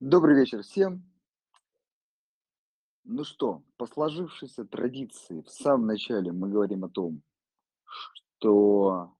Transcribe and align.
Добрый 0.00 0.36
вечер 0.36 0.62
всем. 0.62 1.02
Ну 3.02 3.24
что, 3.24 3.64
по 3.76 3.88
сложившейся 3.88 4.64
традиции 4.64 5.40
в 5.40 5.50
самом 5.50 5.88
начале 5.88 6.30
мы 6.30 6.48
говорим 6.48 6.84
о 6.84 6.88
том, 6.88 7.20
что 7.82 9.12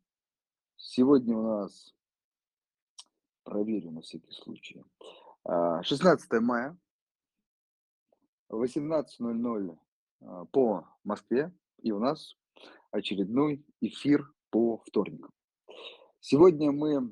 сегодня 0.77 1.37
у 1.37 1.43
нас, 1.43 1.93
проверю 3.43 3.91
на 3.91 4.03
всякий 4.03 4.31
случай, 4.31 4.85
а, 5.43 5.83
16 5.83 6.31
мая, 6.41 6.79
18.00 8.49 9.77
а, 10.21 10.45
по 10.45 10.87
Москве, 11.03 11.53
и 11.79 11.91
у 11.91 11.99
нас 11.99 12.37
очередной 12.93 13.67
эфир 13.81 14.33
по 14.51 14.79
вторникам. 14.87 15.33
Сегодня 16.21 16.71
мы, 16.71 16.99
а, 16.99 17.03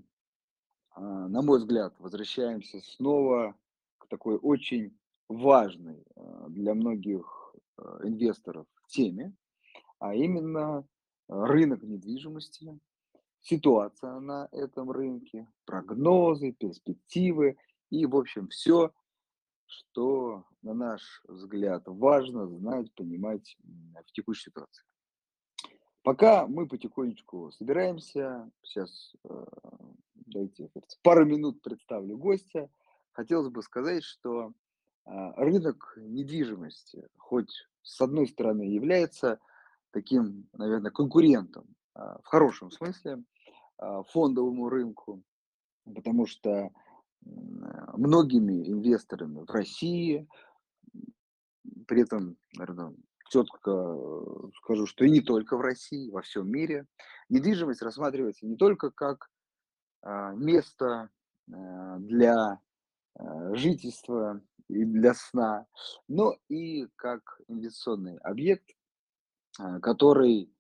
на 0.97 1.43
мой 1.43 1.59
взгляд, 1.59 1.95
возвращаемся 1.99 2.81
снова 2.81 3.55
к 3.99 4.09
такой 4.09 4.37
очень 4.37 4.97
важной 5.29 6.05
а, 6.15 6.49
для 6.49 6.75
многих 6.75 7.55
а, 7.77 8.01
инвесторов 8.05 8.67
теме, 8.89 9.35
а 9.99 10.15
именно 10.15 10.87
а, 11.29 11.47
рынок 11.47 11.83
недвижимости, 11.83 12.79
ситуация 13.41 14.21
на 14.21 14.49
этом 14.53 14.91
рынке, 14.91 15.49
прогнозы, 15.65 16.53
перспективы 16.53 17.57
и, 17.91 18.07
в 18.07 18.17
общем, 18.17 18.49
все, 18.49 18.93
что, 19.67 20.45
на 20.63 20.75
наш 20.75 21.23
взгляд, 21.29 21.83
важно 21.87 22.47
знать, 22.47 22.93
понимать 22.95 23.57
в 23.63 24.13
текущей 24.13 24.51
ситуации. 24.51 24.85
Пока 26.07 26.47
мы 26.47 26.69
потихонечку 26.69 27.51
собираемся, 27.51 28.49
сейчас 28.63 29.13
э, 29.25 29.45
дайте 30.15 30.71
пару 31.03 31.27
минут 31.27 31.61
представлю 31.63 32.17
гостя. 32.17 32.71
Хотелось 33.11 33.49
бы 33.49 33.61
сказать, 33.61 34.05
что 34.05 34.53
а, 35.05 35.33
рынок 35.33 35.95
недвижимости, 35.97 37.09
хоть 37.17 37.51
с 37.83 38.01
одной 38.01 38.29
стороны 38.29 38.63
является 38.63 39.41
таким, 39.91 40.49
наверное, 40.53 40.93
конкурентом 40.93 41.67
а, 41.95 42.21
в 42.23 42.27
хорошем 42.27 42.71
смысле 42.71 43.25
а, 43.77 44.05
фондовому 44.05 44.69
рынку, 44.69 45.25
потому 45.93 46.27
что 46.27 46.71
а, 46.71 46.71
многими 47.97 48.71
инвесторами 48.71 49.41
в 49.41 49.51
России, 49.51 50.29
при 51.89 52.03
этом, 52.03 52.37
наверное, 52.55 52.95
четко 53.29 53.71
э, 53.71 54.49
скажу, 54.59 54.87
что 54.87 55.05
и 55.05 55.11
не 55.11 55.21
только 55.21 55.57
в 55.57 55.61
России, 55.61 56.11
во 56.11 56.23
всем 56.23 56.51
мире, 56.51 56.87
недвижимость 57.29 57.83
рассматривается 57.83 58.47
не 58.47 58.57
только 58.57 58.91
как 58.91 59.29
а, 60.03 60.33
место 60.35 61.11
а, 61.53 61.99
для 61.99 62.61
а, 63.15 63.55
жительства 63.55 64.41
и 64.69 64.85
для 64.85 65.15
сна, 65.15 65.67
но 66.09 66.37
и 66.49 66.87
как 66.97 67.41
инвестиционный 67.49 68.19
объект, 68.19 68.69
который, 69.81 70.53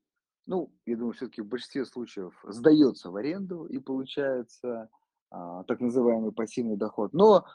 ну, 0.46 0.72
я 0.86 0.96
думаю, 0.96 1.12
все-таки 1.12 1.42
в 1.42 1.48
большинстве 1.48 1.84
случаев 1.84 2.32
сдается 2.44 3.10
в 3.10 3.16
аренду 3.16 3.66
и 3.66 3.78
получается 3.78 4.88
а, 5.30 5.64
так 5.64 5.80
называемый 5.80 6.32
пассивный 6.32 6.76
доход. 6.76 7.12
Но 7.12 7.46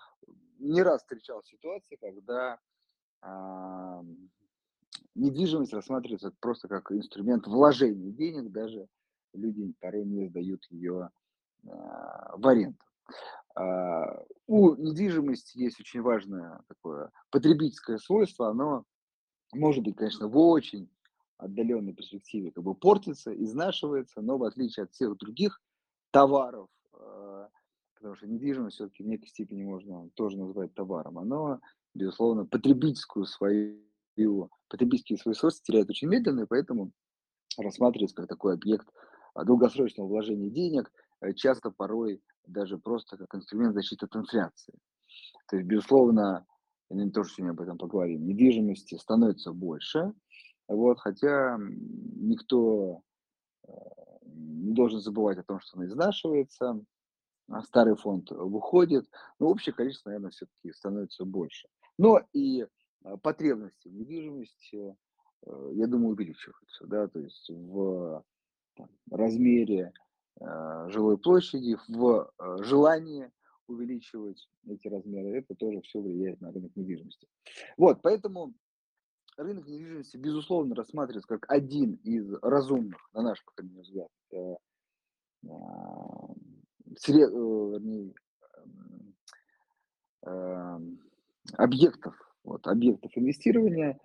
не 0.59 0.83
раз 0.83 1.01
встречал 1.01 1.43
ситуации, 1.43 1.95
когда 1.95 2.59
недвижимость 5.15 5.73
рассматривается 5.73 6.33
просто 6.39 6.67
как 6.67 6.91
инструмент 6.91 7.47
вложения 7.47 8.11
денег, 8.11 8.51
даже 8.51 8.87
люди 9.33 9.73
порой 9.79 10.05
не 10.05 10.27
сдают 10.27 10.65
ее 10.69 11.09
а, 11.67 12.37
в 12.37 12.47
аренду. 12.47 12.77
А, 13.55 14.23
У 14.47 14.75
недвижимости 14.75 15.57
есть 15.57 15.79
очень 15.79 16.01
важное 16.01 16.61
такое 16.67 17.11
потребительское 17.29 17.97
свойство, 17.97 18.49
оно 18.49 18.85
может 19.53 19.83
быть, 19.83 19.95
конечно, 19.95 20.27
в 20.27 20.37
очень 20.37 20.89
отдаленной 21.37 21.93
перспективе 21.93 22.51
как 22.51 22.63
бы 22.63 22.75
портится, 22.75 23.33
изнашивается, 23.33 24.21
но 24.21 24.37
в 24.37 24.43
отличие 24.43 24.83
от 24.83 24.91
всех 24.91 25.17
других 25.17 25.61
товаров, 26.11 26.69
э, 26.93 27.47
потому 27.95 28.15
что 28.15 28.27
недвижимость 28.27 28.75
все-таки 28.75 29.03
в 29.03 29.07
некой 29.07 29.27
степени 29.27 29.63
можно 29.63 30.09
тоже 30.13 30.37
назвать 30.37 30.73
товаром, 30.73 31.17
оно, 31.17 31.59
безусловно, 31.93 32.45
потребительскую 32.45 33.25
свою, 33.25 33.79
потребительские 34.67 35.17
свои 35.17 35.33
свойства 35.33 35.63
теряет 35.65 35.89
очень 35.89 36.07
медленно, 36.07 36.41
и 36.41 36.47
поэтому 36.47 36.91
рассматривается 37.57 38.15
как 38.15 38.27
такой 38.27 38.53
объект 38.53 38.87
а, 39.33 39.43
долгосрочного 39.43 40.07
вложения 40.07 40.49
денег, 40.49 40.91
э, 41.21 41.33
часто 41.33 41.71
порой 41.71 42.21
даже 42.45 42.77
просто 42.77 43.17
как 43.17 43.33
инструмент 43.35 43.73
защиты 43.73 44.05
от 44.05 44.15
инфляции. 44.15 44.73
То 45.47 45.57
есть, 45.57 45.67
безусловно, 45.67 46.45
мы 46.89 47.09
тоже 47.11 47.31
сегодня 47.31 47.51
об 47.51 47.61
этом 47.61 47.77
поговорим, 47.77 48.25
недвижимости 48.25 48.95
становится 48.95 49.51
больше, 49.51 50.13
вот, 50.67 50.99
хотя 50.99 51.57
никто 51.59 53.01
э, 53.67 53.71
не 54.23 54.73
должен 54.73 54.99
забывать 54.99 55.37
о 55.37 55.43
том, 55.43 55.59
что 55.59 55.77
она 55.77 55.87
изнашивается, 55.87 56.81
а 57.49 57.63
старый 57.63 57.95
фонд 57.95 58.31
выходит, 58.31 59.09
но 59.39 59.49
общее 59.49 59.73
количество, 59.73 60.09
наверное, 60.09 60.31
все-таки 60.31 60.71
становится 60.73 61.25
больше. 61.25 61.67
Но 61.97 62.21
и 62.33 62.65
потребности 63.21 63.87
в 63.87 63.93
недвижимости, 63.93 64.95
э, 65.45 65.71
я 65.73 65.87
думаю, 65.87 66.11
увеличиваются, 66.13 66.85
да, 66.87 67.07
то 67.07 67.19
есть 67.19 67.49
в 67.49 68.23
там, 68.75 68.89
размере 69.09 69.93
э, 70.39 70.89
жилой 70.89 71.17
площади, 71.17 71.77
в 71.87 72.31
э, 72.39 72.63
желании 72.63 73.31
увеличивать 73.67 74.49
эти 74.67 74.87
размеры, 74.87 75.39
это 75.39 75.55
тоже 75.55 75.81
все 75.81 75.99
влияет 75.99 76.41
на 76.41 76.51
рынок 76.51 76.75
недвижимости. 76.75 77.27
Вот, 77.77 78.01
поэтому 78.01 78.53
рынок 79.37 79.67
недвижимости, 79.67 80.17
безусловно, 80.17 80.75
рассматривается 80.75 81.27
как 81.27 81.49
один 81.49 81.93
из 82.03 82.33
разумных, 82.41 83.09
на 83.13 83.21
наш, 83.21 83.43
по 83.45 83.51
крайней 83.53 83.73
мере, 83.73 83.83
взгляд, 83.83 84.09
э, 84.33 84.55
сре- 86.95 87.29
э, 87.29 87.71
вернее, 87.71 88.13
м, 88.63 89.15
эм, 90.23 90.99
объектов, 91.57 92.15
вот, 92.43 92.67
объектов 92.67 93.11
инвестирования, 93.15 93.99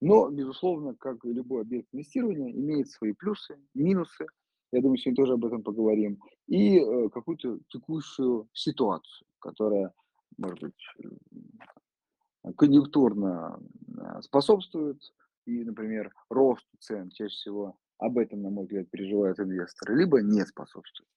но, 0.00 0.28
безусловно, 0.30 0.94
как 0.94 1.24
и 1.24 1.32
любой 1.32 1.62
объект 1.62 1.88
инвестирования, 1.92 2.52
имеет 2.52 2.90
свои 2.90 3.12
плюсы, 3.12 3.56
минусы. 3.74 4.26
Я 4.72 4.80
думаю, 4.80 4.96
сегодня 4.96 5.22
тоже 5.22 5.34
об 5.34 5.44
этом 5.44 5.62
поговорим. 5.62 6.18
И 6.48 6.78
э, 6.78 7.08
какую-то 7.10 7.58
текущую 7.68 8.48
ситуацию, 8.52 9.28
которая, 9.38 9.92
может 10.38 10.60
быть, 10.60 10.74
м, 11.04 12.54
конъюнктурно 12.56 13.60
а, 13.98 14.22
способствует. 14.22 14.98
И, 15.46 15.62
например, 15.64 16.12
росту 16.30 16.76
цен 16.80 17.10
чаще 17.10 17.34
всего 17.34 17.76
об 17.98 18.18
этом, 18.18 18.42
на 18.42 18.50
мой 18.50 18.64
взгляд, 18.64 18.90
переживают 18.90 19.38
инвесторы, 19.38 19.96
либо 19.96 20.20
не 20.20 20.44
способствует. 20.46 21.08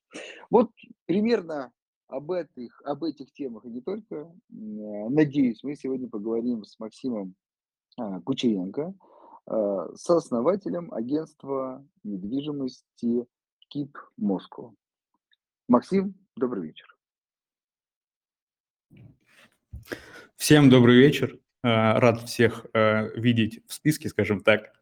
Вот 0.49 0.71
примерно 1.05 1.71
об 2.07 2.31
этих, 2.31 2.81
об 2.83 3.03
этих 3.03 3.31
темах 3.33 3.65
и 3.65 3.69
не 3.69 3.81
только, 3.81 4.21
а, 4.21 4.31
надеюсь, 5.09 5.63
мы 5.63 5.75
сегодня 5.75 6.07
поговорим 6.07 6.63
с 6.63 6.79
Максимом 6.79 7.35
а, 7.97 8.21
Кучеренко, 8.21 8.93
а, 9.45 9.95
сооснователем 9.95 10.93
агентства 10.93 11.85
недвижимости 12.03 13.25
КИП 13.67 13.97
Москва. 14.17 14.73
Максим, 15.67 16.15
добрый 16.35 16.67
вечер. 16.67 16.95
Всем 20.35 20.69
добрый 20.69 20.97
вечер. 20.97 21.39
Э, 21.63 21.97
Рад 21.97 22.21
всех 22.21 22.67
видеть 23.15 23.65
в 23.67 23.73
списке, 23.73 24.09
скажем 24.09 24.41
так. 24.41 24.73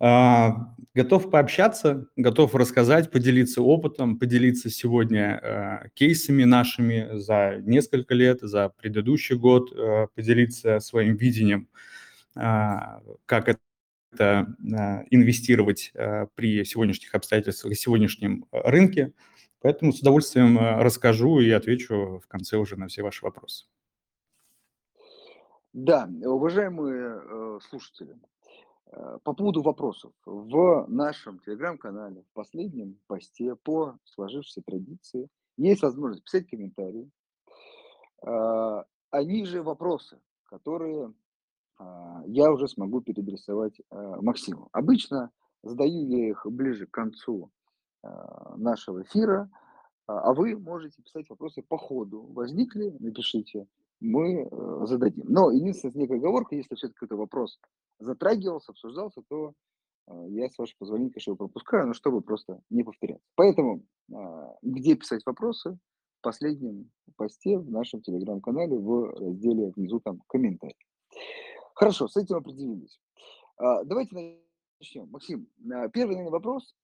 А, 0.00 0.74
Готов 0.98 1.30
пообщаться, 1.30 2.08
готов 2.16 2.56
рассказать, 2.56 3.12
поделиться 3.12 3.62
опытом, 3.62 4.18
поделиться 4.18 4.68
сегодня 4.68 5.38
э, 5.40 5.88
кейсами 5.94 6.42
нашими 6.42 7.16
за 7.16 7.62
несколько 7.62 8.14
лет, 8.14 8.40
за 8.40 8.70
предыдущий 8.70 9.36
год, 9.36 9.70
э, 9.72 10.08
поделиться 10.12 10.80
своим 10.80 11.14
видением, 11.14 11.68
а, 12.34 13.00
как 13.26 13.48
это 13.48 13.60
а, 14.20 15.04
инвестировать 15.10 15.92
э, 15.94 16.26
при 16.34 16.64
сегодняшних 16.64 17.14
обстоятельствах 17.14 17.74
и 17.74 17.76
сегодняшнем 17.76 18.46
э, 18.50 18.68
рынке. 18.68 19.12
Поэтому 19.60 19.92
с 19.92 20.00
удовольствием 20.00 20.58
э, 20.58 20.82
расскажу 20.82 21.38
и 21.38 21.48
отвечу 21.50 22.20
в 22.24 22.26
конце 22.26 22.56
уже 22.56 22.74
на 22.74 22.88
все 22.88 23.02
ваши 23.02 23.24
вопросы. 23.24 23.66
Да, 25.72 26.10
уважаемые 26.24 27.20
э, 27.22 27.58
слушатели, 27.68 28.16
э, 28.16 28.37
по 29.24 29.34
поводу 29.34 29.62
вопросов. 29.62 30.12
В 30.24 30.86
нашем 30.88 31.38
телеграм-канале, 31.40 32.22
в 32.22 32.32
последнем 32.32 32.98
посте 33.06 33.54
по 33.56 33.98
сложившейся 34.04 34.62
традиции 34.62 35.28
есть 35.56 35.82
возможность 35.82 36.24
писать 36.24 36.48
комментарии, 36.48 37.10
а, 38.22 38.84
а 39.10 39.24
ниже 39.24 39.62
вопросы, 39.62 40.20
которые 40.44 41.12
а, 41.78 42.22
я 42.26 42.50
уже 42.50 42.68
смогу 42.68 43.00
переадресовать 43.00 43.80
а, 43.90 44.20
Максиму. 44.22 44.68
Обычно 44.72 45.30
задаю 45.62 46.06
я 46.06 46.28
их 46.28 46.46
ближе 46.46 46.86
к 46.86 46.90
концу 46.90 47.50
нашего 48.56 49.02
эфира, 49.02 49.50
а 50.06 50.32
вы 50.32 50.56
можете 50.56 51.02
писать 51.02 51.28
вопросы 51.28 51.62
по 51.62 51.76
ходу. 51.76 52.22
Возникли, 52.22 52.94
напишите 53.00 53.66
мы 54.00 54.42
э, 54.42 54.86
зададим. 54.86 55.24
Но 55.28 55.50
единственная 55.50 55.94
некая 55.94 56.18
оговорка, 56.18 56.54
если 56.54 56.74
все-таки 56.74 56.94
какой-то 56.94 57.16
вопрос 57.16 57.58
затрагивался, 57.98 58.72
обсуждался, 58.72 59.22
то 59.28 59.54
э, 60.06 60.26
я, 60.30 60.48
с 60.48 60.58
вашего 60.58 60.76
позволения, 60.78 61.10
конечно, 61.10 61.30
его 61.30 61.36
пропускаю, 61.36 61.86
но 61.86 61.94
чтобы 61.94 62.20
просто 62.20 62.60
не 62.70 62.84
повторять. 62.84 63.20
Поэтому 63.34 63.82
а, 64.14 64.56
где 64.62 64.94
писать 64.94 65.22
вопросы? 65.26 65.78
В 66.18 66.22
последнем 66.22 66.90
посте 67.16 67.58
в 67.58 67.70
нашем 67.70 68.02
телеграм-канале 68.02 68.76
в 68.76 69.12
разделе 69.14 69.70
внизу 69.76 70.00
там 70.00 70.20
комментарий. 70.26 70.76
Хорошо, 71.74 72.08
с 72.08 72.16
этим 72.16 72.36
определились. 72.36 73.00
А, 73.56 73.84
давайте 73.84 74.40
начнем. 74.80 75.08
Максим, 75.10 75.48
а, 75.72 75.88
первый, 75.88 76.16
наверное, 76.16 76.32
вопрос, 76.32 76.74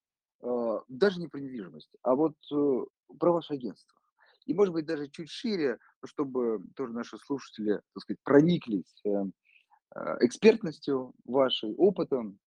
даже 0.88 1.20
не 1.20 1.28
про 1.28 1.40
недвижимость, 1.40 1.96
а 2.02 2.14
вот 2.14 2.34
э, 2.52 2.84
про 3.19 3.32
ваше 3.32 3.55
агентство. 3.55 3.96
И, 4.46 4.52
может 4.52 4.75
быть, 4.75 4.84
даже 4.84 5.08
чуть 5.08 5.31
шире, 5.31 5.78
чтобы 6.06 6.62
тоже 6.77 6.93
наши 6.93 7.19
слушатели, 7.19 7.81
так 7.95 8.03
сказать, 8.03 8.21
прониклись 8.23 9.03
э, 9.05 9.11
э, 9.95 10.17
экспертностью 10.21 11.15
вашей, 11.25 11.75
опытом. 11.75 12.39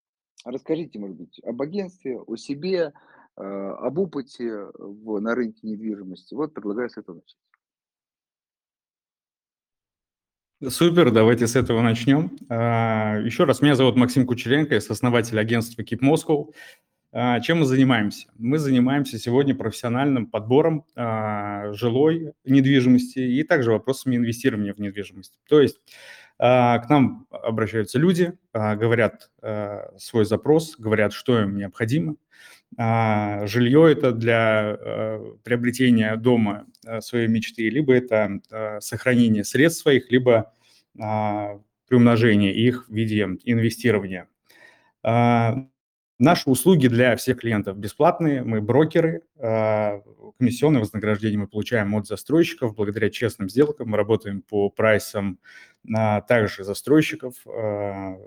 Расскажите, 0.46 1.00
может 1.00 1.18
быть, 1.18 1.40
об 1.44 1.62
агентстве, 1.62 2.20
о 2.20 2.36
себе, 2.36 2.94
э, 3.36 3.42
об 3.42 3.98
опыте 4.00 4.68
в, 4.78 5.20
на 5.20 5.36
рынке 5.36 5.60
недвижимости. 5.64 6.34
Вот 6.34 6.54
предлагаю 6.54 6.90
с 6.90 6.98
этого 6.98 7.16
начать. 7.16 7.38
Супер, 10.70 11.12
давайте 11.12 11.46
с 11.46 11.56
этого 11.56 11.82
начнем. 11.84 12.36
А, 12.50 13.20
Еще 13.20 13.44
раз, 13.44 13.62
меня 13.62 13.76
зовут 13.76 13.96
Максим 13.96 14.26
Кучеренко, 14.26 14.74
я 14.74 14.82
сооснователь 14.82 15.40
агентства 15.40 15.84
Keep 15.84 16.00
Moscow. 16.00 16.52
А, 17.14 17.40
чем 17.40 17.60
мы 17.60 17.66
занимаемся? 17.66 18.28
Мы 18.38 18.58
занимаемся 18.58 19.18
сегодня 19.18 19.56
профессиональным 19.56 20.28
подбором 20.28 20.86
а, 20.96 21.72
жилой 21.72 22.34
недвижимости 22.44 23.20
и 23.20 23.44
также 23.44 23.72
вопросами 23.72 24.18
инвестирования 24.18 24.74
в 24.74 24.80
недвижимость. 24.80 25.40
То 25.48 25.62
есть 25.62 25.78
а, 26.38 26.80
к 26.80 26.90
нам 26.90 27.26
обращаются 27.32 27.98
люди, 27.98 28.34
говорят 28.54 29.32
свой 29.98 30.26
запрос, 30.26 30.76
говорят, 30.78 31.14
что 31.14 31.40
им 31.42 31.58
необходимо. 31.58 32.16
Жилье 32.78 33.92
это 33.92 34.12
для 34.12 34.78
приобретения 35.44 36.16
дома 36.18 36.66
своей 37.00 37.28
мечты, 37.28 37.70
либо 37.70 37.94
это 37.94 38.42
сохранение 38.82 39.46
средств 39.46 39.84
своих, 39.84 40.12
либо 40.12 40.54
приумножение 41.88 42.54
их 42.54 42.90
в 42.90 42.94
виде 42.94 43.24
инвестирования. 43.46 44.28
Наши 46.20 46.50
услуги 46.50 46.88
для 46.88 47.16
всех 47.16 47.38
клиентов 47.38 47.78
бесплатные, 47.78 48.42
мы 48.42 48.60
брокеры, 48.60 49.22
а, 49.40 50.02
комиссионные 50.40 50.80
вознаграждения 50.80 51.38
мы 51.38 51.48
получаем 51.48 51.94
от 51.94 52.08
застройщиков 52.08 52.76
благодаря 52.76 53.12
честным 53.12 53.50
сделкам, 53.50 53.90
мы 53.90 53.98
работаем 53.98 54.42
по 54.42 54.70
прайсам 54.72 55.40
также 56.28 56.64
застройщиков. 56.64 57.36
А, 57.46 58.18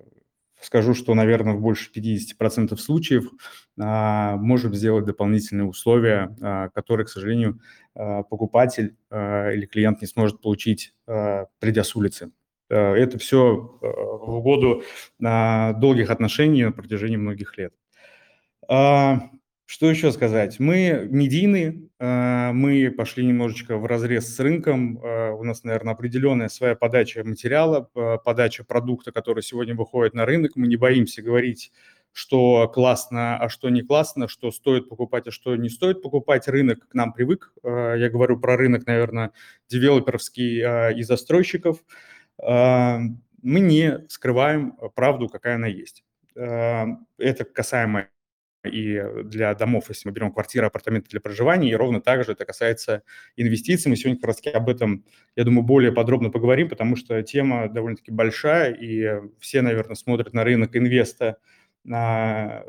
скажу, 0.62 0.94
что, 0.94 1.14
наверное, 1.14 1.54
в 1.54 1.60
больше 1.60 1.90
50% 1.90 2.81
случаев 2.81 3.25
а, 3.76 4.37
можем 4.37 4.72
сделать 4.72 5.04
дополнительные 5.04 5.66
условия, 5.66 6.70
которые, 6.72 7.06
к 7.06 7.10
сожалению, 7.10 7.60
покупатель 7.94 8.94
или 9.10 9.66
клиент 9.66 10.00
не 10.00 10.06
сможет 10.06 10.40
получить, 10.40 10.94
придя 11.58 11.82
с 11.82 11.96
улицы. 11.96 12.31
Э, 12.70 12.94
это 12.94 13.19
все 13.19 13.78
э, 13.82 13.87
в 13.87 14.37
угоду 14.37 14.84
долгих 15.19 16.11
отношений 16.11 16.64
на 16.64 16.72
протяжении 16.72 17.17
многих 17.17 17.58
лет. 17.58 17.75
А, 18.69 19.31
что 19.67 19.90
еще 19.90 20.12
сказать? 20.12 20.61
Мы 20.61 21.06
медийные, 21.11 21.88
мы 21.99 22.93
пошли 22.96 23.25
немножечко 23.25 23.76
в 23.76 23.87
разрез 23.87 24.34
с 24.34 24.40
рынком. 24.40 24.96
У 24.99 25.44
нас, 25.44 25.62
наверное, 25.64 25.94
определенная 25.94 26.49
своя 26.49 26.75
подача 26.75 27.22
материала, 27.25 27.88
подача 28.25 28.64
продукта, 28.64 29.12
который 29.12 29.43
сегодня 29.43 29.75
выходит 29.75 30.14
на 30.14 30.26
рынок. 30.26 30.52
Мы 30.56 30.66
не 30.66 30.76
боимся 30.76 31.23
говорить, 31.23 31.73
что 32.12 32.69
классно, 32.69 33.37
а 33.38 33.49
что 33.49 33.69
не 33.70 33.82
классно, 33.82 34.26
что 34.26 34.50
стоит 34.50 34.88
покупать, 34.88 35.28
а 35.28 35.31
что 35.31 35.55
не 35.55 35.69
стоит 35.69 36.02
покупать. 36.02 36.49
Рынок 36.49 36.88
к 36.88 36.94
нам 36.94 37.12
привык. 37.12 37.52
Я 37.62 38.08
говорю 38.11 38.40
про 38.40 38.56
рынок, 38.56 38.87
наверное, 38.87 39.31
девелоперский 39.69 40.99
и 40.99 41.02
застройщиков. 41.02 41.78
Мы 42.42 43.60
не 43.60 44.06
скрываем 44.08 44.72
правду, 44.94 45.28
какая 45.28 45.56
она 45.56 45.66
есть. 45.66 46.04
Это 46.34 47.44
касаемо 47.52 48.08
и 48.64 49.02
для 49.25 49.54
домов, 49.54 49.87
если 49.88 50.08
мы 50.08 50.12
берем 50.12 50.32
квартиры, 50.32 50.66
апартаменты 50.66 51.08
для 51.08 51.20
проживания, 51.20 51.70
и 51.70 51.75
ровно 51.75 52.00
так 52.00 52.25
же 52.25 52.32
это 52.32 52.44
касается 52.44 53.02
инвестиций. 53.37 53.88
Мы 53.88 53.96
сегодня 53.96 54.20
как 54.20 54.28
раз 54.28 54.40
об 54.52 54.69
этом, 54.69 55.04
я 55.34 55.44
думаю, 55.44 55.62
более 55.62 55.92
подробно 55.92 56.31
поговорим, 56.31 56.69
потому 56.69 56.96
что 56.96 57.22
тема 57.22 57.69
довольно-таки 57.69 58.10
большая, 58.10 58.72
и 58.75 59.22
все, 59.38 59.62
наверное, 59.62 59.94
смотрят 59.96 60.34
на 60.34 60.44
рынок 60.44 60.76
инвеста 60.76 61.38
на, 61.84 62.62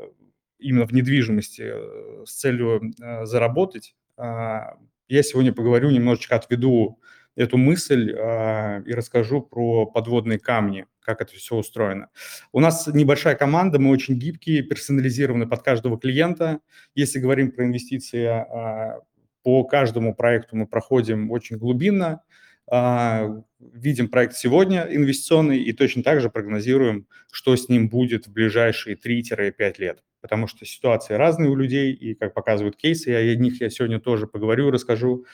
именно 0.58 0.86
в 0.86 0.92
недвижимости 0.92 1.62
э, 1.64 2.24
с 2.26 2.32
целью 2.32 2.92
э, 3.00 3.26
заработать. 3.26 3.94
А, 4.16 4.78
я 5.08 5.22
сегодня 5.22 5.52
поговорю, 5.52 5.90
немножечко 5.90 6.36
отведу 6.36 7.00
эту 7.36 7.56
мысль 7.56 8.12
э, 8.12 8.82
и 8.84 8.92
расскажу 8.92 9.42
про 9.42 9.86
подводные 9.86 10.38
камни, 10.38 10.86
как 11.00 11.20
это 11.20 11.34
все 11.34 11.56
устроено. 11.56 12.08
У 12.52 12.60
нас 12.60 12.86
небольшая 12.86 13.34
команда, 13.34 13.78
мы 13.78 13.90
очень 13.90 14.18
гибкие, 14.18 14.62
персонализированы 14.62 15.48
под 15.48 15.62
каждого 15.62 15.98
клиента. 15.98 16.60
Если 16.94 17.18
говорим 17.18 17.50
про 17.52 17.64
инвестиции, 17.64 18.26
э, 18.26 19.00
по 19.42 19.64
каждому 19.64 20.14
проекту 20.14 20.56
мы 20.56 20.66
проходим 20.66 21.30
очень 21.30 21.56
глубинно, 21.56 22.22
э, 22.70 23.42
видим 23.60 24.08
проект 24.08 24.36
сегодня 24.36 24.86
инвестиционный 24.90 25.58
и 25.58 25.72
точно 25.72 26.02
так 26.02 26.20
же 26.20 26.30
прогнозируем, 26.30 27.06
что 27.30 27.56
с 27.56 27.68
ним 27.68 27.88
будет 27.88 28.26
в 28.26 28.32
ближайшие 28.32 28.96
3-5 28.96 29.78
лет 29.78 30.02
потому 30.22 30.46
что 30.46 30.64
ситуации 30.64 31.14
разные 31.14 31.50
у 31.50 31.56
людей, 31.56 31.92
и 31.92 32.14
как 32.14 32.32
показывают 32.32 32.76
кейсы, 32.76 33.10
я 33.10 33.18
о 33.18 33.34
них 33.34 33.60
я 33.60 33.68
сегодня 33.68 34.00
тоже 34.00 34.28
поговорю, 34.28 34.70
расскажу. 34.70 35.26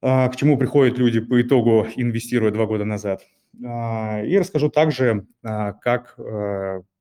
А, 0.00 0.28
к 0.28 0.36
чему 0.36 0.56
приходят 0.56 0.96
люди 0.98 1.20
по 1.20 1.40
итогу, 1.42 1.86
инвестируя 1.96 2.52
два 2.52 2.66
года 2.66 2.84
назад. 2.84 3.26
А, 3.64 4.22
и 4.22 4.38
расскажу 4.38 4.70
также, 4.70 5.26
а, 5.42 5.72
как, 5.72 6.16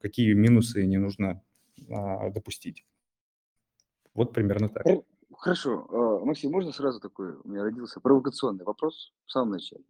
какие 0.01 0.33
минусы 0.33 0.85
не 0.85 0.97
нужно 0.97 1.41
допустить. 1.77 2.85
Вот 4.15 4.33
примерно 4.33 4.67
так. 4.67 4.85
Хорошо. 5.31 6.21
Максим, 6.25 6.51
можно 6.51 6.71
сразу 6.71 6.99
такой, 6.99 7.35
у 7.35 7.47
меня 7.47 7.61
родился 7.63 7.99
провокационный 7.99 8.65
вопрос 8.65 9.13
в 9.25 9.31
самом 9.31 9.51
начале. 9.51 9.83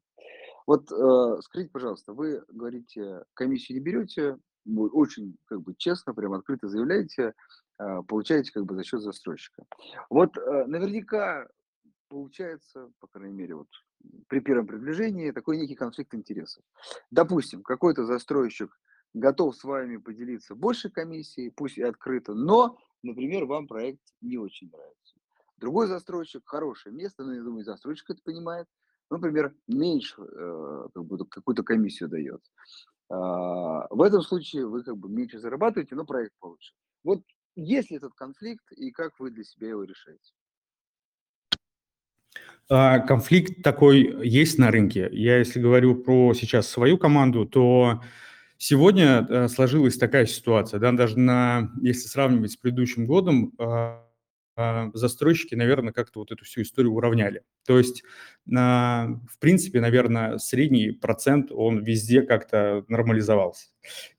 Вот 0.68 0.90
скажите, 1.44 1.72
пожалуйста, 1.72 2.12
вы 2.12 2.44
говорите, 2.50 3.24
комиссию 3.34 3.78
не 3.78 3.84
берете, 3.84 4.38
вы 4.66 4.90
очень 4.90 5.38
как 5.46 5.62
бы 5.62 5.74
честно, 5.78 6.14
прям 6.14 6.34
открыто 6.34 6.68
заявляете, 6.68 7.34
получаете 7.78 8.52
как 8.52 8.66
бы 8.66 8.76
за 8.76 8.84
счет 8.84 9.02
застройщика. 9.02 9.64
Вот 10.10 10.36
наверняка 10.36 11.48
получается, 12.08 12.92
по 13.00 13.08
крайней 13.08 13.36
мере, 13.36 13.56
вот 13.56 13.68
при 14.28 14.40
первом 14.40 14.68
приближении 14.68 15.32
такой 15.32 15.58
некий 15.58 15.76
конфликт 15.76 16.14
интересов. 16.14 16.64
Допустим, 17.12 17.64
какой-то 17.64 18.06
застройщик 18.06 18.80
готов 19.14 19.56
с 19.56 19.64
вами 19.64 19.98
поделиться 19.98 20.56
больше 20.56 20.90
комиссии, 20.90 21.50
пусть 21.50 21.78
и 21.78 21.84
открыто, 21.84 22.34
но, 22.34 22.78
например, 23.04 23.46
вам 23.46 23.68
проект 23.68 24.02
не 24.22 24.38
очень 24.38 24.70
нравится. 24.70 25.16
Другой 25.58 25.88
застройщик, 25.88 26.44
хорошее 26.46 26.96
место, 26.96 27.24
но 27.24 27.34
я 27.34 27.42
думаю, 27.42 27.64
застройщик 27.64 28.12
это 28.12 28.22
понимает, 28.24 28.68
например, 29.10 29.56
меньше 29.68 30.22
э, 30.22 30.88
как 30.94 31.06
бы, 31.06 31.26
какую-то 31.26 31.64
комиссию 31.64 32.10
дает. 32.10 32.44
А, 33.10 33.88
в 33.90 34.02
этом 34.02 34.22
случае 34.22 34.68
вы 34.68 34.84
как 34.84 34.98
бы 34.98 35.10
меньше 35.10 35.40
зарабатываете, 35.40 35.96
но 35.96 36.06
проект 36.06 36.34
получше. 36.40 36.74
Вот 37.04 37.24
есть 37.56 37.90
ли 37.90 37.98
этот 37.98 38.14
конфликт 38.14 38.72
и 38.72 38.92
как 38.92 39.20
вы 39.20 39.32
для 39.32 39.44
себя 39.44 39.70
его 39.70 39.84
решаете? 39.84 40.34
А, 42.70 43.00
конфликт 43.00 43.64
такой 43.64 44.28
есть 44.28 44.58
на 44.58 44.72
рынке. 44.72 45.10
Я, 45.12 45.38
если 45.38 45.60
говорю 45.60 45.96
про 45.96 46.34
сейчас 46.34 46.68
свою 46.68 46.98
команду, 46.98 47.46
то 47.46 48.02
сегодня 48.58 49.26
э, 49.30 49.48
сложилась 49.48 49.98
такая 49.98 50.26
ситуация, 50.26 50.80
да, 50.80 50.92
даже 50.92 51.18
на, 51.18 51.72
если 51.82 52.08
сравнивать 52.08 52.52
с 52.52 52.58
предыдущим 52.58 53.06
годом, 53.06 53.54
а, 53.58 54.04
застройщики, 54.94 55.56
наверное, 55.56 55.94
как-то 55.94 56.20
вот 56.20 56.32
эту 56.32 56.46
всю 56.46 56.62
историю 56.62 56.94
уравняли. 56.94 57.44
То 57.66 57.78
есть, 57.78 58.04
в 58.46 59.40
принципе, 59.40 59.80
наверное, 59.80 60.38
средний 60.38 60.92
процент, 60.92 61.52
он 61.52 61.84
везде 61.84 62.22
как-то 62.22 62.84
нормализовался. 62.88 63.68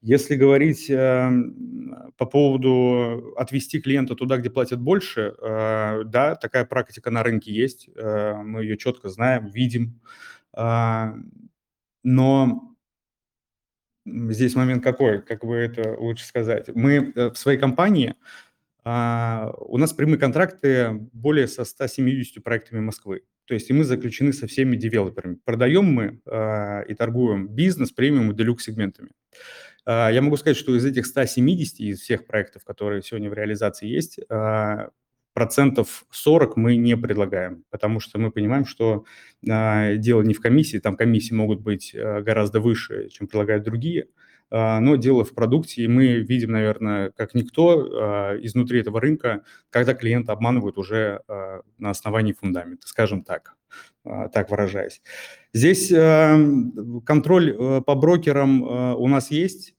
Если 0.00 0.36
говорить 0.36 0.88
эм, 0.88 2.12
по 2.16 2.26
поводу 2.26 3.34
отвести 3.36 3.80
клиента 3.80 4.14
туда, 4.14 4.36
где 4.36 4.50
платят 4.50 4.80
больше, 4.80 5.34
э, 5.40 6.04
да, 6.04 6.36
такая 6.36 6.64
практика 6.64 7.10
на 7.10 7.22
рынке 7.22 7.52
есть, 7.52 7.88
мы 7.96 8.62
ее 8.62 8.78
четко 8.78 9.08
знаем, 9.08 9.46
видим, 9.46 10.00
а, 10.52 11.14
но 12.02 12.74
здесь 14.06 14.54
момент 14.54 14.82
какой, 14.82 15.22
как 15.22 15.44
бы 15.44 15.54
это 15.56 15.96
лучше 15.98 16.24
сказать. 16.24 16.68
Мы 16.74 17.12
э, 17.14 17.30
в 17.30 17.36
своей 17.36 17.58
компании 17.58 18.14
а, 18.90 19.52
у 19.58 19.76
нас 19.76 19.92
прямые 19.92 20.18
контракты 20.18 20.92
более 21.12 21.46
со 21.46 21.64
170 21.64 22.42
проектами 22.42 22.80
Москвы. 22.80 23.20
То 23.44 23.52
есть 23.52 23.68
и 23.68 23.74
мы 23.74 23.84
заключены 23.84 24.32
со 24.32 24.46
всеми 24.46 24.76
девелоперами. 24.76 25.36
Продаем 25.44 25.84
мы 25.84 26.22
э, 26.24 26.84
и 26.86 26.94
торгуем 26.94 27.48
бизнес, 27.48 27.92
премиум 27.92 28.30
и 28.30 28.34
делюкс 28.34 28.64
сегментами. 28.64 29.10
Э, 29.84 30.08
я 30.10 30.22
могу 30.22 30.38
сказать, 30.38 30.56
что 30.56 30.74
из 30.74 30.86
этих 30.86 31.04
170, 31.04 31.80
из 31.80 32.00
всех 32.00 32.26
проектов, 32.26 32.64
которые 32.64 33.02
сегодня 33.02 33.28
в 33.28 33.34
реализации 33.34 33.86
есть, 33.86 34.20
процентов 35.34 36.06
40 36.10 36.56
мы 36.56 36.76
не 36.76 36.96
предлагаем, 36.96 37.64
потому 37.68 38.00
что 38.00 38.18
мы 38.18 38.30
понимаем, 38.30 38.64
что 38.64 39.04
э, 39.46 39.96
дело 39.98 40.22
не 40.22 40.32
в 40.32 40.40
комиссии, 40.40 40.78
там 40.78 40.96
комиссии 40.96 41.34
могут 41.34 41.60
быть 41.60 41.94
э, 41.94 42.22
гораздо 42.22 42.60
выше, 42.60 43.10
чем 43.10 43.28
предлагают 43.28 43.64
другие, 43.64 44.04
э, 44.04 44.06
но 44.50 44.96
дело 44.96 45.24
в 45.24 45.34
продукте, 45.34 45.82
и 45.82 45.88
мы 45.88 46.20
видим, 46.20 46.52
наверное, 46.52 47.10
как 47.10 47.34
никто 47.34 48.32
э, 48.34 48.40
изнутри 48.42 48.80
этого 48.80 49.00
рынка, 49.00 49.42
когда 49.70 49.94
клиента 49.94 50.32
обманывают 50.32 50.78
уже 50.78 51.20
э, 51.28 51.60
на 51.78 51.90
основании 51.90 52.32
фундамента, 52.32 52.86
скажем 52.86 53.22
так, 53.22 53.56
так 54.32 54.50
выражаясь. 54.50 55.02
Здесь 55.52 55.88
контроль 57.04 57.82
по 57.82 57.94
брокерам 57.94 58.62
у 58.62 59.06
нас 59.08 59.30
есть, 59.30 59.74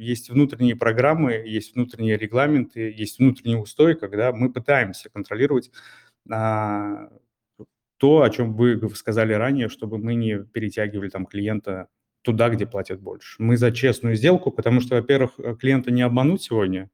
есть 0.00 0.30
внутренние 0.30 0.74
программы, 0.74 1.32
есть 1.32 1.74
внутренние 1.74 2.16
регламенты, 2.16 2.90
есть 2.90 3.18
внутренние 3.18 3.58
устои, 3.58 3.94
когда 3.94 4.32
мы 4.32 4.50
пытаемся 4.52 5.10
контролировать 5.10 5.70
а, 6.28 7.08
то, 7.98 8.22
о 8.22 8.30
чем 8.30 8.54
вы 8.54 8.80
сказали 8.94 9.34
ранее, 9.34 9.68
чтобы 9.68 9.98
мы 9.98 10.14
не 10.14 10.38
перетягивали 10.38 11.10
там 11.10 11.26
клиента 11.26 11.88
туда, 12.22 12.48
где 12.50 12.66
платят 12.66 13.00
больше. 13.00 13.42
Мы 13.42 13.56
за 13.56 13.72
честную 13.72 14.16
сделку, 14.16 14.50
потому 14.50 14.80
что, 14.80 14.96
во-первых, 14.96 15.58
клиента 15.58 15.90
не 15.90 16.02
обмануть 16.02 16.42
сегодня, 16.42 16.90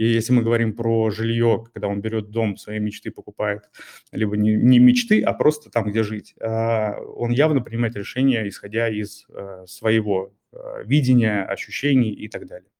и 0.00 0.06
если 0.06 0.32
мы 0.32 0.42
говорим 0.42 0.74
про 0.74 1.10
жилье, 1.10 1.66
когда 1.74 1.88
он 1.88 2.00
берет 2.00 2.30
дом 2.30 2.56
своей 2.56 2.80
мечты, 2.80 3.10
покупает, 3.10 3.68
либо 4.12 4.34
не, 4.34 4.56
не 4.56 4.78
мечты, 4.78 5.22
а 5.22 5.34
просто 5.34 5.68
там, 5.70 5.90
где 5.90 6.02
жить, 6.02 6.34
а, 6.40 6.98
он 7.16 7.32
явно 7.32 7.60
принимает 7.60 7.96
решение, 7.96 8.48
исходя 8.48 8.88
из 8.88 9.26
э, 9.28 9.66
своего 9.66 10.32
э, 10.52 10.84
видения, 10.86 11.44
ощущений 11.44 12.12
и 12.12 12.28
так 12.28 12.46
далее. 12.46 12.70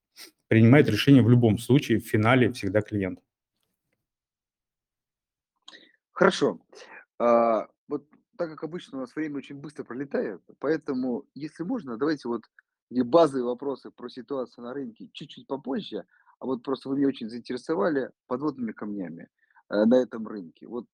Принимает 0.48 0.88
решение 0.88 1.22
в 1.22 1.28
любом 1.28 1.58
случае, 1.58 2.00
в 2.00 2.06
финале 2.06 2.52
всегда 2.54 2.80
клиент. 2.80 3.20
Хорошо. 6.12 6.58
А, 7.18 7.68
вот 7.86 8.06
так 8.40 8.48
как 8.48 8.64
обычно 8.64 8.96
у 8.96 9.00
нас 9.02 9.14
время 9.14 9.36
очень 9.36 9.56
быстро 9.56 9.84
пролетает, 9.84 10.40
поэтому, 10.60 11.26
если 11.34 11.62
можно, 11.62 11.98
давайте 11.98 12.26
вот 12.26 12.44
базовые 12.90 13.44
вопросы 13.44 13.90
про 13.90 14.08
ситуацию 14.08 14.64
на 14.64 14.72
рынке 14.72 15.10
чуть-чуть 15.12 15.46
попозже, 15.46 16.06
а 16.38 16.46
вот 16.46 16.62
просто 16.62 16.88
вы 16.88 16.96
меня 16.96 17.08
очень 17.08 17.28
заинтересовали 17.28 18.08
подводными 18.28 18.72
камнями 18.72 19.28
э, 19.68 19.84
на 19.84 19.96
этом 19.96 20.26
рынке. 20.26 20.66
Вот 20.66 20.86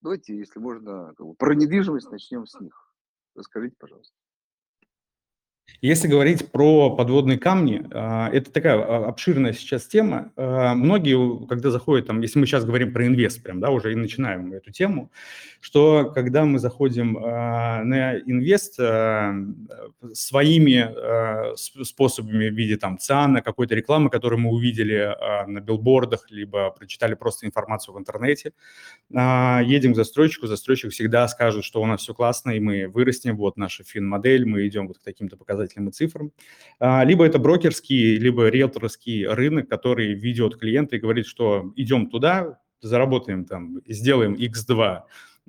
давайте, 0.00 0.38
если 0.38 0.60
можно, 0.60 1.12
про 1.38 1.56
недвижимость 1.56 2.08
начнем 2.08 2.46
с 2.46 2.60
них. 2.60 2.94
Расскажите, 3.34 3.74
пожалуйста. 3.80 4.14
Если 5.82 6.06
говорить 6.06 6.52
про 6.52 6.94
подводные 6.94 7.38
камни, 7.38 7.84
а, 7.90 8.30
это 8.32 8.52
такая 8.52 8.78
а, 8.78 9.08
обширная 9.08 9.52
сейчас 9.52 9.86
тема. 9.86 10.30
А, 10.36 10.74
многие, 10.74 11.44
когда 11.46 11.72
заходят, 11.72 12.06
там, 12.06 12.20
если 12.20 12.38
мы 12.38 12.46
сейчас 12.46 12.64
говорим 12.64 12.92
про 12.92 13.04
инвест, 13.04 13.42
прям, 13.42 13.58
да, 13.58 13.70
уже 13.70 13.90
и 13.92 13.96
начинаем 13.96 14.52
эту 14.52 14.70
тему, 14.70 15.10
что 15.60 16.12
когда 16.14 16.44
мы 16.44 16.60
заходим 16.60 17.14
на 17.14 18.18
инвест 18.18 18.74
своими 20.12 21.54
способами 21.84 22.48
в 22.48 22.54
виде 22.54 22.76
там 22.76 22.98
ЦАНа, 22.98 23.42
какой-то 23.42 23.76
рекламы, 23.76 24.10
которую 24.10 24.40
мы 24.40 24.50
увидели 24.50 25.16
на 25.46 25.60
билбордах, 25.60 26.30
либо 26.30 26.70
прочитали 26.70 27.14
просто 27.14 27.46
информацию 27.46 27.94
в 27.94 27.98
интернете, 27.98 28.52
едем 29.10 29.92
к 29.92 29.96
застройщику, 29.96 30.48
застройщик 30.48 30.90
всегда 30.90 31.28
скажет, 31.28 31.64
что 31.64 31.80
у 31.80 31.86
нас 31.86 32.00
все 32.02 32.12
классно, 32.12 32.50
и 32.50 32.60
мы 32.60 32.88
вырастем, 32.88 33.36
вот 33.36 33.56
наша 33.56 33.84
фин-модель, 33.84 34.44
мы 34.44 34.66
идем 34.66 34.88
вот 34.88 34.98
к 34.98 35.02
таким-то 35.02 35.36
показателям, 35.36 35.51
показателям 35.52 35.88
и 35.88 35.92
цифрам. 35.92 36.32
А, 36.80 37.04
либо 37.04 37.24
это 37.24 37.38
брокерский, 37.38 38.16
либо 38.16 38.48
риэлторский 38.48 39.26
рынок, 39.26 39.68
который 39.68 40.14
ведет 40.14 40.56
клиента 40.56 40.96
и 40.96 40.98
говорит, 40.98 41.26
что 41.26 41.72
идем 41.76 42.08
туда, 42.08 42.58
заработаем 42.80 43.44
там, 43.44 43.80
сделаем 43.86 44.34
X2 44.34 45.00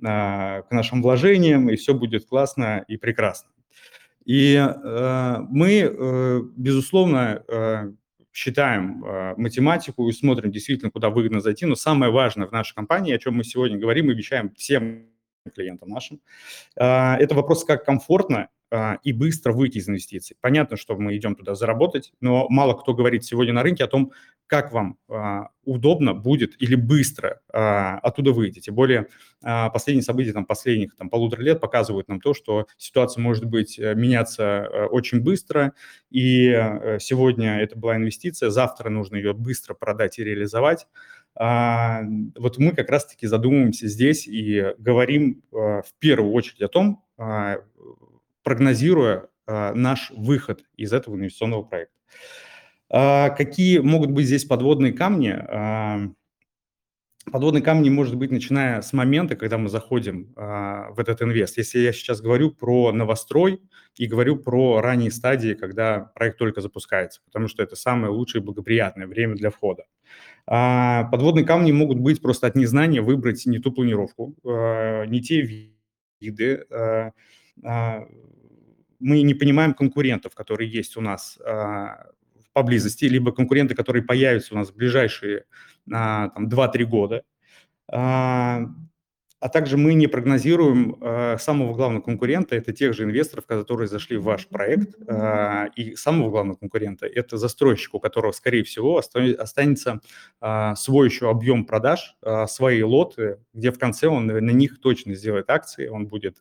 а, 0.04 0.62
к 0.62 0.70
нашим 0.70 1.02
вложениям, 1.02 1.70
и 1.70 1.76
все 1.76 1.94
будет 1.94 2.26
классно 2.26 2.84
и 2.86 2.96
прекрасно. 2.96 3.50
И 4.24 4.54
э, 4.56 5.36
мы, 5.50 5.70
э, 5.82 6.40
безусловно, 6.56 7.42
э, 7.46 7.92
считаем 8.32 9.04
э, 9.04 9.34
математику 9.36 10.08
и 10.08 10.12
смотрим 10.12 10.50
действительно, 10.50 10.90
куда 10.90 11.10
выгодно 11.10 11.40
зайти, 11.40 11.66
но 11.66 11.74
самое 11.74 12.10
важное 12.10 12.46
в 12.46 12.52
нашей 12.52 12.74
компании, 12.74 13.12
о 13.12 13.18
чем 13.18 13.34
мы 13.34 13.44
сегодня 13.44 13.76
говорим, 13.76 14.06
мы 14.06 14.12
обещаем 14.12 14.50
всем 14.54 15.08
клиентам 15.50 15.88
нашим, 15.88 16.20
э, 16.76 16.84
это 16.84 17.34
вопрос, 17.34 17.64
как 17.64 17.84
комфортно 17.84 18.48
а, 18.74 18.98
и 19.04 19.12
быстро 19.12 19.52
выйти 19.52 19.78
из 19.78 19.88
инвестиций. 19.88 20.36
Понятно, 20.40 20.76
что 20.76 20.96
мы 20.96 21.16
идем 21.16 21.36
туда 21.36 21.54
заработать, 21.54 22.12
но 22.20 22.48
мало 22.48 22.74
кто 22.74 22.92
говорит 22.92 23.24
сегодня 23.24 23.52
на 23.52 23.62
рынке 23.62 23.84
о 23.84 23.86
том, 23.86 24.10
как 24.48 24.72
вам 24.72 24.98
а, 25.08 25.50
удобно 25.64 26.12
будет 26.12 26.60
или 26.60 26.74
быстро 26.74 27.40
а, 27.52 28.00
оттуда 28.00 28.32
выйти. 28.32 28.58
Тем 28.58 28.74
более 28.74 29.06
последние 29.42 30.02
события 30.02 30.32
там, 30.32 30.44
последних 30.44 30.96
там, 30.96 31.08
полутора 31.08 31.42
лет 31.42 31.60
показывают 31.60 32.08
нам 32.08 32.20
то, 32.20 32.34
что 32.34 32.66
ситуация 32.78 33.20
может 33.20 33.44
быть 33.44 33.78
э, 33.78 33.94
меняться 33.94 34.42
э, 34.42 34.86
очень 34.86 35.20
быстро, 35.20 35.74
и 36.10 36.48
э, 36.48 36.98
сегодня 36.98 37.60
это 37.60 37.78
была 37.78 37.96
инвестиция, 37.96 38.48
завтра 38.50 38.88
нужно 38.88 39.16
ее 39.16 39.34
быстро 39.34 39.74
продать 39.74 40.18
и 40.18 40.24
реализовать. 40.24 40.86
Вот 41.36 42.58
мы 42.58 42.72
как 42.76 42.90
раз-таки 42.90 43.26
задумываемся 43.26 43.88
здесь 43.88 44.28
и 44.28 44.72
говорим 44.78 45.42
в 45.50 45.86
первую 45.98 46.32
очередь 46.32 46.62
о 46.62 46.68
том, 46.68 47.04
прогнозируя 48.44 49.28
а, 49.46 49.74
наш 49.74 50.10
выход 50.10 50.64
из 50.76 50.92
этого 50.92 51.16
инвестиционного 51.16 51.62
проекта. 51.62 51.94
А, 52.90 53.30
какие 53.30 53.78
могут 53.78 54.10
быть 54.10 54.26
здесь 54.26 54.44
подводные 54.44 54.92
камни? 54.92 56.14
А, 57.26 57.30
подводные 57.30 57.62
камни 57.62 57.90
может 57.90 58.16
быть, 58.16 58.30
начиная 58.30 58.80
с 58.82 58.92
момента, 58.92 59.36
когда 59.36 59.58
мы 59.58 59.68
заходим 59.68 60.32
в 60.36 60.94
этот 60.98 61.22
инвест. 61.22 61.56
Если 61.56 61.78
я 61.80 61.92
сейчас 61.92 62.20
говорю 62.20 62.50
про 62.50 62.92
новострой 62.92 63.60
и 63.96 64.06
говорю 64.06 64.36
про 64.36 64.80
ранние 64.80 65.10
стадии, 65.10 65.54
когда 65.54 66.12
проект 66.14 66.38
только 66.38 66.60
запускается, 66.60 67.20
потому 67.24 67.48
что 67.48 67.62
это 67.62 67.76
самое 67.76 68.12
лучшее 68.12 68.42
и 68.42 68.44
благоприятное 68.44 69.06
время 69.06 69.34
для 69.36 69.50
входа. 69.50 69.84
подводные 70.46 71.44
камни 71.44 71.72
могут 71.72 71.98
быть 71.98 72.20
просто 72.20 72.46
от 72.46 72.56
незнания 72.56 73.00
выбрать 73.00 73.46
не 73.46 73.58
ту 73.58 73.72
планировку, 73.72 74.34
не 74.44 75.20
те 75.20 75.40
виды, 76.20 76.66
мы 79.04 79.22
не 79.22 79.34
понимаем 79.34 79.74
конкурентов, 79.74 80.34
которые 80.34 80.70
есть 80.70 80.96
у 80.96 81.00
нас 81.00 81.38
а, 81.44 82.06
поблизости, 82.54 83.04
либо 83.04 83.32
конкуренты, 83.32 83.74
которые 83.74 84.02
появятся 84.02 84.54
у 84.54 84.56
нас 84.56 84.70
в 84.70 84.76
ближайшие 84.76 85.44
а, 85.92 86.30
там, 86.30 86.48
2-3 86.48 86.84
года. 86.84 87.22
А, 87.92 88.62
а 89.40 89.48
также 89.50 89.76
мы 89.76 89.92
не 89.92 90.06
прогнозируем 90.06 90.96
э, 91.02 91.36
самого 91.38 91.74
главного 91.74 92.00
конкурента, 92.00 92.56
это 92.56 92.72
тех 92.72 92.94
же 92.94 93.04
инвесторов, 93.04 93.44
которые 93.44 93.88
зашли 93.88 94.16
в 94.16 94.22
ваш 94.22 94.48
проект. 94.48 94.94
Э, 95.06 95.66
и 95.76 95.96
самого 95.96 96.30
главного 96.30 96.56
конкурента– 96.56 97.04
это 97.14 97.36
застройщик, 97.36 97.92
у 97.92 98.00
которого, 98.00 98.32
скорее 98.32 98.64
всего, 98.64 98.96
останется 99.38 100.00
свой 100.76 101.08
еще 101.08 101.28
объем 101.28 101.66
продаж, 101.66 102.16
свои 102.46 102.82
лоты, 102.82 103.38
где 103.52 103.70
в 103.70 103.78
конце 103.78 104.06
он 104.08 104.28
на 104.28 104.50
них 104.50 104.80
точно 104.80 105.14
сделает 105.14 105.50
акции, 105.50 105.88
он 105.88 106.06
будет 106.06 106.38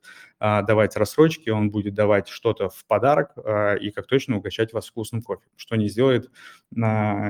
давать 0.64 0.96
рассрочки, 0.96 1.50
он 1.50 1.72
будет 1.72 1.94
давать 1.94 2.28
что-то 2.28 2.70
в 2.70 2.86
подарок 2.86 3.32
э, 3.38 3.80
и 3.80 3.92
как 3.92 4.08
точно 4.08 4.38
угощать 4.38 4.74
вас 4.74 4.88
вкусным 4.88 5.22
кофе, 5.22 5.48
что 5.56 5.76
не 5.76 5.88
сделает 5.88 6.26
э, 6.26 6.30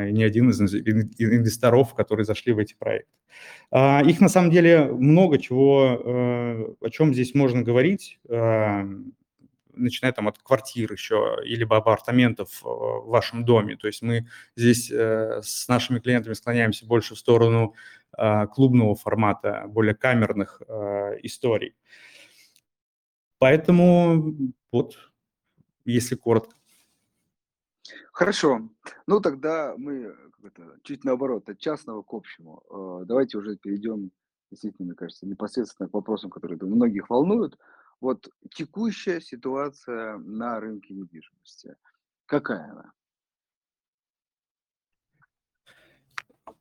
ни 0.10 0.24
один 0.24 0.50
из 0.50 0.60
инвесторов, 0.62 1.94
которые 1.94 2.26
зашли 2.26 2.54
в 2.54 2.58
эти 2.58 2.76
проекты. 2.76 3.12
Э, 3.72 4.04
их 4.04 4.20
на 4.20 4.30
самом 4.30 4.52
деле 4.52 4.86
много 4.86 5.38
чего 5.38 5.94
Э, 6.06 6.66
о 6.82 6.90
чем 6.90 7.14
здесь 7.14 7.34
можно 7.34 7.62
говорить, 7.62 8.20
э, 8.30 8.84
начиная 9.76 10.12
там 10.14 10.28
от 10.28 10.38
квартир 10.40 10.92
еще, 10.92 11.38
или 11.46 11.64
апартаментов 11.64 12.62
э, 12.64 12.68
в 12.68 13.08
вашем 13.08 13.46
доме. 13.46 13.76
То 13.76 13.88
есть 13.88 14.02
мы 14.02 14.28
здесь 14.56 14.90
с 14.90 15.68
нашими 15.68 16.00
клиентами 16.00 16.34
склоняемся 16.34 16.86
больше 16.86 17.16
в 17.16 17.20
сторону 17.20 17.74
клубного 18.52 18.94
формата, 18.96 19.64
более 19.68 19.96
камерных 19.96 20.62
историй. 21.24 21.74
Поэтому 23.44 24.38
вот, 24.72 24.98
если 25.84 26.16
коротко. 26.16 26.56
Хорошо. 28.14 28.70
Ну, 29.06 29.20
тогда 29.20 29.74
мы 29.76 30.16
это, 30.42 30.80
чуть 30.84 31.04
наоборот, 31.04 31.50
от 31.50 31.60
частного 31.60 32.04
к 32.04 32.14
общему. 32.14 32.64
Давайте 33.06 33.38
уже 33.38 33.58
перейдем 33.58 34.12
действительно, 34.50 34.86
мне 34.86 34.96
кажется, 34.96 35.28
непосредственно 35.28 35.90
к 35.90 35.94
вопросам, 35.94 36.30
которые 36.30 36.58
думаю, 36.58 36.78
многих 36.78 37.10
волнуют. 37.10 37.58
Вот 38.00 38.30
текущая 38.50 39.20
ситуация 39.20 40.18
на 40.20 40.62
рынке 40.62 40.94
недвижимости, 40.94 41.76
какая 42.26 42.72
она? 42.72 42.94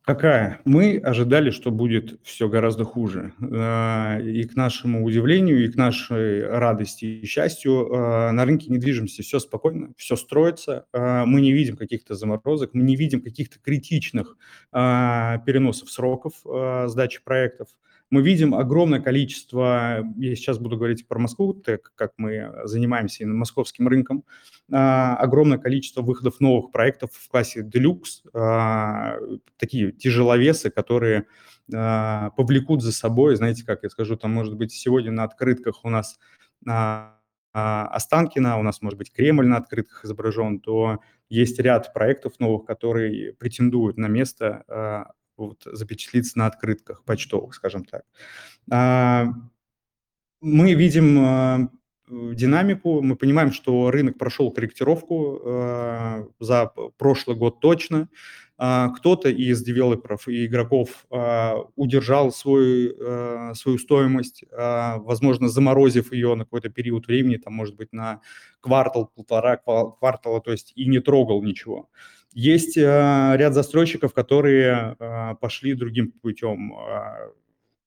Какая? 0.05 0.59
Мы 0.65 0.97
ожидали, 0.97 1.49
что 1.49 1.71
будет 1.71 2.19
все 2.23 2.49
гораздо 2.49 2.83
хуже. 2.83 3.33
А, 3.41 4.19
и 4.19 4.43
к 4.43 4.55
нашему 4.55 5.05
удивлению, 5.05 5.63
и 5.63 5.71
к 5.71 5.75
нашей 5.77 6.45
радости 6.45 7.05
и 7.05 7.25
счастью, 7.25 7.89
а, 7.89 8.31
на 8.33 8.43
рынке 8.43 8.67
недвижимости 8.69 9.21
все 9.21 9.39
спокойно, 9.39 9.93
все 9.95 10.17
строится. 10.17 10.87
А, 10.91 11.25
мы 11.25 11.39
не 11.39 11.53
видим 11.53 11.77
каких-то 11.77 12.15
заморозок, 12.15 12.71
мы 12.73 12.83
не 12.83 12.97
видим 12.97 13.21
каких-то 13.21 13.59
критичных 13.59 14.37
переносов 14.71 15.89
сроков 15.89 16.33
сдачи 16.43 17.23
проектов. 17.23 17.69
Мы 18.09 18.21
видим 18.21 18.53
огромное 18.53 18.99
количество, 18.99 20.03
я 20.17 20.35
сейчас 20.35 20.59
буду 20.59 20.77
говорить 20.77 21.07
про 21.07 21.17
Москву, 21.19 21.53
так 21.53 21.91
как 21.95 22.11
мы 22.17 22.53
занимаемся 22.65 23.23
именно 23.23 23.37
московским 23.37 23.87
рынком, 23.87 24.23
а, 24.71 25.15
огромное 25.15 25.57
количество 25.57 26.01
выходов 26.03 26.39
новых 26.39 26.71
проектов 26.71 27.09
в 27.13 27.27
классе 27.27 27.61
Deluxe, 27.61 28.21
а, 28.33 29.15
такие 29.57 29.91
тяжеловесы, 29.91 30.69
которые 30.69 31.25
а, 31.73 32.29
повлекут 32.31 32.83
за 32.83 32.91
собой, 32.91 33.35
знаете, 33.35 33.65
как 33.65 33.81
я 33.81 33.89
скажу, 33.89 34.15
там, 34.15 34.31
может 34.31 34.55
быть, 34.55 34.71
сегодня 34.71 35.11
на 35.11 35.23
открытках 35.23 35.83
у 35.83 35.89
нас 35.89 36.19
Останкина, 37.55 38.57
у 38.57 38.63
нас, 38.63 38.81
может 38.81 38.97
быть, 38.97 39.11
Кремль 39.11 39.45
на 39.45 39.57
открытках 39.57 40.05
изображен, 40.05 40.59
то 40.59 40.99
есть 41.29 41.59
ряд 41.59 41.93
проектов 41.93 42.39
новых, 42.39 42.65
которые 42.65 43.33
претендуют 43.33 43.97
на 43.97 44.07
место 44.07 45.13
вот, 45.37 45.63
запечатлиться 45.65 46.37
на 46.37 46.47
открытках 46.47 47.03
почтовых, 47.03 47.55
скажем 47.55 47.85
так. 47.85 48.03
Мы 50.41 50.73
видим 50.73 51.69
Э, 52.13 52.33
динамику. 52.35 53.01
Мы 53.01 53.15
понимаем, 53.15 53.51
что 53.51 53.91
рынок 53.91 54.17
прошел 54.17 54.51
корректировку 54.51 55.39
э, 55.43 56.25
за 56.39 56.71
прошлый 56.97 57.37
год 57.37 57.59
точно. 57.59 58.09
Э, 58.59 58.89
кто-то 58.95 59.29
из 59.29 59.63
девелоперов 59.63 60.27
и 60.27 60.45
игроков 60.45 61.05
э, 61.11 61.53
удержал 61.75 62.31
свой, 62.31 62.95
э, 62.99 63.53
свою 63.55 63.77
стоимость, 63.77 64.43
э, 64.43 64.97
возможно, 64.97 65.47
заморозив 65.47 66.11
ее 66.11 66.35
на 66.35 66.43
какой-то 66.43 66.69
период 66.69 67.07
времени, 67.07 67.37
там, 67.37 67.53
может 67.53 67.75
быть, 67.75 67.93
на 67.93 68.21
квартал, 68.59 69.09
полтора 69.15 69.57
квартала, 69.57 70.41
то 70.41 70.51
есть 70.51 70.73
и 70.75 70.85
не 70.85 70.99
трогал 70.99 71.41
ничего. 71.41 71.89
Есть 72.33 72.77
э, 72.77 72.81
ряд 73.35 73.53
застройщиков, 73.53 74.13
которые 74.13 74.95
э, 74.99 75.35
пошли 75.39 75.73
другим 75.73 76.11
путем. 76.11 76.73
Э, 76.73 77.31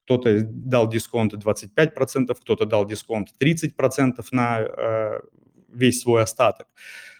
кто-то 0.04 0.40
дал 0.42 0.88
дисконт 0.88 1.34
25%, 1.34 2.34
кто-то 2.40 2.64
дал 2.64 2.86
дисконт 2.86 3.30
30% 3.40 4.24
на 4.30 4.60
э, 4.60 5.20
весь 5.68 6.00
свой 6.00 6.22
остаток. 6.22 6.68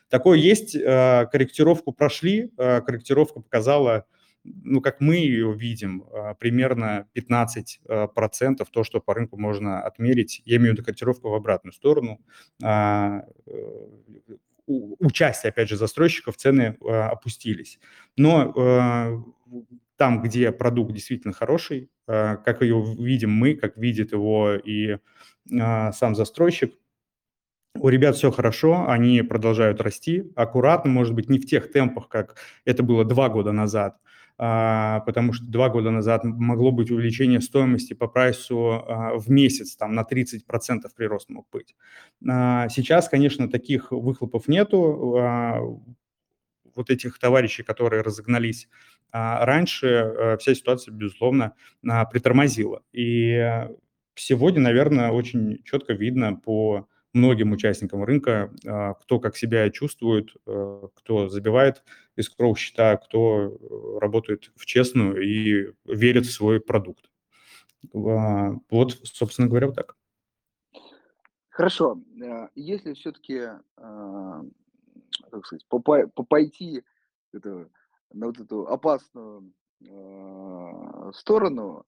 Такое 0.09 0.39
есть, 0.39 0.75
корректировку 0.75 1.93
прошли, 1.93 2.53
корректировка 2.57 3.41
показала, 3.41 4.07
ну, 4.45 4.81
как 4.81 5.01
мы 5.01 5.17
ее 5.17 5.53
видим, 5.53 6.05
примерно 6.39 7.09
15% 7.13 7.65
э, 7.89 8.07
процентов, 8.15 8.69
то, 8.71 8.85
что 8.85 9.01
по 9.01 9.15
рынку 9.15 9.37
можно 9.37 9.83
отмерить, 9.83 10.43
я 10.45 10.59
имею 10.59 10.71
в 10.71 10.73
виду 10.75 10.85
корректировку 10.85 11.31
в 11.31 11.35
обратную 11.35 11.73
сторону, 11.73 12.21
участие, 14.67 15.51
опять 15.51 15.69
же, 15.69 15.77
застройщиков, 15.77 16.37
цены 16.37 16.77
э, 16.81 16.89
опустились. 16.89 17.79
Но 18.17 18.53
э, 18.57 19.63
там, 19.97 20.23
где 20.23 20.53
продукт 20.53 20.93
действительно 20.93 21.33
хороший, 21.33 21.91
э, 22.09 22.37
как 22.45 22.63
ее 22.63 22.85
видим 22.99 23.33
мы, 23.33 23.55
как 23.55 23.77
видит 23.77 24.13
его 24.13 24.55
и 24.55 24.99
сам 25.49 26.17
застройщик, 26.17 26.75
у 27.79 27.89
ребят 27.89 28.17
все 28.17 28.33
хорошо, 28.33 28.89
они 28.89 29.23
продолжают 29.23 29.81
расти 29.81 30.25
аккуратно, 30.35 30.91
может 30.91 31.15
быть, 31.15 31.29
не 31.29 31.39
в 31.39 31.47
тех 31.47 31.71
темпах, 31.71 32.09
как 32.09 32.37
это 32.65 32.83
было 32.83 33.05
два 33.05 33.29
года 33.29 33.53
назад, 33.53 33.99
потому 34.37 35.33
что 35.33 35.47
два 35.47 35.71
года 35.71 35.91
назад 35.91 36.25
могло 36.25 36.71
быть 36.71 36.91
увеличение 36.91 37.41
стоимости 37.41 37.95
по 37.95 38.07
прайсу 38.07 38.73
а, 38.73 39.15
в 39.17 39.31
месяц, 39.31 39.77
там 39.77 39.95
на 39.95 40.03
30% 40.03 40.41
прирост 40.95 41.31
мог 41.31 41.49
быть. 41.51 41.75
Сейчас, 42.21 43.09
конечно, 43.09 43.49
таких 43.49 43.93
выхлопов 43.93 44.47
нету, 44.47 45.81
вот 46.75 46.91
этих 46.91 47.19
товарищей, 47.19 47.63
которые 47.63 48.03
разогнались 48.03 48.69
а, 49.11 49.45
раньше, 49.47 49.87
э, 49.87 50.37
вся 50.39 50.55
ситуация, 50.55 50.93
безусловно, 50.93 51.55
а, 51.89 52.05
притормозила. 52.05 52.83
И 52.93 53.67
сегодня, 54.15 54.61
наверное, 54.61 55.11
очень 55.11 55.63
четко 55.65 55.95
видно 55.95 56.35
по 56.37 56.87
многим 57.15 57.53
участникам 57.53 58.05
рынка, 58.05 58.53
а, 58.67 58.95
кто 58.95 59.19
как 59.19 59.37
себя 59.37 59.71
чувствует, 59.71 60.35
э, 60.47 60.83
кто 60.95 61.29
забивает 61.29 61.83
из 62.17 62.29
кров 62.29 62.59
счета, 62.59 62.97
кто 62.97 63.49
э, 63.49 63.99
работает 64.01 64.51
в 64.57 64.67
честную 64.67 65.23
и 65.23 65.73
верит 65.85 66.27
в 66.27 66.33
свой 66.33 66.61
продукт. 66.61 67.11
Вот, 67.93 68.93
собственно 69.05 69.49
говоря, 69.49 69.69
вот 69.69 69.77
так. 69.77 69.97
Хорошо. 71.51 72.03
Если 72.55 72.95
все-таки 72.95 73.49
как 75.31 75.47
сказать, 75.47 75.67
попа- 75.69 76.09
это, 77.33 77.69
на 78.13 78.27
вот 78.27 78.41
эту 78.41 78.67
опасную 78.67 79.53
сторону, 81.15 81.87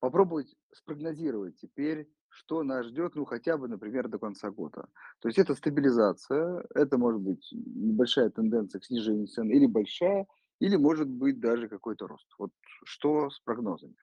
попробовать 0.00 0.56
спрогнозировать 0.72 1.56
теперь, 1.58 2.08
что 2.36 2.62
нас 2.62 2.86
ждет, 2.86 3.14
ну, 3.14 3.24
хотя 3.24 3.56
бы, 3.56 3.68
например, 3.68 4.08
до 4.08 4.18
конца 4.18 4.50
года. 4.50 4.86
То 5.20 5.28
есть 5.28 5.38
это 5.38 5.54
стабилизация, 5.54 6.64
это 6.74 6.98
может 6.98 7.20
быть 7.20 7.48
небольшая 7.52 8.30
тенденция 8.30 8.80
к 8.80 8.84
снижению 8.84 9.26
цен, 9.26 9.50
или 9.50 9.66
большая, 9.66 10.26
или 10.60 10.76
может 10.76 11.08
быть 11.08 11.40
даже 11.40 11.68
какой-то 11.68 12.06
рост. 12.06 12.26
Вот 12.38 12.50
что 12.84 13.30
с 13.30 13.40
прогнозами? 13.40 13.94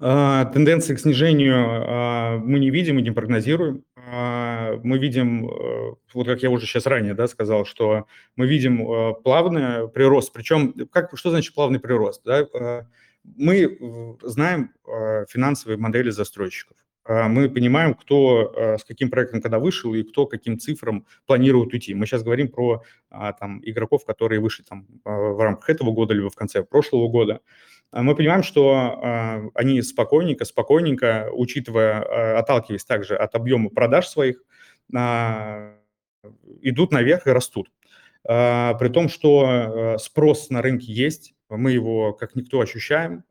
А, 0.00 0.44
тенденции 0.46 0.94
к 0.94 0.98
снижению 0.98 1.54
а, 1.56 2.38
мы 2.38 2.58
не 2.58 2.70
видим 2.70 2.98
и 2.98 3.02
не 3.02 3.10
прогнозируем. 3.10 3.84
А, 3.96 4.78
мы 4.82 4.98
видим, 4.98 5.48
э, 5.48 5.94
вот 6.12 6.26
как 6.26 6.42
я 6.42 6.50
уже 6.50 6.66
сейчас 6.66 6.86
ранее 6.86 7.14
да, 7.14 7.26
сказал, 7.26 7.64
что 7.64 8.06
мы 8.36 8.46
видим 8.46 8.82
э, 8.82 9.14
плавный 9.22 9.88
прирост. 9.88 10.32
Причем, 10.32 10.74
как, 10.90 11.16
что 11.16 11.30
значит 11.30 11.54
плавный 11.54 11.80
прирост? 11.80 12.22
Да? 12.24 12.86
Мы 13.24 14.16
знаем 14.22 14.72
финансовые 15.28 15.78
модели 15.78 16.10
застройщиков. 16.10 16.76
Мы 17.06 17.50
понимаем, 17.50 17.94
кто 17.94 18.76
с 18.78 18.84
каким 18.84 19.10
проектом 19.10 19.42
когда 19.42 19.58
вышел 19.58 19.92
и 19.94 20.02
кто 20.02 20.26
каким 20.26 20.58
цифрам 20.58 21.06
планирует 21.26 21.72
уйти. 21.72 21.94
Мы 21.94 22.06
сейчас 22.06 22.22
говорим 22.22 22.48
про 22.48 22.82
там, 23.10 23.60
игроков, 23.62 24.04
которые 24.06 24.40
вышли 24.40 24.62
там, 24.62 24.86
в 25.04 25.42
рамках 25.42 25.68
этого 25.68 25.92
года 25.92 26.14
либо 26.14 26.30
в 26.30 26.34
конце 26.34 26.62
прошлого 26.62 27.08
года. 27.08 27.40
А 27.94 28.02
мы 28.02 28.16
понимаем, 28.16 28.42
что 28.42 28.72
а, 28.72 29.42
они 29.54 29.80
спокойненько, 29.80 30.44
спокойненько, 30.44 31.30
учитывая, 31.32 32.02
а, 32.02 32.38
отталкиваясь 32.40 32.84
также 32.84 33.16
от 33.16 33.34
объема 33.36 33.70
продаж 33.70 34.08
своих, 34.08 34.42
идут 36.60 36.92
наверх 36.92 37.26
и 37.26 37.30
растут. 37.30 37.70
При 38.22 38.88
том, 38.88 39.08
что 39.08 39.96
спрос 39.98 40.50
на 40.50 40.60
рынке 40.60 40.92
есть, 40.92 41.33
мы 41.56 41.72
его 41.72 42.12
как 42.12 42.34
никто 42.34 42.60
ощущаем, 42.60 43.24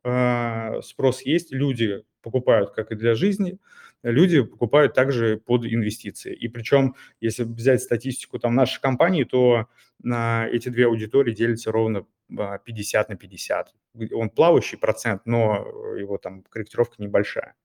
спрос 0.81 1.21
есть, 1.21 1.51
люди 1.51 2.03
покупают 2.21 2.71
как 2.71 2.91
и 2.91 2.95
для 2.95 3.15
жизни, 3.15 3.59
люди 4.01 4.41
покупают 4.41 4.93
также 4.93 5.37
под 5.37 5.65
инвестиции. 5.65 6.33
И 6.33 6.47
причем, 6.47 6.95
если 7.21 7.43
взять 7.43 7.81
статистику 7.81 8.39
там 8.39 8.55
нашей 8.55 8.81
компании, 8.81 9.23
то 9.23 9.67
на 10.01 10.47
эти 10.47 10.69
две 10.69 10.85
аудитории 10.85 11.33
делятся 11.33 11.71
ровно 11.71 12.05
50 12.29 13.09
на 13.09 13.15
50. 13.15 13.73
Он 14.13 14.29
плавающий 14.29 14.77
процент, 14.77 15.25
но 15.25 15.67
его 15.97 16.17
там 16.17 16.43
корректировка 16.43 16.95
небольшая. 16.97 17.55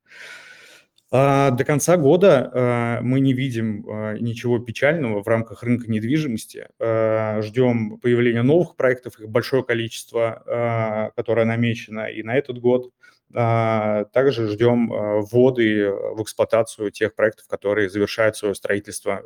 А 1.10 1.50
до 1.52 1.64
конца 1.64 1.96
года 1.96 2.50
а, 2.52 3.00
мы 3.00 3.20
не 3.20 3.32
видим 3.32 3.84
а, 3.88 4.14
ничего 4.18 4.58
печального 4.58 5.22
в 5.22 5.28
рамках 5.28 5.62
рынка 5.62 5.90
недвижимости. 5.90 6.68
Ждем 6.78 7.98
появления 7.98 8.42
новых 8.42 8.76
проектов, 8.76 9.18
их 9.18 9.28
большое 9.28 9.64
количество, 9.64 11.12
которое 11.16 11.46
намечено 11.46 12.06
и 12.06 12.22
на 12.22 12.36
этот 12.36 12.58
год. 12.58 12.92
Также 13.32 14.48
ждем 14.48 14.88
вводы 14.88 15.90
в 15.90 16.22
эксплуатацию 16.22 16.90
тех 16.90 17.14
проектов, 17.14 17.46
которые 17.46 17.90
завершают 17.90 18.36
свое 18.36 18.54
строительство. 18.54 19.22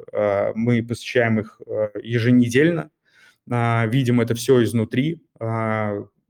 Мы 0.54 0.82
посещаем 0.82 1.38
их 1.38 1.60
еженедельно, 2.00 2.90
видим 3.46 4.20
это 4.20 4.34
все 4.34 4.62
изнутри, 4.64 5.22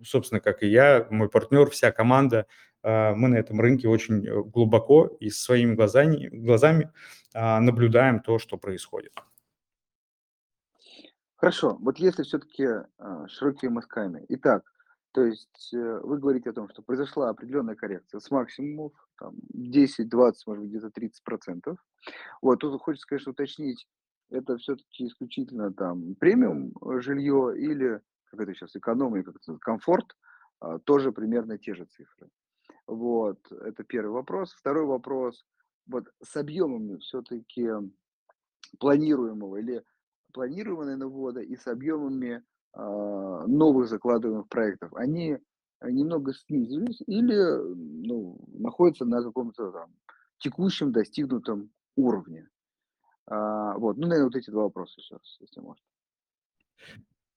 собственно, 0.04 0.40
как 0.40 0.62
и 0.62 0.68
я, 0.68 1.06
мой 1.10 1.28
партнер, 1.30 1.70
вся 1.70 1.92
команда, 1.92 2.46
мы 2.82 3.28
на 3.28 3.36
этом 3.36 3.60
рынке 3.60 3.88
очень 3.88 4.26
э, 4.26 4.42
глубоко 4.42 5.06
и 5.20 5.30
своими 5.30 5.74
глазами, 5.74 6.28
глазами 6.28 6.90
наблюдаем 7.34 8.20
то, 8.20 8.38
что 8.38 8.58
происходит. 8.58 9.12
Хорошо, 11.36 11.78
вот 11.80 11.98
если 11.98 12.24
все-таки 12.24 12.66
широкими 13.26 13.70
мазками. 13.70 14.24
Итак, 14.28 14.64
то 15.12 15.24
есть 15.24 15.72
э, 15.74 16.00
вы 16.02 16.18
говорите 16.18 16.50
о 16.50 16.52
том, 16.54 16.68
что 16.68 16.82
произошла 16.82 17.28
определенная 17.28 17.74
коррекция 17.74 18.18
с 18.20 18.30
максимумов, 18.30 18.92
там, 19.18 19.34
10, 19.52 20.08
20, 20.08 20.46
может 20.46 20.62
быть, 20.62 20.70
где-то 20.70 20.90
30 20.90 21.22
процентов. 21.22 21.78
Вот, 22.40 22.60
тут 22.60 22.80
хочется, 22.80 23.06
конечно, 23.06 23.32
уточнить, 23.32 23.86
это 24.30 24.56
все-таки 24.56 25.06
исключительно 25.06 25.72
там 25.72 26.14
премиум 26.14 26.72
э, 26.80 27.00
жилье 27.00 27.54
или 27.56 28.00
как 28.32 28.40
это 28.40 28.54
сейчас, 28.54 28.74
экономия, 28.74 29.22
как 29.22 29.36
это, 29.36 29.58
комфорт, 29.58 30.16
а, 30.58 30.78
тоже 30.78 31.12
примерно 31.12 31.58
те 31.58 31.74
же 31.74 31.84
цифры. 31.84 32.28
Вот, 32.92 33.50
это 33.50 33.84
первый 33.84 34.12
вопрос. 34.12 34.52
Второй 34.52 34.84
вопрос, 34.84 35.46
вот 35.86 36.04
с 36.22 36.36
объемами 36.36 36.98
все-таки 36.98 37.68
планируемого 38.78 39.56
или 39.56 39.82
планируемой 40.34 40.96
навода 40.96 41.40
и 41.40 41.56
с 41.56 41.66
объемами 41.66 42.44
а, 42.74 43.46
новых 43.46 43.88
закладываемых 43.88 44.48
проектов, 44.48 44.92
они 44.94 45.38
немного 45.82 46.34
снизились 46.34 47.02
или 47.06 47.34
ну, 48.06 48.38
находятся 48.48 49.06
на 49.06 49.22
каком-то 49.22 49.72
там 49.72 49.94
текущем 50.38 50.92
достигнутом 50.92 51.70
уровне. 51.96 52.46
А, 53.26 53.78
вот, 53.78 53.96
ну, 53.96 54.06
наверное, 54.06 54.26
вот 54.26 54.36
эти 54.36 54.50
два 54.50 54.64
вопроса 54.64 55.00
раз, 55.10 55.38
если 55.40 55.60
можно. 55.60 55.82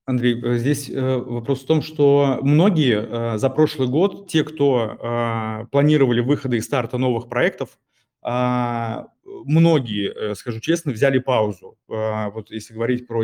Андрей, 0.06 0.40
э, 0.40 0.58
здесь 0.60 0.90
э, 0.90 1.18
вопрос 1.18 1.64
в 1.64 1.66
том, 1.66 1.82
что 1.82 2.40
многие 2.44 3.34
э, 3.36 3.38
за 3.40 3.50
прошлый 3.50 3.88
год, 3.88 4.28
те, 4.28 4.44
кто 4.44 5.68
планировали 5.72 6.22
выходы 6.22 6.58
и 6.58 6.62
старта 6.62 6.98
новых 6.98 7.28
проектов, 7.28 7.78
а, 8.22 9.08
многие, 9.24 10.36
скажу 10.36 10.60
честно, 10.60 10.92
взяли 10.92 11.20
паузу. 11.20 11.78
Вот 11.88 12.50
если 12.50 12.74
говорить 12.74 13.08
про 13.08 13.24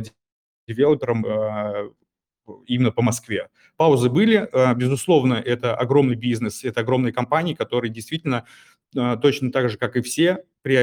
девелоперам 0.67 1.25
именно 2.67 2.91
по 2.91 3.01
Москве. 3.01 3.49
Паузы 3.77 4.09
были, 4.09 4.47
безусловно, 4.75 5.35
это 5.35 5.75
огромный 5.75 6.15
бизнес, 6.15 6.63
это 6.63 6.81
огромные 6.81 7.13
компании, 7.13 7.53
которые 7.53 7.91
действительно 7.91 8.45
точно 8.93 9.51
так 9.51 9.69
же, 9.69 9.77
как 9.77 9.95
и 9.95 10.01
все, 10.01 10.43
при, 10.61 10.75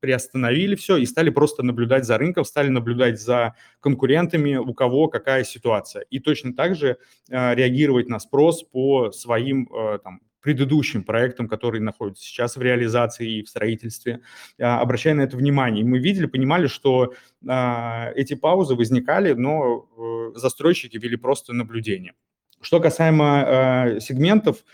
приостановили 0.00 0.74
все 0.74 0.96
и 0.96 1.06
стали 1.06 1.30
просто 1.30 1.62
наблюдать 1.62 2.04
за 2.04 2.18
рынком, 2.18 2.44
стали 2.44 2.68
наблюдать 2.68 3.20
за 3.20 3.54
конкурентами, 3.80 4.56
у 4.56 4.74
кого 4.74 5.08
какая 5.08 5.44
ситуация. 5.44 6.02
И 6.10 6.18
точно 6.18 6.54
так 6.54 6.74
же 6.76 6.98
реагировать 7.28 8.08
на 8.08 8.18
спрос 8.18 8.62
по 8.64 9.10
своим 9.12 9.68
там, 10.04 10.20
предыдущим 10.40 11.02
проектам, 11.02 11.48
которые 11.48 11.82
находятся 11.82 12.24
сейчас 12.24 12.56
в 12.56 12.62
реализации 12.62 13.38
и 13.38 13.42
в 13.42 13.48
строительстве, 13.48 14.20
обращая 14.58 15.14
на 15.14 15.22
это 15.22 15.36
внимание. 15.36 15.82
И 15.82 15.86
мы 15.86 15.98
видели, 15.98 16.26
понимали, 16.26 16.68
что 16.68 17.14
эти 17.42 18.34
паузы 18.34 18.74
возникали, 18.74 19.32
но 19.32 19.86
э, 19.96 20.38
застройщики 20.38 20.96
вели 20.96 21.16
просто 21.16 21.52
наблюдение. 21.52 22.14
Что 22.60 22.80
касаемо 22.80 23.98
сегментов, 24.00 24.64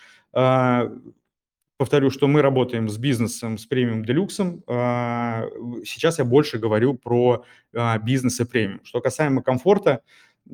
Повторю, 1.77 2.11
что 2.11 2.29
мы 2.29 2.41
работаем 2.41 2.89
с 2.89 2.97
бизнесом, 2.99 3.59
с 3.59 3.67
премиум 3.67 4.05
делюксом. 4.05 4.63
А, 4.69 5.45
сейчас 5.85 6.21
я 6.21 6.25
больше 6.25 6.59
говорю 6.59 6.95
про 6.95 7.45
а, 7.75 7.99
бизнес 7.99 8.39
и 8.39 8.45
премиум. 8.45 8.81
Что 8.85 9.01
касаемо 9.01 9.43
комфорта, 9.43 10.03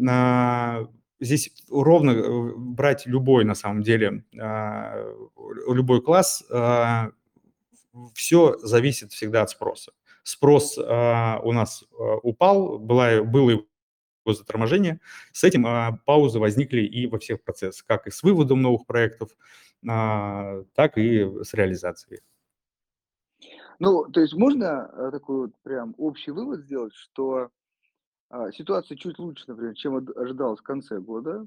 а, 0.09 0.87
здесь 1.21 1.53
ровно 1.69 2.13
э, 2.13 2.53
брать 2.57 3.07
любой, 3.07 3.45
на 3.45 3.55
самом 3.55 3.83
деле, 3.83 4.25
любой 5.69 6.01
класс, 6.01 6.43
все 8.15 8.57
зависит 8.59 9.13
всегда 9.13 9.43
от 9.43 9.51
спроса. 9.51 9.93
Спрос 10.23 10.79
у 10.79 11.53
нас 11.53 11.85
упал, 12.23 12.79
было, 12.79 13.23
было 13.23 13.51
его 13.51 13.65
заторможение. 14.27 15.01
С 15.33 15.45
этим 15.45 15.67
паузы 16.07 16.39
возникли 16.39 16.83
и 16.83 17.07
во 17.07 17.19
всех 17.19 17.43
процессах, 17.43 17.85
как 17.87 18.07
и 18.07 18.11
с 18.11 18.23
выводом 18.23 18.63
новых 18.63 18.87
проектов, 18.87 19.31
так 19.83 20.99
и 20.99 21.25
с 21.43 21.55
реализацией. 21.55 22.21
Ну, 23.79 24.05
то 24.11 24.21
есть 24.21 24.35
можно 24.35 24.91
э, 24.93 25.11
такой 25.11 25.47
вот 25.47 25.53
прям 25.63 25.95
общий 25.97 26.33
вывод 26.33 26.61
сделать, 26.61 26.93
что 26.95 27.51
а, 28.31 28.53
ситуация 28.53 28.97
чуть 28.97 29.19
лучше, 29.19 29.45
например, 29.49 29.75
чем 29.75 29.97
ожидалось 30.17 30.61
в 30.61 30.65
конце 30.65 31.01
года, 31.01 31.47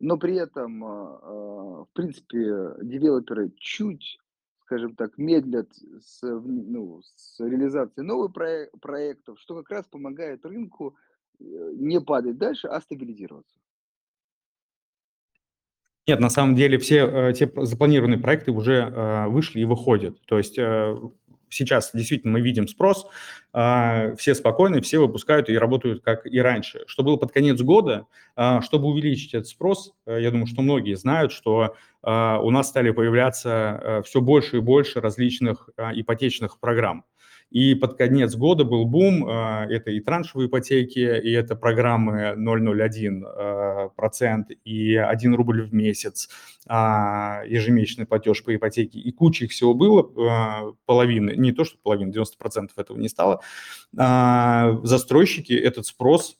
но 0.00 0.16
при 0.18 0.36
этом, 0.36 0.84
а, 0.84 1.20
а, 1.22 1.84
в 1.84 1.88
принципе, 1.92 2.74
девелоперы 2.82 3.52
чуть, 3.58 4.18
скажем 4.62 4.96
так, 4.96 5.16
медлят 5.18 5.68
с, 6.00 6.22
ну, 6.22 7.00
с 7.02 7.38
реализацией 7.38 8.06
новых 8.06 8.32
проектов, 8.32 9.38
что 9.38 9.56
как 9.56 9.70
раз 9.70 9.86
помогает 9.86 10.44
рынку 10.44 10.96
э, 11.38 11.44
не 11.74 12.00
падать 12.00 12.38
дальше, 12.38 12.66
а 12.66 12.80
стабилизироваться. 12.80 13.56
Нет, 16.06 16.20
на 16.20 16.30
самом 16.30 16.54
деле 16.54 16.78
все 16.78 17.06
э, 17.06 17.32
те 17.32 17.50
запланированные 17.56 18.18
проекты 18.18 18.52
уже 18.52 18.74
э, 18.74 19.26
вышли 19.26 19.60
и 19.60 19.64
выходят. 19.64 20.20
То 20.26 20.38
есть 20.38 20.56
э, 20.56 20.96
сейчас 21.48 21.90
действительно 21.92 22.32
мы 22.34 22.40
видим 22.40 22.68
спрос, 22.68 23.06
все 23.52 24.34
спокойны, 24.34 24.82
все 24.82 24.98
выпускают 24.98 25.48
и 25.48 25.56
работают 25.56 26.02
как 26.02 26.26
и 26.26 26.38
раньше. 26.40 26.82
Что 26.86 27.02
было 27.02 27.16
под 27.16 27.32
конец 27.32 27.58
года, 27.62 28.06
чтобы 28.60 28.88
увеличить 28.88 29.32
этот 29.32 29.48
спрос, 29.48 29.94
я 30.06 30.30
думаю, 30.30 30.46
что 30.46 30.60
многие 30.60 30.94
знают, 30.94 31.32
что 31.32 31.74
у 32.02 32.50
нас 32.50 32.68
стали 32.68 32.90
появляться 32.90 34.02
все 34.04 34.20
больше 34.20 34.58
и 34.58 34.60
больше 34.60 35.00
различных 35.00 35.70
ипотечных 35.78 36.60
программ. 36.60 37.04
И 37.50 37.74
под 37.76 37.96
конец 37.96 38.34
года 38.34 38.64
был 38.64 38.86
бум, 38.86 39.24
а, 39.28 39.66
это 39.66 39.90
и 39.92 40.00
траншевые 40.00 40.48
ипотеки, 40.48 40.98
и 40.98 41.30
это 41.30 41.54
программы 41.54 42.34
0,01 42.36 43.22
а, 43.24 43.88
процент 43.90 44.50
и 44.64 44.96
1 44.96 45.34
рубль 45.34 45.62
в 45.62 45.72
месяц, 45.72 46.28
а, 46.66 47.42
ежемесячный 47.46 48.04
платеж 48.04 48.42
по 48.42 48.54
ипотеке, 48.54 48.98
и 48.98 49.12
куча 49.12 49.44
их 49.44 49.52
всего 49.52 49.74
было, 49.74 50.02
половины, 50.86 51.34
не 51.36 51.52
то 51.52 51.64
что 51.64 51.78
половина, 51.82 52.10
90% 52.10 52.70
этого 52.76 52.98
не 52.98 53.08
стало. 53.08 53.40
Застройщики 53.92 55.52
этот 55.52 55.86
спрос 55.86 56.38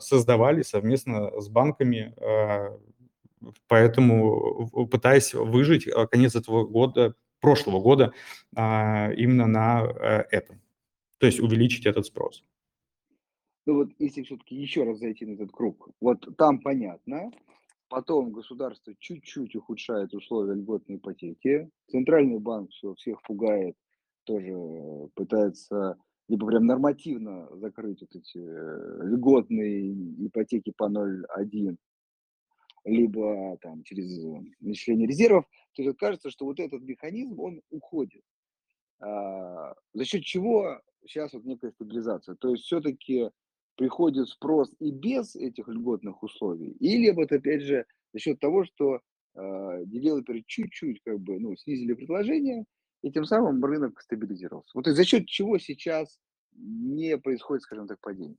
создавали 0.00 0.62
совместно 0.62 1.40
с 1.40 1.48
банками, 1.48 2.14
поэтому 3.68 4.68
пытаясь 4.90 5.32
выжить, 5.32 5.88
конец 6.10 6.34
этого 6.34 6.64
года 6.64 7.14
прошлого 7.44 7.78
года 7.78 8.14
а, 8.56 9.12
именно 9.12 9.46
на 9.46 9.84
э, 9.84 10.24
этом. 10.30 10.62
То 11.18 11.26
есть 11.26 11.40
увеличить 11.40 11.84
этот 11.84 12.06
спрос. 12.06 12.42
Ну 13.66 13.74
вот 13.74 13.90
если 13.98 14.22
все-таки 14.22 14.56
еще 14.56 14.84
раз 14.84 14.98
зайти 14.98 15.26
на 15.26 15.34
этот 15.34 15.52
круг, 15.52 15.90
вот 16.00 16.26
там 16.38 16.60
понятно, 16.60 17.30
потом 17.90 18.32
государство 18.32 18.94
чуть-чуть 18.98 19.56
ухудшает 19.56 20.14
условия 20.14 20.54
льготной 20.54 20.96
ипотеки, 20.96 21.68
центральный 21.90 22.38
банк 22.38 22.70
все, 22.70 22.94
всех 22.94 23.20
пугает, 23.22 23.76
тоже 24.24 24.54
пытается 25.14 25.98
либо 26.28 26.46
прям 26.46 26.64
нормативно 26.64 27.46
закрыть 27.56 28.00
вот 28.00 28.16
эти 28.16 28.38
э, 28.38 29.00
льготные 29.02 29.92
ипотеки 30.26 30.72
по 30.74 30.88
0,1, 30.88 31.76
либо 32.84 33.56
там 33.62 33.82
через 33.84 34.22
начисление 34.60 35.06
резервов, 35.06 35.46
то 35.74 35.94
кажется, 35.94 36.30
что 36.30 36.44
вот 36.44 36.60
этот 36.60 36.82
механизм, 36.82 37.40
он 37.40 37.62
уходит. 37.70 38.22
А, 39.00 39.74
за 39.92 40.04
счет 40.04 40.22
чего 40.22 40.80
сейчас 41.06 41.32
вот 41.32 41.44
некая 41.44 41.72
стабилизация. 41.72 42.34
То 42.36 42.50
есть 42.50 42.64
все-таки 42.64 43.30
приходит 43.76 44.28
спрос 44.28 44.72
и 44.78 44.90
без 44.90 45.34
этих 45.34 45.68
льготных 45.68 46.22
условий, 46.22 46.72
или 46.80 47.10
вот 47.10 47.32
опять 47.32 47.62
же 47.62 47.86
за 48.12 48.20
счет 48.20 48.38
того, 48.38 48.64
что 48.64 49.00
э, 49.34 49.82
девелоперы 49.86 50.44
чуть-чуть 50.46 51.02
как 51.04 51.18
бы 51.20 51.40
ну, 51.40 51.56
снизили 51.56 51.94
предложение, 51.94 52.64
и 53.02 53.10
тем 53.10 53.24
самым 53.24 53.62
рынок 53.64 54.00
стабилизировался. 54.00 54.70
Вот 54.74 54.86
и 54.86 54.92
за 54.92 55.04
счет 55.04 55.26
чего 55.26 55.58
сейчас 55.58 56.18
не 56.52 57.18
происходит, 57.18 57.62
скажем 57.62 57.88
так, 57.88 58.00
падение. 58.00 58.36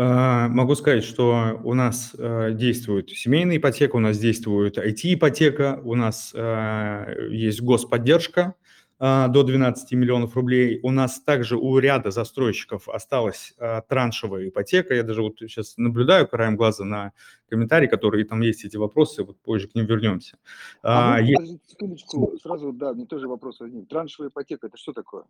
А, 0.00 0.46
могу 0.46 0.76
сказать, 0.76 1.02
что 1.02 1.60
у 1.64 1.74
нас 1.74 2.14
э, 2.16 2.52
действует 2.52 3.10
семейная 3.10 3.56
ипотека, 3.56 3.96
у 3.96 3.98
нас 3.98 4.16
действует 4.16 4.78
IT-ипотека, 4.78 5.80
у 5.82 5.96
нас 5.96 6.30
э, 6.36 7.28
есть 7.30 7.60
господдержка 7.60 8.54
а, 9.00 9.26
до 9.26 9.42
12 9.42 9.92
миллионов 9.94 10.36
рублей. 10.36 10.78
У 10.84 10.92
нас 10.92 11.20
также 11.20 11.56
у 11.56 11.78
ряда 11.78 12.12
застройщиков 12.12 12.88
осталась 12.88 13.54
траншевая 13.88 14.50
ипотека. 14.50 14.94
Я 14.94 15.02
даже 15.02 15.22
вот 15.22 15.38
сейчас 15.40 15.76
наблюдаю 15.76 16.28
краем 16.28 16.56
глаза 16.56 16.84
на 16.84 17.12
комментарии, 17.48 17.88
которые 17.88 18.24
там 18.24 18.40
есть 18.40 18.64
эти 18.64 18.76
вопросы, 18.76 19.24
вот 19.24 19.36
позже 19.40 19.66
к 19.66 19.74
ним 19.74 19.86
вернемся. 19.86 20.38
А, 20.80 21.16
а 21.16 21.20
есть... 21.20 21.60
секундочку, 21.66 22.38
сразу, 22.40 22.72
да, 22.72 22.92
мне 22.92 23.06
тоже 23.06 23.26
вопрос 23.26 23.58
возник. 23.58 23.88
Траншевая 23.88 24.30
ипотека– 24.30 24.66
это 24.68 24.76
что 24.76 24.92
такое? 24.92 25.24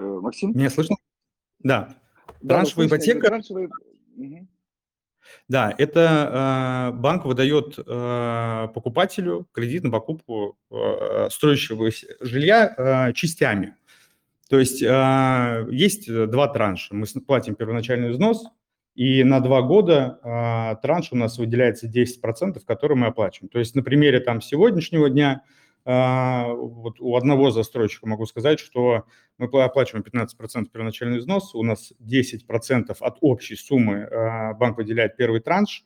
Максим? 0.00 0.52
Меня 0.52 0.70
слышно? 0.70 0.96
Да. 1.60 1.96
да 2.40 2.56
траншевая 2.56 2.88
ипотека. 2.88 3.28
Траншевая... 3.28 3.68
Да, 5.48 5.74
это 5.78 6.90
э, 6.92 6.98
банк 6.98 7.24
выдает 7.24 7.78
э, 7.78 8.68
покупателю 8.74 9.46
кредит 9.52 9.84
на 9.84 9.90
покупку 9.90 10.58
э, 10.70 11.28
строящего 11.30 11.90
жилья 12.20 12.74
э, 12.76 13.12
частями. 13.12 13.76
То 14.48 14.58
есть 14.58 14.82
э, 14.82 15.66
есть 15.70 16.12
два 16.12 16.48
транша. 16.48 16.94
Мы 16.94 17.06
платим 17.26 17.54
первоначальный 17.54 18.10
взнос, 18.10 18.44
и 18.96 19.22
на 19.22 19.40
два 19.40 19.62
года 19.62 20.18
э, 20.22 20.82
транш 20.82 21.12
у 21.12 21.16
нас 21.16 21.38
выделяется 21.38 21.86
10%, 21.86 22.60
которые 22.66 22.98
мы 22.98 23.06
оплачиваем. 23.06 23.50
То 23.50 23.60
есть 23.60 23.76
на 23.76 23.82
примере 23.82 24.20
там 24.20 24.40
сегодняшнего 24.40 25.08
дня– 25.10 25.42
вот 26.54 27.00
у 27.00 27.16
одного 27.16 27.50
застройщика 27.50 28.06
могу 28.06 28.26
сказать, 28.26 28.60
что 28.60 29.04
мы 29.38 29.46
оплачиваем 29.62 30.04
15% 30.04 30.66
первоначальный 30.70 31.18
взнос, 31.18 31.54
у 31.54 31.62
нас 31.62 31.92
10% 32.00 32.96
от 32.98 33.18
общей 33.20 33.56
суммы 33.56 34.04
а, 34.04 34.54
банк 34.54 34.76
выделяет 34.76 35.16
первый 35.16 35.40
транш, 35.40 35.84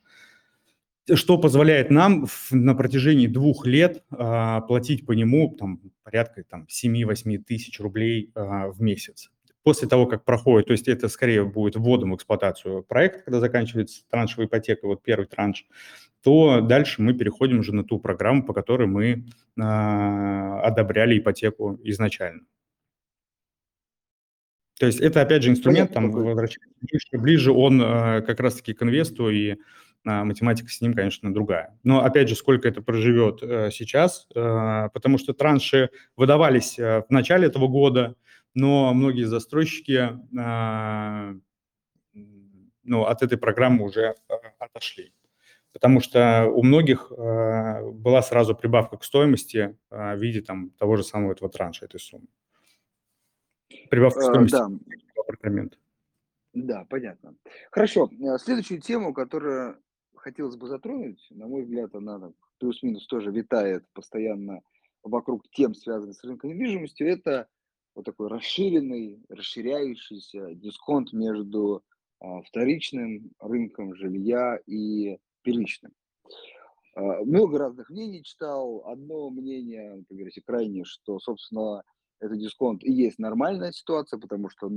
что 1.12 1.38
позволяет 1.38 1.90
нам 1.90 2.26
на 2.50 2.74
протяжении 2.74 3.26
двух 3.26 3.66
лет 3.66 4.04
а, 4.10 4.60
платить 4.62 5.06
по 5.06 5.12
нему 5.12 5.54
там, 5.58 5.80
порядка 6.02 6.44
там, 6.44 6.66
7-8 6.68 7.38
тысяч 7.38 7.80
рублей 7.80 8.32
в 8.34 8.80
месяц 8.80 9.30
после 9.64 9.88
того, 9.88 10.06
как 10.06 10.24
проходит, 10.24 10.68
то 10.68 10.72
есть 10.72 10.86
это 10.88 11.08
скорее 11.08 11.44
будет 11.44 11.74
вводом 11.76 12.12
в 12.12 12.16
эксплуатацию 12.16 12.84
проекта, 12.84 13.22
когда 13.24 13.40
заканчивается 13.40 14.02
траншевая 14.10 14.46
ипотека, 14.46 14.86
вот 14.86 15.02
первый 15.02 15.24
транш, 15.26 15.66
то 16.22 16.60
дальше 16.60 17.02
мы 17.02 17.14
переходим 17.14 17.58
уже 17.58 17.74
на 17.74 17.82
ту 17.82 17.98
программу, 17.98 18.44
по 18.44 18.52
которой 18.52 18.86
мы 18.86 19.24
э, 19.56 19.62
одобряли 19.62 21.18
ипотеку 21.18 21.80
изначально. 21.82 22.42
То 24.78 24.86
есть 24.86 25.00
это, 25.00 25.22
опять 25.22 25.42
же, 25.42 25.50
инструмент, 25.50 25.92
там, 25.92 26.10
ближе, 26.10 26.58
ближе 27.12 27.52
он 27.52 27.80
э, 27.80 28.22
как 28.22 28.40
раз-таки 28.40 28.74
к 28.74 28.82
инвесту, 28.82 29.30
и 29.30 29.52
э, 29.52 29.56
математика 30.04 30.68
с 30.68 30.80
ним, 30.82 30.94
конечно, 30.94 31.32
другая. 31.32 31.78
Но, 31.84 32.04
опять 32.04 32.28
же, 32.28 32.34
сколько 32.34 32.68
это 32.68 32.82
проживет 32.82 33.42
э, 33.42 33.70
сейчас, 33.70 34.26
э, 34.34 34.88
потому 34.92 35.16
что 35.16 35.32
транши 35.32 35.90
выдавались 36.16 36.78
э, 36.78 37.04
в 37.08 37.10
начале 37.10 37.46
этого 37.46 37.68
года, 37.68 38.16
но 38.54 38.92
многие 38.94 39.24
застройщики 39.24 40.18
э, 40.38 41.40
ну, 42.82 43.04
от 43.04 43.22
этой 43.22 43.38
программы 43.38 43.84
уже 43.84 44.14
э, 44.28 44.34
отошли 44.58 45.12
потому 45.72 46.00
что 46.00 46.46
у 46.46 46.62
многих 46.62 47.10
э, 47.10 47.90
была 47.90 48.22
сразу 48.22 48.54
прибавка 48.54 48.96
к 48.96 49.02
стоимости 49.02 49.76
в 49.90 50.16
виде 50.16 50.40
там 50.40 50.70
того 50.70 50.96
же 50.96 51.02
самого 51.02 51.32
этого 51.32 51.50
транша, 51.50 51.86
этой 51.86 51.98
суммы. 51.98 52.28
Прибавка 53.90 54.20
к 54.20 54.22
стоимости 54.22 54.56
да. 54.56 54.70
апартамента. 55.20 55.76
Да, 56.54 56.86
понятно. 56.88 57.34
Хорошо. 57.70 58.08
Э, 58.20 58.38
следующую 58.38 58.80
тему, 58.80 59.12
которую 59.12 59.82
хотелось 60.14 60.56
бы 60.56 60.68
затронуть, 60.68 61.26
на 61.30 61.48
мой 61.48 61.62
взгляд, 61.62 61.94
она 61.94 62.32
плюс-минус 62.58 63.06
тоже 63.06 63.30
витает 63.30 63.84
постоянно 63.92 64.62
вокруг 65.02 65.50
тем, 65.50 65.74
связанных 65.74 66.16
с 66.16 66.24
рынком 66.24 66.50
недвижимости, 66.50 67.02
это 67.02 67.48
вот 67.94 68.04
такой 68.04 68.28
расширенный, 68.28 69.24
расширяющийся 69.28 70.54
дисконт 70.54 71.12
между 71.12 71.82
а, 72.20 72.42
вторичным 72.42 73.30
рынком 73.40 73.94
жилья 73.94 74.58
и 74.66 75.18
первичным. 75.42 75.92
А, 76.94 77.24
много 77.24 77.58
разных 77.58 77.90
мнений 77.90 78.22
читал. 78.22 78.82
Одно 78.86 79.30
мнение, 79.30 80.04
как 80.08 80.16
говорите, 80.16 80.42
крайне, 80.44 80.84
что, 80.84 81.18
собственно, 81.18 81.82
это 82.20 82.36
дисконт 82.36 82.82
и 82.84 82.92
есть 82.92 83.18
нормальная 83.18 83.72
ситуация, 83.72 84.18
потому 84.18 84.48
что 84.48 84.70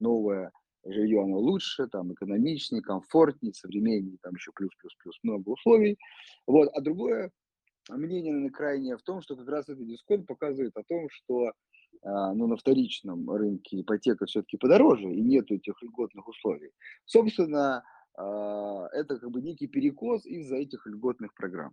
новое 0.00 0.52
жилье, 0.84 1.22
оно 1.22 1.38
лучше, 1.38 1.86
там, 1.88 2.12
экономичнее, 2.12 2.82
комфортнее, 2.82 3.54
современнее, 3.54 4.18
там 4.22 4.34
еще 4.34 4.52
плюс-плюс-плюс, 4.54 5.18
много 5.22 5.50
условий. 5.50 5.98
Вот. 6.46 6.68
А 6.74 6.80
другое 6.80 7.30
мнение, 7.88 8.32
наверное, 8.32 8.50
крайнее 8.50 8.96
в 8.96 9.02
том, 9.02 9.22
что 9.22 9.36
как 9.36 9.48
раз 9.48 9.68
этот 9.68 9.86
дисконт 9.86 10.26
показывает 10.26 10.76
о 10.76 10.84
том, 10.84 11.08
что 11.10 11.52
ну, 12.02 12.46
на 12.46 12.56
вторичном 12.56 13.30
рынке 13.30 13.80
ипотека 13.80 14.26
все-таки 14.26 14.56
подороже, 14.56 15.10
и 15.12 15.22
нет 15.22 15.50
этих 15.50 15.82
льготных 15.82 16.28
условий. 16.28 16.70
Собственно, 17.04 17.82
а, 18.16 18.88
это 18.92 19.18
как 19.18 19.30
бы 19.30 19.40
некий 19.42 19.66
перекос 19.66 20.26
из-за 20.26 20.56
этих 20.56 20.86
льготных 20.86 21.34
программ. 21.34 21.72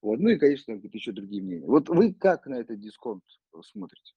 Вот. 0.00 0.18
Ну 0.18 0.30
и, 0.30 0.36
конечно, 0.36 0.72
еще 0.72 1.12
другие 1.12 1.42
мнения. 1.42 1.66
Вот 1.66 1.88
вы 1.88 2.12
как 2.12 2.46
на 2.46 2.56
этот 2.56 2.80
дисконт 2.80 3.22
смотрите? 3.62 4.14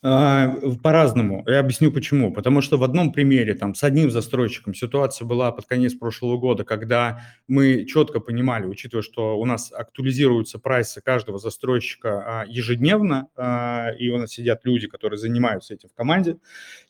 А, 0.00 0.54
по-разному. 0.80 1.42
Я 1.48 1.58
объясню 1.58 1.90
почему. 1.90 2.32
Потому 2.32 2.60
что 2.60 2.78
в 2.78 2.84
одном 2.84 3.12
примере 3.12 3.54
там 3.54 3.74
с 3.74 3.82
одним 3.82 4.12
застройщиком 4.12 4.72
ситуация 4.72 5.26
была 5.26 5.50
под 5.50 5.66
конец 5.66 5.94
прошлого 5.94 6.38
года, 6.38 6.64
когда 6.64 7.22
мы 7.48 7.84
четко 7.84 8.20
понимали, 8.20 8.66
учитывая, 8.66 9.02
что 9.02 9.36
у 9.38 9.44
нас 9.44 9.72
актуализируются 9.72 10.60
прайсы 10.60 11.00
каждого 11.00 11.38
застройщика 11.38 12.42
а, 12.42 12.44
ежедневно, 12.46 13.26
а, 13.36 13.90
и 13.98 14.08
у 14.10 14.18
нас 14.18 14.30
сидят 14.30 14.64
люди, 14.64 14.86
которые 14.86 15.18
занимаются 15.18 15.74
этим 15.74 15.88
в 15.88 15.94
команде, 15.94 16.36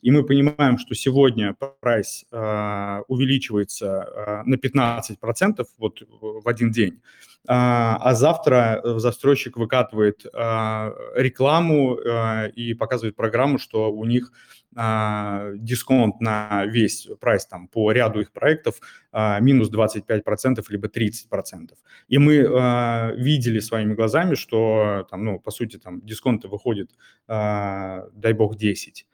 и 0.02 0.10
мы 0.10 0.22
понимаем, 0.22 0.76
что 0.76 0.94
сегодня 0.94 1.56
прайс 1.80 2.26
увеличивается 2.30 4.42
на 4.44 4.56
15% 4.56 5.64
вот 5.78 6.02
в 6.20 6.48
один 6.48 6.70
день, 6.70 7.00
а 7.46 8.14
завтра 8.14 8.80
застройщик 8.84 9.56
выкатывает 9.56 10.24
рекламу 10.24 11.94
и 11.94 12.74
показывает 12.74 12.97
программу, 13.12 13.58
что 13.58 13.92
у 13.92 14.04
них 14.04 14.32
а, 14.76 15.52
дисконт 15.54 16.20
на 16.20 16.66
весь 16.66 17.08
прайс 17.20 17.46
там 17.46 17.68
по 17.68 17.90
ряду 17.90 18.20
их 18.20 18.32
проектов 18.32 18.80
а, 19.12 19.40
минус 19.40 19.70
25% 19.72 20.64
либо 20.68 20.88
30%. 20.88 21.74
И 22.08 22.18
мы 22.18 22.46
а, 22.46 23.12
видели 23.16 23.60
своими 23.60 23.94
глазами, 23.94 24.34
что 24.34 25.06
там, 25.10 25.24
ну, 25.24 25.40
по 25.40 25.50
сути, 25.50 25.78
там 25.78 26.00
дисконты 26.02 26.48
выходят, 26.48 26.90
а, 27.26 28.08
дай 28.12 28.32
бог, 28.32 28.56
10 28.56 29.06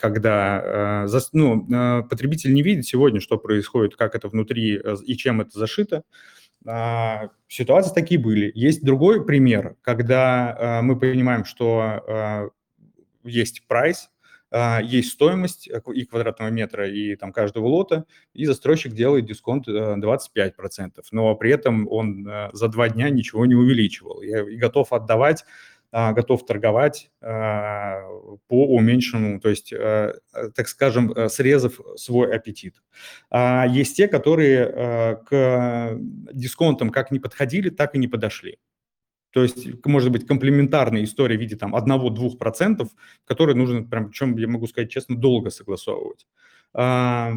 когда 0.00 1.04
э, 1.04 1.18
ну, 1.32 1.66
э, 1.70 2.02
потребитель 2.08 2.54
не 2.54 2.62
видит 2.62 2.86
сегодня, 2.86 3.20
что 3.20 3.36
происходит, 3.36 3.96
как 3.96 4.14
это 4.14 4.28
внутри 4.28 4.80
э, 4.82 4.96
и 5.04 5.14
чем 5.14 5.42
это 5.42 5.58
зашито, 5.58 6.04
э, 6.66 7.28
ситуации 7.48 7.94
такие 7.94 8.18
были. 8.18 8.50
Есть 8.54 8.82
другой 8.82 9.24
пример, 9.26 9.76
когда 9.82 10.56
э, 10.58 10.82
мы 10.82 10.98
понимаем, 10.98 11.44
что 11.44 12.50
есть 13.24 13.66
прайс, 13.66 14.10
а, 14.52 14.80
есть 14.82 15.12
стоимость 15.12 15.68
э, 15.68 15.80
и 15.94 16.04
квадратного 16.04 16.48
метра, 16.50 16.88
и 16.88 17.14
там 17.14 17.32
каждого 17.32 17.66
лота, 17.66 18.04
и 18.34 18.46
застройщик 18.46 18.92
делает 18.92 19.26
дисконт 19.26 19.68
25%, 19.68 20.98
э, 20.98 21.02
но 21.12 21.34
при 21.36 21.52
этом 21.52 21.86
он 21.88 22.26
э, 22.26 22.50
за 22.52 22.68
два 22.68 22.88
дня 22.88 23.10
ничего 23.10 23.46
не 23.46 23.54
увеличивал. 23.54 24.22
Я 24.22 24.44
готов 24.44 24.92
отдавать 24.92 25.44
а, 25.92 26.12
готов 26.12 26.46
торговать 26.46 27.10
а, 27.20 28.02
по 28.46 28.64
уменьшенному, 28.76 29.40
то 29.40 29.48
есть, 29.48 29.70
так 29.70 30.68
скажем, 30.68 31.12
срезав 31.28 31.80
свой 31.96 32.32
аппетит. 32.32 32.76
Есть 33.32 33.96
те, 33.96 34.06
которые 34.06 35.18
к 35.26 35.98
дисконтам 36.32 36.90
как 36.90 37.10
не 37.10 37.18
подходили, 37.18 37.70
так 37.70 37.96
и 37.96 37.98
не 37.98 38.06
подошли. 38.06 38.60
То 39.30 39.42
есть, 39.42 39.84
может 39.86 40.10
быть, 40.10 40.26
комплементарная 40.26 41.04
история 41.04 41.36
в 41.36 41.40
виде 41.40 41.56
там 41.56 41.74
1-2%, 41.74 42.88
которые 43.24 43.56
нужно, 43.56 43.84
прям, 43.84 44.08
причем, 44.08 44.36
я 44.36 44.48
могу 44.48 44.66
сказать 44.66 44.90
честно, 44.90 45.16
долго 45.16 45.50
согласовывать. 45.50 46.26
А, 46.72 47.32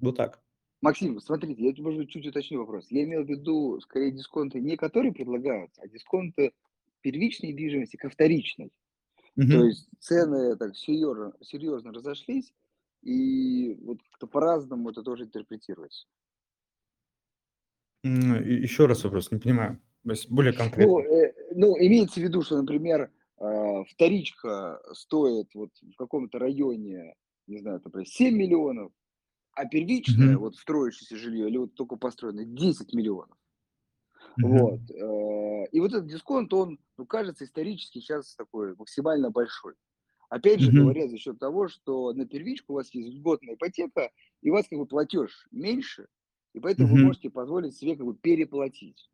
вот 0.00 0.16
так. 0.16 0.40
Максим, 0.80 1.20
смотрите, 1.20 1.62
я, 1.62 1.72
быть, 1.72 2.10
чуть 2.10 2.26
уточню 2.26 2.58
вопрос. 2.58 2.86
Я 2.90 3.04
имел 3.04 3.24
в 3.24 3.28
виду, 3.28 3.80
скорее, 3.80 4.10
дисконты 4.10 4.60
не 4.60 4.76
которые 4.76 5.12
предлагаются, 5.12 5.80
а 5.82 5.86
дисконты 5.86 6.52
первичной 7.02 7.50
недвижимости 7.50 7.96
ко 7.96 8.08
вторичной. 8.10 8.72
Угу. 9.36 9.46
То 9.46 9.64
есть 9.64 9.88
цены 10.00 10.56
так 10.56 10.76
серьезно, 10.76 11.32
серьезно 11.40 11.92
разошлись, 11.92 12.52
и 13.02 13.78
вот 13.82 13.98
по-разному 14.30 14.90
это 14.90 15.02
тоже 15.02 15.24
интерпретируется. 15.24 16.06
Еще 18.02 18.86
раз 18.86 19.04
вопрос, 19.04 19.30
не 19.30 19.38
понимаю. 19.38 19.80
То 20.04 20.10
есть 20.10 20.30
более 20.30 20.52
конкретно. 20.52 20.92
Ну, 20.92 21.00
э, 21.00 21.34
ну, 21.54 21.76
имеется 21.78 22.20
в 22.20 22.22
виду, 22.22 22.42
что, 22.42 22.56
например, 22.56 23.10
э, 23.40 23.84
вторичка 23.88 24.80
стоит 24.92 25.48
вот 25.54 25.70
в 25.80 25.96
каком-то 25.96 26.38
районе, 26.38 27.14
не 27.46 27.58
знаю, 27.58 27.80
например, 27.84 28.06
7 28.06 28.34
миллионов, 28.34 28.92
а 29.54 29.66
первичное, 29.66 30.34
mm-hmm. 30.34 30.38
вот 30.38 30.56
строящееся 30.56 31.16
жилье 31.16 31.48
или 31.48 31.58
вот 31.58 31.74
только 31.74 31.96
построенное, 31.96 32.44
10 32.44 32.94
миллионов. 32.94 33.36
Mm-hmm. 34.40 34.58
Вот. 34.58 34.80
Э, 34.90 35.68
и 35.70 35.80
вот 35.80 35.92
этот 35.92 36.06
дисконт, 36.06 36.52
он, 36.52 36.78
ну, 36.96 37.06
кажется, 37.06 37.44
исторически 37.44 38.00
сейчас 38.00 38.34
такой 38.34 38.74
максимально 38.74 39.30
большой. 39.30 39.74
Опять 40.30 40.60
же, 40.60 40.72
mm-hmm. 40.72 40.82
говоря 40.82 41.08
за 41.08 41.18
счет 41.18 41.38
того, 41.38 41.68
что 41.68 42.12
на 42.14 42.26
первичку 42.26 42.72
у 42.72 42.76
вас 42.76 42.92
есть 42.94 43.14
льготная 43.14 43.54
ипотека, 43.54 44.10
и 44.40 44.50
у 44.50 44.54
вас 44.54 44.66
как 44.66 44.78
бы 44.78 44.86
платеж 44.86 45.46
меньше, 45.50 46.06
и 46.54 46.60
поэтому 46.60 46.88
mm-hmm. 46.88 46.98
вы 46.98 47.04
можете 47.04 47.30
позволить 47.30 47.76
себе 47.76 47.94
как 47.94 48.06
бы 48.06 48.14
переплатить. 48.14 49.11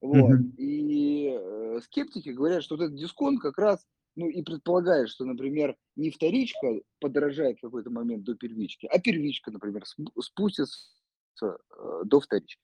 Вот. 0.00 0.30
Мгм. 0.30 0.54
И 0.58 1.36
э, 1.38 1.80
скептики 1.84 2.30
говорят, 2.30 2.62
что 2.62 2.76
вот 2.76 2.84
этот 2.84 2.96
дисконт 2.96 3.40
как 3.40 3.58
раз, 3.58 3.86
ну 4.14 4.28
и 4.28 4.42
предполагает, 4.42 5.08
что, 5.08 5.24
например, 5.24 5.76
не 5.96 6.10
вторичка 6.10 6.80
подорожает 7.00 7.58
в 7.58 7.62
какой-то 7.62 7.90
момент 7.90 8.24
до 8.24 8.34
первички, 8.34 8.86
а 8.86 8.98
первичка, 8.98 9.50
например, 9.50 9.84
спустится 10.20 10.68
э, 11.42 12.02
до 12.04 12.20
вторички. 12.20 12.60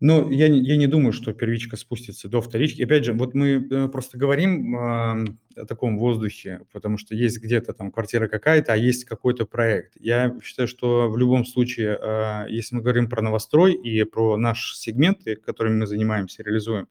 Ну, 0.00 0.30
я 0.30 0.48
не, 0.48 0.60
я 0.60 0.76
не 0.76 0.86
думаю, 0.86 1.12
что 1.12 1.32
первичка 1.32 1.76
спустится 1.76 2.28
до 2.28 2.42
вторички. 2.42 2.82
Опять 2.82 3.04
же, 3.06 3.14
вот 3.14 3.34
мы 3.34 3.66
э, 3.70 3.88
просто 3.88 4.18
говорим 4.18 4.76
э, 4.76 5.24
о 5.56 5.66
таком 5.66 5.98
воздухе, 5.98 6.60
потому 6.72 6.98
что 6.98 7.14
есть 7.14 7.40
где-то 7.40 7.72
там 7.72 7.90
квартира 7.90 8.28
какая-то, 8.28 8.74
а 8.74 8.76
есть 8.76 9.06
какой-то 9.06 9.46
проект. 9.46 9.94
Я 9.98 10.38
считаю, 10.42 10.68
что 10.68 11.08
в 11.08 11.16
любом 11.16 11.46
случае, 11.46 11.98
э, 12.00 12.46
если 12.50 12.76
мы 12.76 12.82
говорим 12.82 13.08
про 13.08 13.22
новострой 13.22 13.72
и 13.72 14.04
про 14.04 14.36
наши 14.36 14.76
сегменты, 14.76 15.36
которыми 15.36 15.80
мы 15.80 15.86
занимаемся, 15.86 16.42
реализуем, 16.42 16.88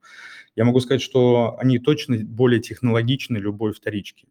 я 0.56 0.66
могу 0.66 0.80
сказать, 0.80 1.02
что 1.02 1.58
они 1.60 1.78
точно 1.78 2.18
более 2.18 2.60
технологичны 2.60 3.38
любой 3.38 3.74
вторички. 3.74 4.28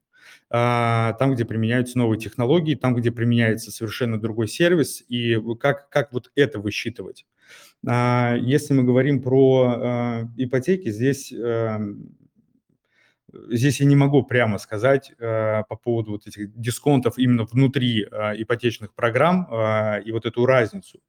А, 0.50 1.14
там, 1.14 1.34
где 1.34 1.44
применяются 1.44 1.98
новые 1.98 2.20
технологии, 2.20 2.74
там, 2.74 2.94
где 2.94 3.10
применяется 3.10 3.70
совершенно 3.70 4.20
другой 4.20 4.48
сервис, 4.48 5.02
и 5.08 5.36
как, 5.58 5.88
как 5.88 6.12
вот 6.12 6.30
это 6.36 6.60
высчитывать. 6.60 7.26
А, 7.86 8.36
если 8.36 8.72
мы 8.74 8.84
говорим 8.84 9.22
про 9.22 9.64
а, 9.66 10.28
ипотеки, 10.36 10.90
здесь 10.90 11.34
здесь 13.50 13.80
я 13.80 13.86
не 13.86 13.96
могу 13.96 14.22
прямо 14.22 14.58
сказать 14.58 15.12
по 15.18 15.78
поводу 15.82 16.12
вот 16.12 16.28
этих 16.28 16.56
дисконтов 16.56 17.18
именно 17.18 17.42
внутри 17.42 18.02
ипотечных 18.02 18.94
программ 18.94 19.48
и 20.04 20.12
вот 20.12 20.24
эту 20.24 20.46
разницу. 20.46 21.00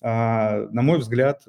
На 0.00 0.68
мой 0.70 1.00
взгляд, 1.00 1.42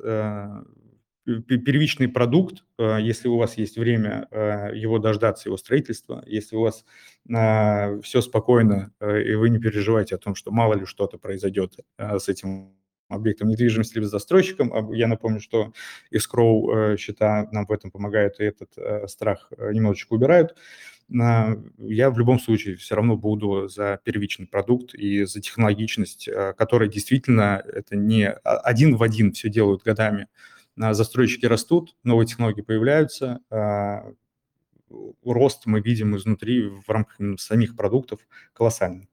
первичный 1.26 2.08
продукт, 2.08 2.64
э, 2.78 3.00
если 3.02 3.28
у 3.28 3.38
вас 3.38 3.58
есть 3.58 3.78
время 3.78 4.28
э, 4.32 4.72
его 4.76 5.00
дождаться, 5.00 5.50
его 5.50 5.58
строительства, 5.58 6.24
если 6.28 6.56
у 6.56 6.62
вас 6.62 6.86
э, 7.30 8.00
все 8.02 8.22
спокойно 8.22 8.92
и 9.02 9.34
вы 9.36 9.50
не 9.50 9.60
переживаете 9.60 10.16
о 10.16 10.20
том, 10.20 10.36
что 10.36 10.52
мало 10.52 10.76
ли 10.76 10.86
что-то 10.86 11.18
произойдет 11.18 11.78
с 11.98 12.30
этим 12.30 12.74
объектом 13.10 13.50
недвижимости 13.50 13.96
либо 13.96 14.08
застройщиком. 14.08 14.74
А 14.74 14.96
я 14.96 15.08
напомню, 15.08 15.40
что 15.40 15.74
escrow 16.14 16.98
счета 16.98 17.48
нам 17.52 17.66
в 17.66 17.72
этом 17.72 17.92
помогают, 17.92 18.40
и 18.40 18.44
этот 18.44 18.72
страх 19.10 19.52
немножечко 19.58 20.14
убирают. 20.14 20.56
Я 21.10 22.10
в 22.10 22.18
любом 22.18 22.40
случае 22.40 22.78
все 22.78 22.96
равно 22.96 23.16
буду 23.16 23.68
за 23.68 24.00
первичный 24.04 24.48
продукт 24.48 24.96
и 24.96 25.24
за 25.26 25.40
технологичность, 25.40 26.28
которая 26.58 26.90
действительно 26.90 27.64
это 27.66 27.96
не 27.96 28.28
один 28.28 28.96
в 28.96 29.04
один 29.04 29.34
все 29.34 29.50
делают 29.50 29.84
годами. 29.84 30.28
Застройщики 30.78 31.46
растут, 31.46 31.96
новые 32.04 32.28
технологии 32.28 32.62
появляются, 32.62 33.42
рост 35.24 35.66
мы 35.66 35.82
видим 35.82 36.16
изнутри 36.16 36.68
в 36.68 36.90
рамках 36.90 37.18
самих 37.40 37.76
продуктов 37.76 38.20
колоссальный. 38.54 39.10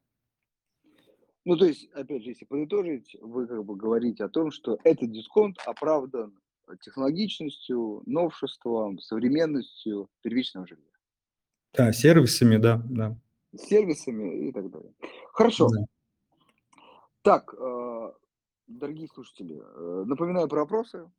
Ну, 1.45 1.57
то 1.57 1.67
есть, 1.67 1.91
опять 1.93 2.23
же, 2.23 2.31
если 2.31 2.45
подытожить, 2.45 3.17
вы 3.21 3.47
как 3.47 3.65
бы 3.65 3.75
говорите 3.75 4.25
о 4.25 4.29
том, 4.29 4.53
что 4.53 4.79
этот 4.85 5.11
дисконт 5.11 5.59
оправдан 5.67 6.39
технологичностью, 6.81 8.03
новшеством, 8.07 8.99
современностью 9.01 10.09
первичного 10.23 10.67
жилья. 10.67 10.85
Да, 11.75 11.93
сервисами, 11.93 12.59
да, 12.59 12.83
да. 12.89 13.17
Сервисами 13.57 14.49
и 14.49 14.53
так 14.53 14.71
далее. 14.71 14.93
Хорошо. 15.33 15.69
Да. 15.69 15.85
Так, 17.23 17.55
э, 17.59 18.13
дорогие 18.69 19.09
слушатели, 19.09 19.61
э, 19.61 20.05
напоминаю 20.07 20.49
про 20.49 20.61
вопросы. 20.61 21.11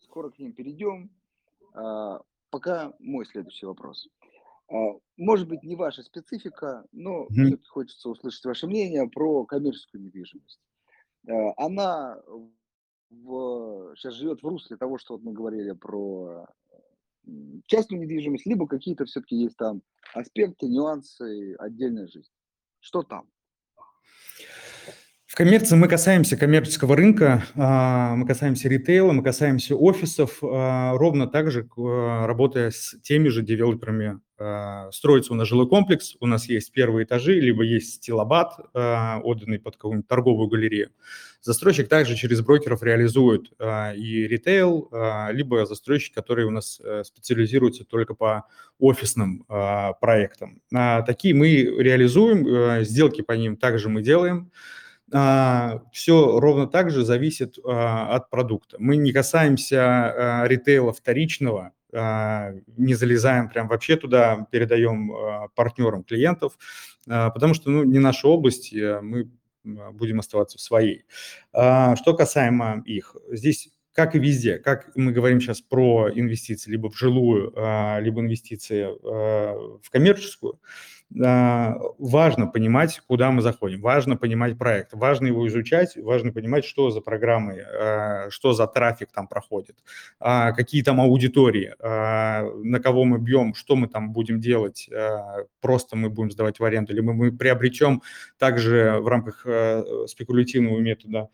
Скоро 0.00 0.30
к 0.30 0.38
ним 0.38 0.52
перейдем. 0.52 1.10
Э, 1.74 2.18
пока 2.50 2.92
мой 2.98 3.26
следующий 3.26 3.66
вопрос. 3.66 4.08
А, 4.70 4.94
может 5.16 5.48
быть, 5.48 5.62
не 5.62 5.76
ваша 5.76 6.02
специфика, 6.02 6.86
но 6.92 7.26
mm-hmm. 7.26 7.60
хочется 7.68 8.08
услышать 8.08 8.44
ваше 8.44 8.66
мнение 8.66 9.08
про 9.08 9.44
коммерческую 9.44 10.02
недвижимость. 10.04 10.60
А, 11.28 11.52
она 11.56 12.22
в, 13.10 13.94
сейчас 13.96 14.14
живет 14.14 14.42
в 14.42 14.46
русле 14.46 14.76
того, 14.76 14.98
что 14.98 15.14
вот 15.14 15.22
мы 15.22 15.32
говорили 15.32 15.72
про 15.72 16.46
частную 17.66 18.02
недвижимость, 18.02 18.46
либо 18.46 18.66
какие-то 18.66 19.04
все-таки 19.04 19.36
есть 19.36 19.56
там 19.56 19.82
аспекты, 20.14 20.68
нюансы, 20.68 21.54
отдельная 21.56 22.06
жизнь. 22.06 22.30
Что 22.78 23.02
там? 23.02 23.28
В 25.30 25.36
коммерции 25.36 25.76
мы 25.76 25.86
касаемся 25.86 26.36
коммерческого 26.36 26.96
рынка, 26.96 27.44
а, 27.54 28.16
мы 28.16 28.26
касаемся 28.26 28.68
ритейла, 28.68 29.12
мы 29.12 29.22
касаемся 29.22 29.76
офисов, 29.76 30.38
ровно 30.42 31.28
так 31.28 31.52
же, 31.52 31.68
работая 31.76 32.72
с 32.72 32.96
теми 33.04 33.28
же 33.28 33.42
девелоперами 33.42 34.18
а, 34.40 34.90
строится 34.90 35.32
у 35.32 35.36
нас 35.36 35.46
жилой 35.46 35.68
комплекс, 35.68 36.16
у 36.18 36.26
нас 36.26 36.48
есть 36.48 36.72
первые 36.72 37.04
этажи, 37.04 37.38
либо 37.38 37.62
есть 37.62 37.94
стилобат, 37.94 38.54
а, 38.74 39.20
отданный 39.22 39.60
под 39.60 39.76
какую-нибудь 39.76 40.08
торговую 40.08 40.48
галерею. 40.48 40.90
Застройщик 41.42 41.88
также 41.88 42.16
через 42.16 42.40
брокеров 42.40 42.82
реализует 42.82 43.52
а, 43.60 43.92
и 43.94 44.26
ритейл, 44.26 44.90
либо 45.30 45.64
застройщик, 45.64 46.12
который 46.12 46.44
у 46.44 46.50
нас 46.50 46.80
э, 46.82 47.04
специализируется 47.04 47.84
только 47.84 48.14
по 48.14 48.46
офисным 48.80 49.44
проектам. 50.00 50.60
Такие 50.70 51.34
мы 51.34 51.62
реализуем, 51.62 52.46
э, 52.46 52.84
сделки 52.84 53.20
по 53.20 53.32
ним 53.32 53.56
также 53.56 53.88
мы 53.88 54.02
делаем. 54.02 54.50
Все 55.10 56.38
ровно 56.38 56.66
так 56.66 56.90
же 56.90 57.04
зависит 57.04 57.58
от 57.64 58.30
продукта. 58.30 58.76
Мы 58.78 58.96
не 58.96 59.12
касаемся 59.12 60.44
ритейла 60.46 60.92
вторичного, 60.92 61.72
а, 61.92 62.52
не 62.76 62.94
залезаем 62.94 63.48
прям 63.48 63.68
вообще 63.68 63.96
туда, 63.96 64.46
передаем 64.50 65.12
а, 65.12 65.48
партнерам 65.54 66.04
клиентов, 66.04 66.58
а, 67.08 67.30
потому 67.30 67.54
что 67.54 67.70
ну, 67.70 67.84
не 67.84 67.98
наша 67.98 68.28
область, 68.28 68.72
мы 68.72 69.30
будем 69.64 70.20
оставаться 70.20 70.56
в 70.56 70.60
своей. 70.62 71.04
Что 71.52 72.14
касаемо 72.16 72.82
их, 72.86 73.14
здесь 73.30 73.68
как 73.92 74.14
и 74.14 74.18
везде, 74.18 74.56
как 74.56 74.90
мы 74.94 75.12
говорим 75.12 75.38
сейчас 75.40 75.60
про 75.60 76.08
инвестиции 76.14 76.70
либо 76.70 76.88
в 76.88 76.96
жилую, 76.96 77.52
либо 78.00 78.20
инвестиции 78.22 78.86
в 79.02 79.90
коммерческую, 79.90 80.54
а, 80.54 80.58
важно 81.12 82.46
понимать, 82.46 83.00
куда 83.06 83.30
мы 83.30 83.42
заходим, 83.42 83.80
важно 83.80 84.16
понимать 84.16 84.56
проект, 84.56 84.92
важно 84.92 85.26
его 85.26 85.46
изучать, 85.48 85.96
важно 85.96 86.32
понимать, 86.32 86.64
что 86.64 86.90
за 86.90 87.00
программы, 87.00 87.60
а, 87.60 88.30
что 88.30 88.52
за 88.52 88.66
трафик 88.68 89.10
там 89.12 89.26
проходит, 89.26 89.76
а, 90.20 90.52
какие 90.52 90.82
там 90.82 91.00
аудитории, 91.00 91.74
на 91.80 92.80
кого 92.80 93.04
мы 93.04 93.18
бьем, 93.18 93.54
что 93.54 93.74
мы 93.74 93.88
там 93.88 94.12
будем 94.12 94.40
делать, 94.40 94.88
просто 95.60 95.96
мы 95.96 96.10
будем 96.10 96.30
сдавать 96.30 96.60
в 96.60 96.64
аренду, 96.64 96.92
или 96.92 97.00
мы 97.00 97.32
приобретем 97.32 98.02
также 98.38 98.98
в 99.00 99.08
рамках 99.08 99.46
спекулятивного 100.06 100.78
метода, 100.78 101.28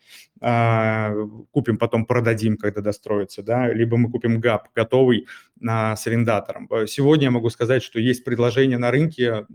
купим, 1.51 1.77
потом 1.77 2.05
продадим, 2.05 2.57
когда 2.57 2.81
достроится, 2.81 3.43
да, 3.43 3.71
либо 3.71 3.97
мы 3.97 4.09
купим 4.09 4.39
ГАП 4.39 4.69
готовый 4.75 5.27
с 5.61 6.07
арендатором. 6.07 6.69
Сегодня 6.87 7.25
я 7.25 7.31
могу 7.31 7.49
сказать, 7.49 7.83
что 7.83 7.99
есть 7.99 8.23
предложение 8.23 8.77
на 8.77 8.91
рынке 8.91 9.45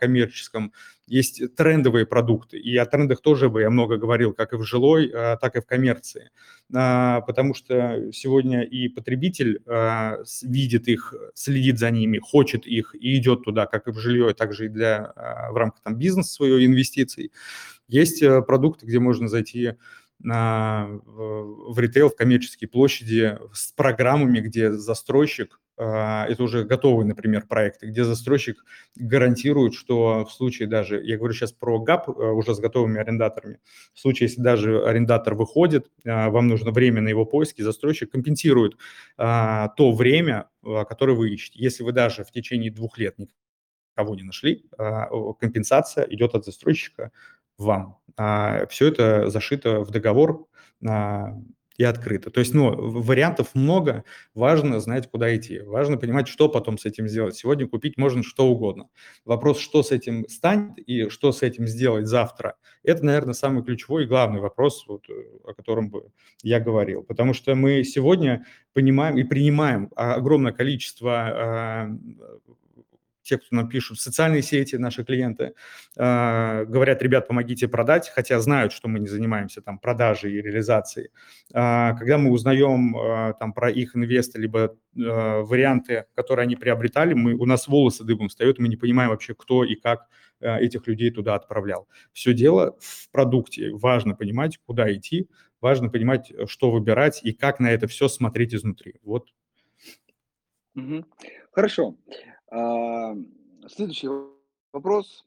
коммерческом, 0.00 0.72
есть 1.06 1.54
трендовые 1.56 2.06
продукты. 2.06 2.58
И 2.58 2.76
о 2.76 2.86
трендах 2.86 3.20
тоже 3.20 3.50
бы 3.50 3.60
я 3.60 3.70
много 3.70 3.96
говорил, 3.96 4.32
как 4.32 4.52
и 4.52 4.56
в 4.56 4.62
жилой, 4.62 5.10
а, 5.14 5.36
так 5.36 5.56
и 5.56 5.60
в 5.60 5.66
коммерции. 5.66 6.30
А, 6.74 7.20
потому 7.22 7.54
что 7.54 8.10
сегодня 8.12 8.62
и 8.62 8.88
потребитель 8.88 9.60
видит 10.42 10.88
их, 10.88 11.14
следит 11.34 11.78
за 11.78 11.90
ними, 11.90 12.18
хочет 12.18 12.66
их 12.66 12.94
и 12.94 13.16
идет 13.18 13.44
туда, 13.44 13.66
как 13.66 13.88
и 13.88 13.90
в 13.90 13.98
жилье, 13.98 14.32
так 14.32 14.52
же 14.52 14.66
и 14.66 14.68
для, 14.68 15.12
в 15.50 15.56
рамках 15.56 15.82
там, 15.82 15.96
бизнеса 15.96 16.32
своего 16.32 16.64
инвестиций. 16.64 17.30
Есть 17.88 18.22
э, 18.22 18.40
продукты, 18.40 18.86
где 18.86 18.98
можно 19.00 19.28
зайти 19.28 19.74
в 20.24 21.78
ритейл, 21.78 22.08
в 22.08 22.16
коммерческие 22.16 22.68
площади 22.68 23.38
с 23.52 23.72
программами, 23.72 24.40
где 24.40 24.72
застройщик 24.72 25.58
а, 25.78 26.26
это 26.28 26.42
уже 26.42 26.64
готовые, 26.64 27.06
например, 27.06 27.46
проекты, 27.46 27.86
где 27.86 28.04
застройщик 28.04 28.64
гарантирует, 28.94 29.74
что 29.74 30.24
в 30.24 30.32
случае 30.32 30.68
даже, 30.68 31.02
я 31.02 31.16
говорю 31.16 31.32
сейчас 31.32 31.52
про 31.52 31.78
ГАП 31.80 32.08
э, 32.08 32.12
уже 32.12 32.54
с 32.54 32.60
готовыми 32.60 33.00
арендаторами, 33.00 33.58
в 33.94 33.98
случае, 33.98 34.28
если 34.28 34.42
даже 34.42 34.84
арендатор 34.84 35.34
выходит, 35.34 35.90
а, 36.06 36.30
вам 36.30 36.48
нужно 36.48 36.70
время 36.72 37.00
на 37.00 37.08
его 37.08 37.24
поиски, 37.24 37.62
застройщик 37.62 38.12
компенсирует 38.12 38.76
а, 39.16 39.68
то 39.68 39.92
время, 39.92 40.48
которое 40.62 41.14
вы 41.14 41.30
ищете. 41.30 41.58
Если 41.58 41.82
вы 41.82 41.92
даже 41.92 42.22
в 42.24 42.30
течение 42.30 42.70
двух 42.70 42.98
лет 42.98 43.16
никого 43.18 44.14
не 44.14 44.22
нашли, 44.22 44.64
компенсация 45.40 46.04
идет 46.04 46.34
от 46.34 46.44
застройщика 46.44 47.10
вам. 47.58 47.98
Все 48.16 48.88
это 48.88 49.30
зашито 49.30 49.80
в 49.80 49.90
договор 49.90 50.46
и 51.78 51.84
открыто. 51.84 52.30
То 52.30 52.40
есть, 52.40 52.54
ну, 52.54 52.74
вариантов 53.00 53.48
много, 53.54 54.04
важно 54.34 54.78
знать, 54.80 55.10
куда 55.10 55.34
идти, 55.34 55.60
важно 55.60 55.96
понимать, 55.96 56.28
что 56.28 56.48
потом 56.48 56.78
с 56.78 56.84
этим 56.84 57.08
сделать. 57.08 57.34
Сегодня 57.34 57.66
купить 57.66 57.96
можно 57.96 58.22
что 58.22 58.46
угодно. 58.46 58.88
Вопрос, 59.24 59.58
что 59.58 59.82
с 59.82 59.90
этим 59.90 60.28
станет 60.28 60.78
и 60.78 61.08
что 61.08 61.32
с 61.32 61.42
этим 61.42 61.66
сделать 61.66 62.06
завтра, 62.06 62.56
это, 62.82 63.04
наверное, 63.04 63.34
самый 63.34 63.64
ключевой 63.64 64.04
и 64.04 64.06
главный 64.06 64.40
вопрос, 64.40 64.84
вот, 64.86 65.08
э, 65.08 65.12
о 65.44 65.54
котором 65.54 65.88
бы 65.88 66.10
я 66.42 66.60
говорил. 66.60 67.02
Потому 67.02 67.32
что 67.32 67.54
мы 67.54 67.84
сегодня 67.84 68.44
понимаем 68.74 69.16
и 69.16 69.24
принимаем 69.24 69.90
огромное 69.96 70.52
количество 70.52 71.88
те, 73.22 73.38
кто 73.38 73.46
нам 73.50 73.68
пишут 73.68 73.98
в 73.98 74.02
социальные 74.02 74.42
сети, 74.42 74.76
наши 74.76 75.04
клиенты, 75.04 75.54
э, 75.96 76.64
говорят, 76.64 77.02
ребят, 77.02 77.28
помогите 77.28 77.68
продать, 77.68 78.08
хотя 78.08 78.40
знают, 78.40 78.72
что 78.72 78.88
мы 78.88 78.98
не 78.98 79.08
занимаемся 79.08 79.62
там 79.62 79.78
продажей 79.78 80.32
и 80.32 80.42
реализацией. 80.42 81.10
Э, 81.54 81.94
когда 81.98 82.18
мы 82.18 82.30
узнаем 82.30 82.96
э, 82.96 83.34
там 83.38 83.52
про 83.52 83.70
их 83.70 83.96
инвесты, 83.96 84.40
либо 84.40 84.58
э, 84.58 84.70
варианты, 84.96 86.06
которые 86.14 86.44
они 86.44 86.56
приобретали, 86.56 87.14
мы, 87.14 87.34
у 87.34 87.46
нас 87.46 87.68
волосы 87.68 88.04
дыбом 88.04 88.28
встают, 88.28 88.58
мы 88.58 88.68
не 88.68 88.76
понимаем 88.76 89.10
вообще, 89.10 89.34
кто 89.34 89.64
и 89.64 89.74
как 89.74 90.08
э, 90.40 90.58
этих 90.58 90.86
людей 90.86 91.10
туда 91.10 91.34
отправлял. 91.34 91.88
Все 92.12 92.34
дело 92.34 92.76
в 92.80 93.08
продукте. 93.10 93.70
Важно 93.72 94.14
понимать, 94.14 94.58
куда 94.66 94.92
идти, 94.92 95.28
важно 95.60 95.88
понимать, 95.88 96.32
что 96.46 96.70
выбирать 96.70 97.20
и 97.22 97.32
как 97.32 97.60
на 97.60 97.70
это 97.70 97.86
все 97.86 98.08
смотреть 98.08 98.54
изнутри. 98.54 98.94
Вот. 99.02 99.28
Хорошо. 101.52 101.96
А, 102.52 103.16
следующий 103.66 104.08
вопрос, 104.74 105.24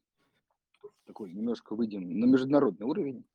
такой 1.07 1.33
немножко 1.33 1.75
выйдем 1.75 2.19
на 2.19 2.25
международный 2.25 2.85
уровень. 2.85 3.25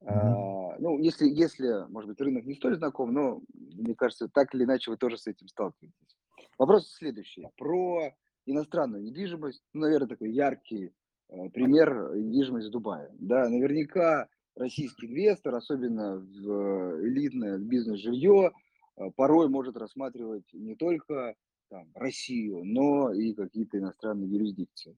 А, 0.00 0.78
ну, 0.78 0.98
если, 0.98 1.28
если, 1.28 1.86
может 1.90 2.08
быть, 2.08 2.20
рынок 2.22 2.46
не 2.46 2.54
столь 2.54 2.76
знаком, 2.76 3.12
но 3.12 3.42
мне 3.52 3.94
кажется, 3.94 4.28
так 4.28 4.54
или 4.54 4.64
иначе 4.64 4.90
вы 4.90 4.96
тоже 4.96 5.18
с 5.18 5.26
этим 5.26 5.46
сталкиваетесь. 5.48 6.16
Вопрос 6.56 6.90
следующий. 6.90 7.46
Про 7.58 8.14
иностранную 8.46 9.02
недвижимость, 9.02 9.62
ну, 9.74 9.82
наверное, 9.82 10.08
такой 10.08 10.32
яркий 10.32 10.94
э, 11.28 11.50
пример 11.50 12.14
недвижимость 12.16 12.68
в 12.68 12.70
Дубае. 12.70 13.10
Да, 13.18 13.46
наверняка 13.50 14.28
российский 14.56 15.06
инвестор, 15.06 15.54
особенно 15.54 16.16
в 16.16 17.04
элитное 17.04 17.58
бизнес-жилье, 17.58 18.52
э, 18.96 19.10
порой 19.16 19.50
может 19.50 19.76
рассматривать 19.76 20.50
не 20.54 20.76
только 20.76 21.34
там, 21.68 21.88
Россию, 21.94 22.62
но 22.64 23.12
и 23.12 23.32
какие-то 23.34 23.78
иностранные 23.78 24.30
юрисдикции. 24.30 24.96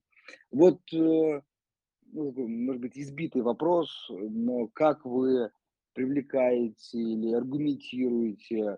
Вот, 0.51 0.81
э, 0.93 1.41
ну, 2.13 2.33
может 2.47 2.81
быть, 2.81 2.97
избитый 2.97 3.41
вопрос, 3.41 3.89
но 4.09 4.67
как 4.67 5.05
вы 5.05 5.51
привлекаете 5.93 6.97
или 6.97 7.33
аргументируете 7.33 8.77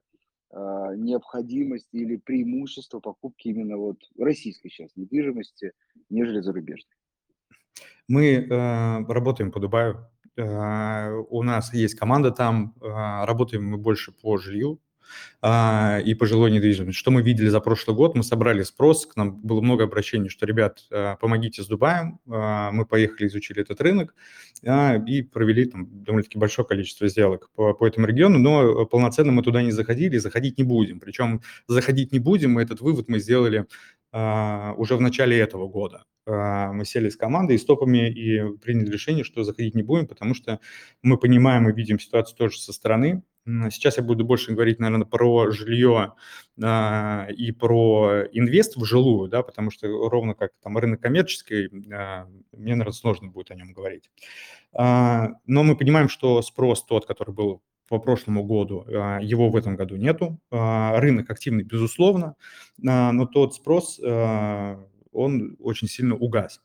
э, 0.52 0.94
необходимость 0.98 1.90
или 1.92 2.18
преимущество 2.18 3.00
покупки 3.00 3.48
именно 3.50 3.78
вот 3.78 3.98
российской 4.18 4.70
сейчас 4.70 4.92
недвижимости, 4.96 5.74
нежели 6.10 6.42
зарубежной? 6.42 6.96
Мы 8.08 8.36
э, 8.36 9.06
работаем 9.08 9.52
по 9.52 9.60
Дубаю. 9.60 10.08
Э, 10.36 11.12
у 11.30 11.44
нас 11.44 11.74
есть 11.74 11.96
команда 11.96 12.32
там, 12.32 12.76
э, 12.82 13.26
работаем 13.26 13.66
мы 13.66 13.78
больше 13.78 14.12
по 14.12 14.38
жилью, 14.38 14.80
а, 15.42 16.00
и 16.06 16.14
пожилой 16.14 16.52
недвижимости. 16.52 16.98
Что 16.98 17.12
мы 17.12 17.22
видели 17.22 17.50
за 17.50 17.60
прошлый 17.60 17.96
год? 17.96 18.16
Мы 18.16 18.24
собрали 18.24 18.64
спрос, 18.64 19.06
к 19.06 19.16
нам 19.16 19.42
было 19.42 19.62
много 19.62 19.84
обращений, 19.84 20.30
что, 20.30 20.46
ребят, 20.46 20.86
а, 20.92 21.16
помогите 21.18 21.64
с 21.64 21.68
Дубаем. 21.68 22.20
А, 22.30 22.72
мы 22.72 22.86
поехали, 22.86 23.28
изучили 23.28 23.62
этот 23.62 23.82
рынок 23.82 24.16
и 24.64 25.28
провели 25.34 25.66
там 25.66 26.04
довольно-таки 26.04 26.38
большое 26.40 26.66
количество 26.66 27.08
сделок 27.10 27.50
по, 27.54 27.74
по 27.74 27.86
этому 27.86 28.08
региону, 28.08 28.40
но 28.40 28.86
полноценно 28.86 29.34
мы 29.34 29.44
туда 29.44 29.62
не 29.62 29.72
заходили, 29.72 30.18
заходить 30.18 30.58
не 30.58 30.64
будем. 30.64 31.02
Причем 31.02 31.42
заходить 31.68 32.14
не 32.14 32.20
будем, 32.20 32.58
этот 32.58 32.80
вывод 32.80 33.10
мы 33.10 33.20
сделали 33.20 33.66
уже 34.14 34.96
в 34.96 35.02
начале 35.02 35.38
этого 35.38 35.68
года. 35.68 36.06
Мы 36.26 36.86
сели 36.86 37.10
с 37.10 37.18
командой 37.18 37.58
и 37.58 37.60
стопами 37.60 38.10
и 38.10 38.58
приняли 38.60 38.90
решение, 38.90 39.26
что 39.26 39.44
заходить 39.44 39.76
не 39.76 39.84
будем, 39.84 40.08
потому 40.08 40.34
что 40.34 40.62
мы 41.02 41.18
понимаем 41.18 41.68
и 41.68 41.74
видим 41.74 42.00
ситуацию 42.00 42.38
тоже 42.38 42.60
со 42.60 42.72
стороны, 42.72 43.24
Сейчас 43.46 43.98
я 43.98 44.04
буду 44.04 44.24
больше 44.24 44.54
говорить, 44.54 44.80
наверное, 44.80 45.06
про 45.06 45.52
жилье 45.52 46.14
а, 46.62 47.28
и 47.30 47.52
про 47.52 48.24
инвест 48.32 48.78
в 48.78 48.86
жилую, 48.86 49.30
да, 49.30 49.44
потому 49.44 49.70
что 49.70 49.88
ровно 50.10 50.34
как 50.34 50.52
там 50.62 50.78
рынок 50.78 51.02
коммерческий, 51.02 51.70
а, 51.94 52.28
мне, 52.54 52.76
наверное, 52.76 52.94
сложно 52.94 53.30
будет 53.30 53.52
о 53.52 53.56
нем 53.56 53.74
говорить. 53.74 54.10
А, 54.74 55.32
но 55.46 55.64
мы 55.64 55.76
понимаем, 55.76 56.08
что 56.08 56.42
спрос 56.42 56.86
тот, 56.86 57.06
который 57.06 57.34
был 57.34 57.62
по 57.90 58.00
прошлому 58.00 58.44
году, 58.44 58.86
а, 58.88 59.20
его 59.20 59.50
в 59.50 59.56
этом 59.56 59.76
году 59.76 59.98
нету. 59.98 60.40
А, 60.52 61.00
рынок 61.00 61.30
активный, 61.30 61.64
безусловно, 61.64 62.36
а, 62.88 63.12
но 63.12 63.26
тот 63.26 63.56
спрос, 63.56 64.00
он 64.00 65.58
очень 65.60 65.88
сильно 65.88 66.16
угас. 66.16 66.60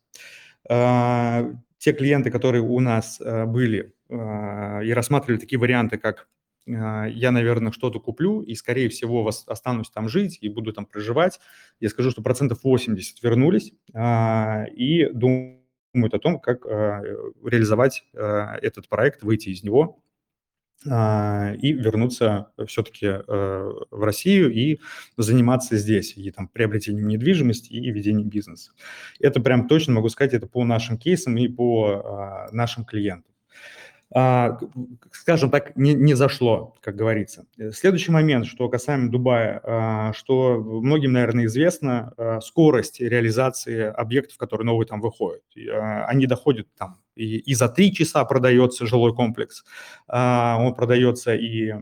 Те 0.67 1.93
клиенты, 1.93 2.31
которые 2.31 2.63
у 2.63 2.81
нас 2.81 3.21
были 3.21 3.93
и 4.09 4.93
рассматривали 4.95 5.39
такие 5.39 5.59
варианты, 5.59 5.99
как 5.99 6.29
я, 6.69 7.31
наверное, 7.31 7.73
что-то 7.73 7.99
куплю 7.99 8.43
и, 8.43 8.55
скорее 8.55 8.89
всего, 8.89 9.27
останусь 9.27 9.91
там 9.91 10.09
жить 10.09 10.39
и 10.41 10.49
буду 10.49 10.73
там 10.73 10.85
проживать. 10.85 11.41
Я 11.81 11.89
скажу, 11.89 12.11
что 12.11 12.23
процентов 12.23 12.63
80 12.63 13.23
вернулись 13.23 13.73
а, 13.95 14.67
и 14.75 15.07
думают 15.07 16.13
о 16.13 16.19
том, 16.19 16.39
как 16.39 16.67
а, 16.67 17.03
реализовать 17.43 18.05
этот 18.13 18.89
проект, 18.89 19.23
выйти 19.23 19.49
из 19.49 19.63
него 19.63 20.03
и 20.85 21.73
вернуться 21.73 22.53
все-таки 22.69 23.09
в 23.27 24.05
Россию 24.05 24.53
и 24.53 24.79
заниматься 25.17 25.77
здесь, 25.77 26.17
и 26.17 26.31
там 26.31 26.47
приобретением 26.47 27.09
недвижимости 27.09 27.73
и 27.73 27.91
ведением 27.91 28.29
бизнеса. 28.29 28.71
Это 29.19 29.41
прям 29.41 29.67
точно 29.67 29.95
могу 29.95 30.09
сказать, 30.09 30.35
это 30.35 30.47
по 30.47 30.65
нашим 30.65 30.97
кейсам 30.97 31.37
и 31.37 31.49
по 31.49 32.49
нашим 32.53 32.85
клиентам. 32.85 33.35
А, 34.15 34.59
скажем 35.13 35.51
так, 35.51 35.77
не, 35.77 35.93
не 35.93 36.15
зашло, 36.15 36.75
как 36.81 36.97
говорится. 36.97 37.47
Э, 37.59 37.71
следующий 37.73 38.11
момент, 38.11 38.47
что 38.47 38.69
касаемо 38.69 39.11
Дубая, 39.11 39.61
а, 39.63 40.13
что 40.15 40.59
многим, 40.59 41.13
наверное, 41.13 41.45
известно, 41.45 42.15
а, 42.17 42.41
скорость 42.41 43.01
реализации 43.01 43.83
объектов, 43.83 44.39
которые 44.39 44.65
новые 44.65 44.87
там 44.87 45.01
выходят. 45.01 45.43
Они 46.07 46.27
доходят 46.27 46.69
там 46.79 47.01
и, 47.19 47.39
и 47.39 47.55
за 47.55 47.69
три 47.69 47.93
часа 47.93 48.25
продается 48.25 48.87
жилой 48.87 49.15
комплекс, 49.15 49.65
он 50.09 50.75
продается 50.75 51.35
и 51.35 51.75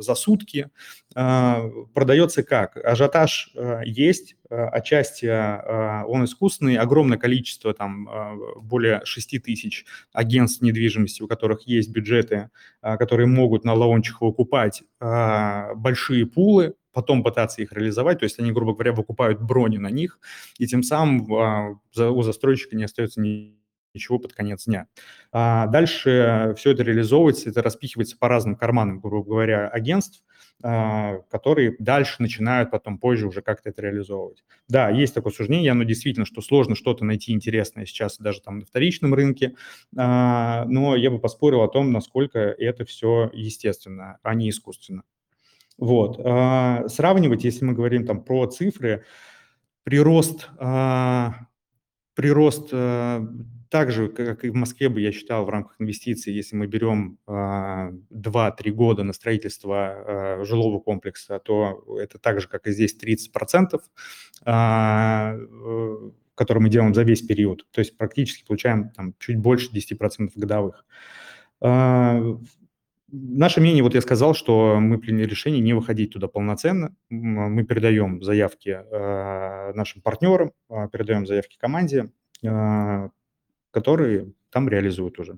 за 0.00 0.14
сутки. 0.14 0.70
Продается 1.14 2.42
как? 2.42 2.76
Ажиотаж 2.76 3.54
есть, 3.84 4.36
отчасти 4.50 5.26
он 6.06 6.24
искусственный, 6.24 6.76
огромное 6.76 7.18
количество, 7.18 7.72
там 7.72 8.08
более 8.56 9.00
6 9.04 9.42
тысяч 9.42 9.84
агентств 10.12 10.62
недвижимости, 10.62 11.22
у 11.22 11.28
которых 11.28 11.62
есть 11.62 11.90
бюджеты, 11.90 12.50
которые 12.82 13.26
могут 13.26 13.64
на 13.64 13.74
лаунчах 13.74 14.20
выкупать 14.20 14.82
большие 15.00 16.26
пулы, 16.26 16.74
потом 16.92 17.22
пытаться 17.24 17.60
их 17.60 17.72
реализовать, 17.72 18.20
то 18.20 18.24
есть 18.24 18.38
они, 18.38 18.52
грубо 18.52 18.72
говоря, 18.72 18.92
выкупают 18.92 19.40
брони 19.40 19.78
на 19.78 19.90
них, 19.90 20.20
и 20.58 20.66
тем 20.66 20.82
самым 20.84 21.28
у 21.96 22.22
застройщика 22.22 22.76
не 22.76 22.84
остается 22.84 23.20
ни 23.20 23.58
ничего 23.94 24.18
под 24.18 24.32
конец 24.32 24.66
дня. 24.66 24.86
А 25.32 25.66
дальше 25.68 26.54
все 26.56 26.72
это 26.72 26.82
реализовывается, 26.82 27.50
это 27.50 27.62
распихивается 27.62 28.16
по 28.18 28.28
разным 28.28 28.56
карманам, 28.56 29.00
грубо 29.00 29.30
говоря, 29.30 29.68
агентств, 29.68 30.22
а, 30.62 31.18
которые 31.30 31.76
дальше 31.78 32.16
начинают 32.20 32.70
потом 32.70 32.98
позже 32.98 33.26
уже 33.26 33.42
как-то 33.42 33.68
это 33.68 33.82
реализовывать. 33.82 34.44
Да, 34.68 34.88
есть 34.88 35.12
такое 35.12 35.32
суждение, 35.32 35.72
оно 35.72 35.82
действительно, 35.82 36.24
что 36.24 36.40
сложно 36.40 36.74
что-то 36.74 37.04
найти 37.04 37.32
интересное 37.32 37.84
сейчас 37.84 38.18
даже 38.18 38.40
там 38.40 38.60
на 38.60 38.64
вторичном 38.64 39.12
рынке, 39.14 39.56
а, 39.96 40.64
но 40.66 40.96
я 40.96 41.10
бы 41.10 41.18
поспорил 41.18 41.60
о 41.60 41.68
том, 41.68 41.92
насколько 41.92 42.38
это 42.38 42.84
все 42.86 43.30
естественно, 43.34 44.18
а 44.22 44.34
не 44.34 44.48
искусственно. 44.48 45.02
Вот. 45.76 46.18
А, 46.24 46.88
сравнивать, 46.88 47.44
если 47.44 47.64
мы 47.64 47.74
говорим 47.74 48.06
там 48.06 48.22
про 48.22 48.46
цифры, 48.46 49.04
прирост 49.82 50.48
прирост 52.14 52.70
так 53.74 53.90
же, 53.90 54.06
как 54.06 54.44
и 54.44 54.50
в 54.50 54.54
Москве 54.54 54.88
бы 54.88 55.00
я 55.00 55.10
считал 55.10 55.44
в 55.44 55.48
рамках 55.48 55.74
инвестиций, 55.80 56.32
если 56.32 56.54
мы 56.54 56.68
берем 56.68 57.18
э, 57.26 57.32
а, 57.32 57.90
2-3 58.12 58.70
года 58.70 59.02
на 59.02 59.12
строительство 59.12 60.38
э, 60.38 60.44
жилого 60.44 60.78
комплекса, 60.78 61.40
то 61.40 61.84
это 62.00 62.20
так 62.20 62.40
же, 62.40 62.46
как 62.46 62.68
и 62.68 62.70
здесь 62.70 62.96
30%, 62.96 63.74
э, 63.74 63.80
э, 64.46 66.10
которые 66.36 66.62
мы 66.62 66.68
делаем 66.68 66.94
за 66.94 67.02
весь 67.02 67.22
период. 67.22 67.66
То 67.72 67.80
есть 67.80 67.98
практически 67.98 68.46
получаем 68.46 68.90
там, 68.90 69.14
чуть 69.18 69.38
больше 69.38 69.72
10% 69.72 70.30
годовых. 70.36 70.86
Наше 71.60 73.60
мнение, 73.60 73.82
вот 73.82 73.96
я 73.96 74.02
сказал, 74.02 74.36
что 74.36 74.78
мы 74.78 74.98
приняли 74.98 75.26
решение 75.26 75.60
не 75.60 75.72
выходить 75.72 76.12
туда 76.12 76.28
полноценно. 76.28 76.94
Мы 77.10 77.64
передаем 77.64 78.22
заявки 78.22 78.78
нашим 79.74 80.00
партнерам, 80.00 80.52
передаем 80.68 81.26
заявки 81.26 81.56
команде, 81.58 82.10
которые 83.74 84.32
там 84.50 84.68
реализуют 84.68 85.18
уже. 85.18 85.36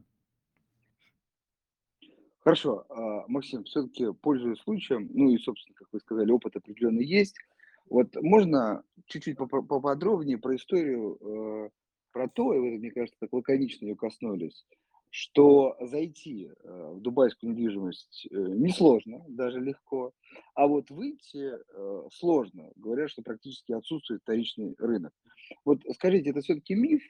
Хорошо, 2.41 2.85
а, 2.91 3.25
Максим, 3.29 3.65
все-таки 3.65 4.13
пользуясь 4.13 4.61
случаем, 4.61 5.09
ну 5.11 5.31
и, 5.31 5.39
собственно, 5.39 5.75
как 5.75 5.89
вы 5.91 6.01
сказали, 6.01 6.31
опыт 6.31 6.55
определенный 6.55 7.05
есть. 7.05 7.35
Вот 7.89 8.15
можно 8.17 8.83
чуть-чуть 9.07 9.39
поподробнее 9.39 10.37
про 10.37 10.55
историю, 10.55 11.17
э, 11.19 11.71
про 12.13 12.29
то, 12.29 12.53
и 12.53 12.59
вы, 12.59 12.79
мне 12.79 12.91
кажется, 12.91 13.17
так 13.19 13.33
лаконично 13.33 13.87
ее 13.87 13.97
коснулись, 13.97 14.67
что 15.09 15.77
зайти 15.81 16.51
э, 16.51 16.93
в 16.95 17.01
дубайскую 17.01 17.53
недвижимость 17.53 18.29
э, 18.31 18.35
несложно, 18.35 19.25
даже 19.29 19.61
легко, 19.61 20.13
а 20.55 20.67
вот 20.67 20.91
выйти 20.91 21.53
сложно. 22.13 22.71
Говорят, 22.77 23.11
что 23.11 23.23
практически 23.23 23.73
отсутствует 23.73 24.21
вторичный 24.21 24.75
рынок. 24.79 25.15
Вот 25.65 25.81
скажите, 25.95 26.31
это 26.31 26.43
все-таки 26.43 26.75
миф 26.75 27.03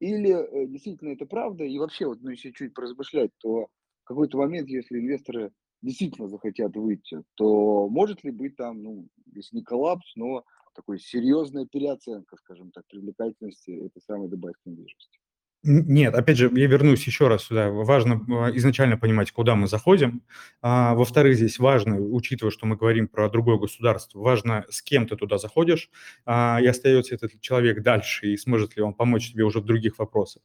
или 0.00 0.66
действительно 0.66 1.10
это 1.10 1.26
правда? 1.26 1.64
И 1.64 1.78
вообще, 1.78 2.06
вот, 2.06 2.20
ну, 2.22 2.30
если 2.30 2.50
чуть 2.50 2.74
поразмышлять, 2.74 3.30
то 3.38 3.68
в 4.04 4.04
какой-то 4.04 4.38
момент, 4.38 4.68
если 4.68 4.98
инвесторы 4.98 5.52
действительно 5.82 6.28
захотят 6.28 6.76
выйти, 6.76 7.22
то 7.34 7.88
может 7.88 8.24
ли 8.24 8.30
быть 8.30 8.56
там, 8.56 8.82
ну, 8.82 9.08
если 9.34 9.56
не 9.56 9.62
коллапс, 9.62 10.16
но 10.16 10.44
такой 10.74 10.98
серьезная 10.98 11.66
переоценка, 11.66 12.36
скажем 12.36 12.70
так, 12.72 12.84
привлекательности 12.88 13.70
этой 13.70 14.00
самой 14.02 14.28
дубайской 14.28 14.72
недвижимости? 14.72 15.18
Нет, 15.64 16.14
опять 16.14 16.36
же, 16.38 16.50
я 16.54 16.66
вернусь 16.68 17.04
еще 17.06 17.26
раз 17.26 17.42
сюда. 17.44 17.68
Важно 17.70 18.24
а, 18.46 18.50
изначально 18.56 18.96
понимать, 18.96 19.32
куда 19.32 19.56
мы 19.56 19.66
заходим. 19.66 20.22
А, 20.62 20.94
во-вторых, 20.94 21.36
здесь 21.36 21.58
важно, 21.58 21.96
учитывая, 21.98 22.52
что 22.52 22.64
мы 22.66 22.76
говорим 22.76 23.08
про 23.08 23.28
другое 23.28 23.58
государство, 23.58 24.20
важно, 24.20 24.64
с 24.70 24.82
кем 24.82 25.06
ты 25.08 25.16
туда 25.16 25.36
заходишь, 25.38 25.90
а, 26.26 26.58
и 26.62 26.66
остается 26.66 27.14
этот 27.16 27.40
человек 27.40 27.82
дальше, 27.82 28.28
и 28.28 28.36
сможет 28.36 28.76
ли 28.76 28.82
он 28.82 28.94
помочь 28.94 29.32
тебе 29.32 29.42
уже 29.44 29.58
в 29.60 29.64
других 29.64 29.98
вопросах. 29.98 30.42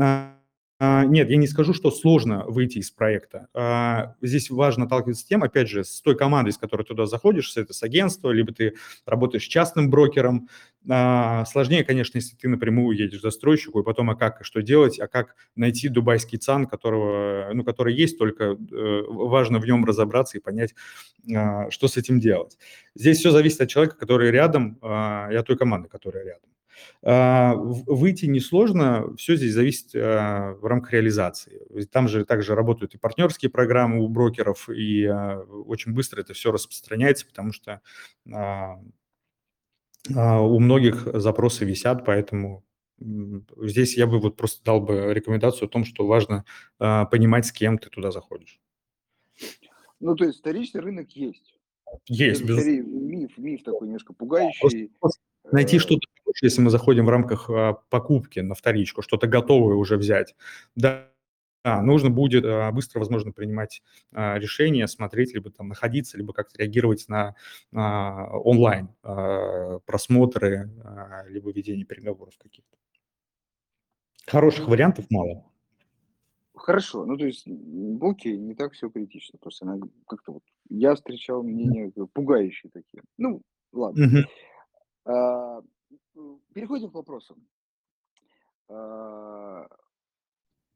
А, 0.00 0.34
нет, 1.04 1.30
я 1.30 1.36
не 1.36 1.46
скажу, 1.46 1.74
что 1.74 1.90
сложно 1.90 2.44
выйти 2.46 2.78
из 2.78 2.90
проекта. 2.90 3.48
А, 3.54 4.14
здесь 4.22 4.50
важно 4.50 4.86
сталкиваться 4.86 5.22
с 5.22 5.26
тем, 5.26 5.42
опять 5.42 5.68
же, 5.68 5.84
с 5.84 6.00
той 6.00 6.16
командой, 6.16 6.52
с 6.52 6.58
которой 6.58 6.82
туда 6.82 7.06
заходишь, 7.06 7.56
это 7.56 7.72
с 7.72 7.82
агентства, 7.82 8.30
либо 8.30 8.52
ты 8.52 8.74
работаешь 9.06 9.44
частным 9.44 9.90
брокером. 9.90 10.48
А, 10.88 11.44
сложнее, 11.46 11.84
конечно, 11.84 12.18
если 12.18 12.36
ты 12.36 12.48
напрямую 12.48 12.96
едешь 12.96 13.20
застройщику, 13.20 13.80
и 13.80 13.84
потом, 13.84 14.10
а 14.10 14.16
как, 14.16 14.40
и 14.40 14.44
что 14.44 14.62
делать, 14.62 14.98
а 14.98 15.06
как 15.06 15.36
найти 15.56 15.88
дубайский 15.88 16.38
ЦАН, 16.38 16.66
которого, 16.66 17.50
ну, 17.52 17.64
который 17.64 17.94
есть, 17.94 18.18
только 18.18 18.44
э, 18.44 19.02
важно 19.08 19.58
в 19.58 19.66
нем 19.66 19.84
разобраться 19.84 20.38
и 20.38 20.40
понять, 20.40 20.74
что 21.70 21.88
с 21.88 21.96
этим 21.96 22.20
делать. 22.20 22.58
Здесь 22.94 23.18
все 23.18 23.30
зависит 23.30 23.60
от 23.60 23.68
человека, 23.68 23.96
который 23.96 24.30
рядом, 24.30 24.78
и 24.82 25.34
от 25.34 25.46
той 25.46 25.56
команды, 25.56 25.88
которая 25.88 26.24
рядом. 26.24 26.53
А, 27.02 27.54
выйти 27.54 28.26
несложно, 28.26 29.14
все 29.16 29.36
здесь 29.36 29.52
зависит 29.52 29.94
а, 29.94 30.54
в 30.54 30.64
рамках 30.64 30.92
реализации. 30.92 31.60
Там 31.90 32.08
же 32.08 32.24
также 32.24 32.54
работают 32.54 32.94
и 32.94 32.98
партнерские 32.98 33.50
программы 33.50 34.02
у 34.02 34.08
брокеров, 34.08 34.68
и 34.70 35.04
а, 35.04 35.40
очень 35.40 35.92
быстро 35.92 36.20
это 36.20 36.32
все 36.32 36.50
распространяется, 36.50 37.26
потому 37.26 37.52
что 37.52 37.80
у 40.06 40.58
многих 40.58 41.08
запросы 41.14 41.64
висят, 41.64 42.04
поэтому 42.04 42.62
здесь 42.98 43.96
я 43.96 44.06
бы 44.06 44.18
вот 44.18 44.36
просто 44.36 44.62
дал 44.62 44.80
бы 44.80 45.14
рекомендацию 45.14 45.66
о 45.66 45.70
том, 45.70 45.86
что 45.86 46.06
важно 46.06 46.44
понимать, 46.78 47.46
с 47.46 47.52
кем 47.52 47.78
ты 47.78 47.88
туда 47.88 48.10
заходишь. 48.10 48.60
Ну, 50.00 50.14
то 50.14 50.24
есть 50.24 50.40
вторичный 50.40 50.82
рынок 50.82 51.10
есть. 51.12 51.58
Есть, 52.06 52.42
безусловно. 52.42 52.82
Миф, 52.82 53.38
миф 53.38 53.62
такой 53.62 53.86
немножко 53.86 54.12
пугающий. 54.12 54.90
Просто, 55.00 55.20
найти 55.52 55.78
что-то 55.78 56.06
если 56.42 56.60
мы 56.60 56.70
заходим 56.70 57.06
в 57.06 57.10
рамках 57.10 57.48
а, 57.48 57.74
покупки 57.90 58.40
на 58.40 58.54
вторичку, 58.54 59.02
что-то 59.02 59.26
готовое 59.26 59.76
уже 59.76 59.96
взять, 59.96 60.34
да, 60.74 61.08
да, 61.64 61.80
нужно 61.80 62.10
будет 62.10 62.44
а, 62.44 62.70
быстро, 62.72 62.98
возможно, 62.98 63.32
принимать 63.32 63.82
а, 64.12 64.38
решения, 64.38 64.86
смотреть, 64.86 65.34
либо 65.34 65.50
там 65.50 65.68
находиться, 65.68 66.18
либо 66.18 66.32
как-то 66.32 66.58
реагировать 66.58 67.06
на 67.08 67.34
онлайн 67.72 68.88
просмотры, 69.86 70.70
либо 71.28 71.50
ведение 71.52 71.84
переговоров 71.84 72.34
каких-то. 72.38 72.76
Хороших 74.26 74.68
вариантов 74.68 75.06
мало. 75.10 75.44
Хорошо, 76.54 77.04
ну 77.04 77.16
то 77.16 77.26
есть, 77.26 77.46
окей, 78.00 78.38
не 78.38 78.54
так 78.54 78.72
все 78.72 78.88
критично. 78.88 79.38
Просто 79.38 79.66
как-то 80.06 80.32
вот 80.32 80.42
я 80.70 80.94
встречал 80.94 81.42
мнения 81.42 81.92
пугающие 82.12 82.70
такие. 82.70 83.02
Ну, 83.18 83.42
ладно. 83.72 84.06
Угу. 84.06 84.26
Переходим 85.04 86.90
к 86.90 86.94
вопросам. 86.94 87.46
А, 88.68 89.66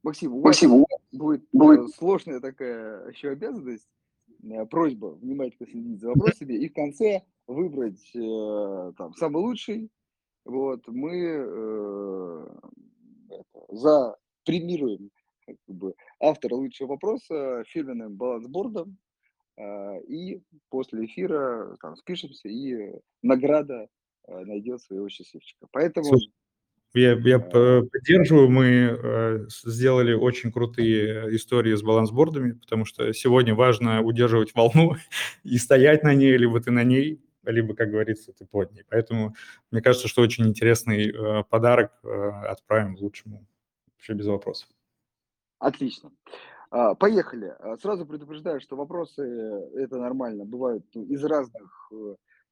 Максим, 0.02 0.34
у 0.34 0.40
вас 0.40 0.60
Максим, 0.62 0.84
будет, 1.12 1.44
будет 1.52 1.80
э, 1.80 1.88
сложная 1.96 2.40
такая 2.40 3.08
еще 3.08 3.30
обязанность, 3.30 3.88
э, 4.42 4.66
просьба 4.66 5.06
внимательно 5.06 5.66
следить 5.66 6.00
за 6.00 6.08
вопросами 6.08 6.54
и 6.54 6.68
в 6.68 6.74
конце 6.74 7.22
выбрать 7.46 8.10
э, 8.14 8.92
там 8.96 9.14
самый 9.14 9.42
лучший. 9.42 9.90
Вот 10.44 10.86
мы 10.88 11.16
э, 11.16 12.48
за 13.68 14.16
премируем 14.44 15.10
как 15.46 15.56
бы, 15.66 15.94
автора 16.20 16.54
лучшего 16.54 16.88
вопроса 16.88 17.64
фирменным 17.66 18.16
балансбордом. 18.16 18.98
Э, 19.56 20.00
и 20.02 20.42
после 20.68 21.06
эфира 21.06 21.76
там 21.80 21.96
спишемся, 21.96 22.48
и 22.48 22.94
награда 23.22 23.88
найдет 24.28 24.82
своего 24.82 25.08
счастливчика. 25.08 25.66
Поэтому... 25.70 26.16
Я, 26.94 27.12
я 27.12 27.36
э, 27.36 27.82
поддерживаю, 27.82 28.48
мы 28.48 28.64
э, 28.64 29.46
сделали 29.66 30.14
очень 30.14 30.50
крутые 30.50 31.36
истории 31.36 31.74
с 31.74 31.82
балансбордами, 31.82 32.52
потому 32.52 32.86
что 32.86 33.12
сегодня 33.12 33.54
важно 33.54 34.00
удерживать 34.02 34.54
волну 34.54 34.94
и 35.44 35.58
стоять 35.58 36.02
на 36.02 36.14
ней, 36.14 36.36
либо 36.38 36.60
ты 36.60 36.70
на 36.70 36.84
ней, 36.84 37.20
либо, 37.44 37.74
как 37.74 37.90
говорится, 37.90 38.32
ты 38.32 38.46
под 38.46 38.72
ней. 38.72 38.84
Поэтому 38.88 39.34
мне 39.70 39.82
кажется, 39.82 40.08
что 40.08 40.22
очень 40.22 40.46
интересный 40.46 41.12
подарок 41.44 41.92
отправим 42.02 42.96
лучшему, 42.96 43.46
вообще 43.92 44.14
без 44.14 44.26
вопросов. 44.26 44.68
Отлично. 45.58 46.10
А, 46.70 46.94
поехали. 46.94 47.54
Сразу 47.80 48.06
предупреждаю, 48.06 48.60
что 48.60 48.76
вопросы, 48.76 49.22
это 49.74 49.98
нормально, 49.98 50.44
бывают 50.44 50.84
ну, 50.94 51.04
из 51.04 51.22
разных 51.24 51.90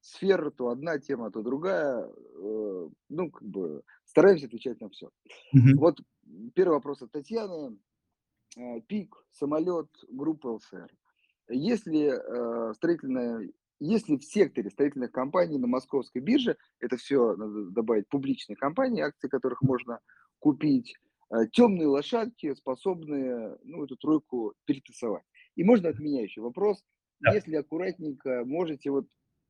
сфер, 0.07 0.51
то 0.51 0.69
одна 0.69 0.99
тема, 0.99 1.31
то 1.31 1.41
другая. 1.41 2.07
Э, 2.07 2.89
ну, 3.09 3.31
как 3.31 3.47
бы 3.47 3.83
стараемся 4.05 4.45
отвечать 4.45 4.79
на 4.79 4.89
все. 4.89 5.07
Mm-hmm. 5.53 5.75
Вот 5.75 5.99
первый 6.55 6.73
вопрос 6.73 7.01
от 7.01 7.11
Татьяны. 7.11 7.77
Э, 8.55 8.81
ПИК, 8.87 9.15
самолет, 9.31 9.89
группа 10.09 10.47
ЛСР. 10.47 10.89
Если 11.49 12.07
э, 12.07 12.73
строительная 12.73 13.49
если 13.79 14.17
в 14.17 14.23
секторе 14.23 14.71
строительных 14.71 15.11
компаний 15.11 15.59
на 15.59 15.67
московской 15.67 16.19
бирже, 16.19 16.57
это 16.79 16.97
все 16.97 17.35
надо 17.35 17.69
добавить 17.69 18.09
публичные 18.09 18.55
компании, 18.55 19.03
акции 19.03 19.27
которых 19.27 19.61
можно 19.61 19.99
купить, 20.39 20.95
темные 21.51 21.85
лошадки, 21.85 22.55
способные 22.55 23.55
ну, 23.63 23.83
эту 23.83 23.95
тройку 23.97 24.55
перетасовать. 24.65 25.21
И 25.55 25.63
можно 25.63 25.89
от 25.89 25.99
меня 25.99 26.23
еще 26.23 26.41
вопрос, 26.41 26.83
да. 27.19 27.35
если 27.35 27.55
аккуратненько 27.55 28.45
можете 28.45 28.89
вот 28.89 29.05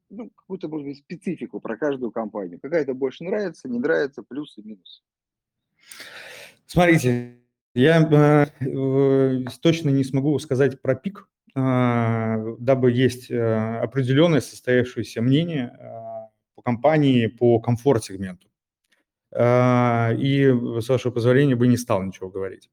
ну, 0.09 0.29
какую-то, 0.29 0.67
может 0.67 0.87
быть, 0.87 0.97
специфику 0.97 1.59
про 1.59 1.77
каждую 1.77 2.11
компанию. 2.11 2.59
Какая-то 2.59 2.93
больше 2.93 3.23
нравится, 3.23 3.67
не 3.67 3.79
нравится, 3.79 4.23
плюсы, 4.23 4.61
минусы. 4.63 5.01
Смотрите, 6.65 7.37
я 7.73 8.01
э, 8.59 9.45
точно 9.61 9.89
не 9.89 10.03
смогу 10.03 10.37
сказать 10.39 10.81
про 10.81 10.95
пик, 10.95 11.29
э, 11.55 12.55
дабы 12.59 12.91
есть 12.91 13.31
э, 13.31 13.79
определенное 13.79 14.41
состоявшееся 14.41 15.21
мнение 15.21 15.77
э, 15.79 16.29
по 16.55 16.61
компании 16.61 17.27
по 17.27 17.59
комфорт-сегменту. 17.59 18.47
Э, 19.31 20.15
и, 20.15 20.45
с 20.81 20.89
вашего 20.89 21.11
позволения, 21.11 21.55
бы 21.55 21.67
не 21.67 21.77
стал 21.77 22.03
ничего 22.03 22.29
говорить. 22.29 22.69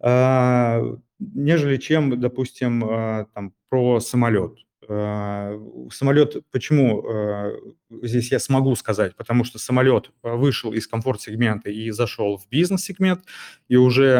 Э, 0.00 0.80
нежели 1.18 1.76
чем, 1.76 2.18
допустим, 2.20 2.84
э, 2.84 3.26
там, 3.34 3.54
про 3.68 4.00
самолет 4.00 4.58
самолет, 4.86 6.36
почему 6.50 7.04
э, 7.04 7.58
здесь 8.02 8.30
я 8.30 8.38
смогу 8.38 8.74
сказать? 8.76 9.16
Потому 9.16 9.44
что 9.44 9.58
самолет 9.58 10.10
э, 10.22 10.34
вышел 10.34 10.72
из 10.72 10.86
комфорт-сегмента 10.86 11.70
и 11.70 11.90
зашел 11.90 12.38
в 12.38 12.48
бизнес-сегмент, 12.48 13.24
и 13.68 13.76
уже 13.76 14.16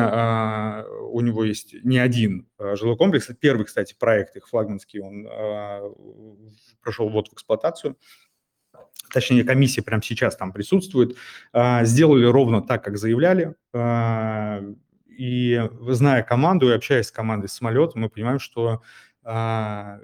у 1.10 1.20
него 1.20 1.44
есть 1.44 1.74
не 1.84 1.98
один 1.98 2.48
жилой 2.58 2.96
комплекс. 2.96 3.30
Первый, 3.40 3.64
кстати, 3.64 3.94
проект 3.98 4.36
их 4.36 4.48
флагманский, 4.48 5.00
он 5.00 5.28
прошел 6.80 7.08
вот 7.08 7.28
в 7.28 7.32
эксплуатацию 7.34 7.96
точнее, 9.12 9.44
комиссия 9.44 9.80
прямо 9.80 10.02
сейчас 10.02 10.36
там 10.36 10.52
присутствует, 10.52 11.16
сделали 11.54 12.26
ровно 12.26 12.60
так, 12.60 12.84
как 12.84 12.98
заявляли. 12.98 13.54
И 15.18 15.68
зная 15.88 16.22
команду 16.22 16.68
и 16.68 16.72
общаясь 16.72 17.06
с 17.06 17.10
командой 17.12 17.48
самолета, 17.48 17.98
мы 17.98 18.08
понимаем, 18.08 18.38
что 18.38 18.68
а, 18.68 18.80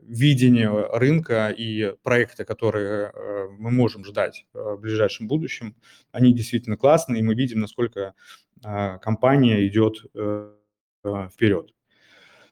видение 0.02 0.70
рынка 0.92 1.48
и 1.48 1.94
проекты, 2.02 2.44
которые 2.44 3.10
э, 3.14 3.48
мы 3.58 3.70
можем 3.70 4.04
ждать 4.04 4.44
э, 4.52 4.58
в 4.58 4.80
ближайшем 4.80 5.28
будущем, 5.28 5.76
они 6.12 6.34
действительно 6.34 6.76
классные, 6.76 7.20
и 7.20 7.22
мы 7.22 7.34
видим, 7.34 7.60
насколько 7.60 8.12
а, 8.62 8.98
компания 8.98 9.66
идет 9.66 10.04
э, 10.14 10.52
вперед. 11.32 11.70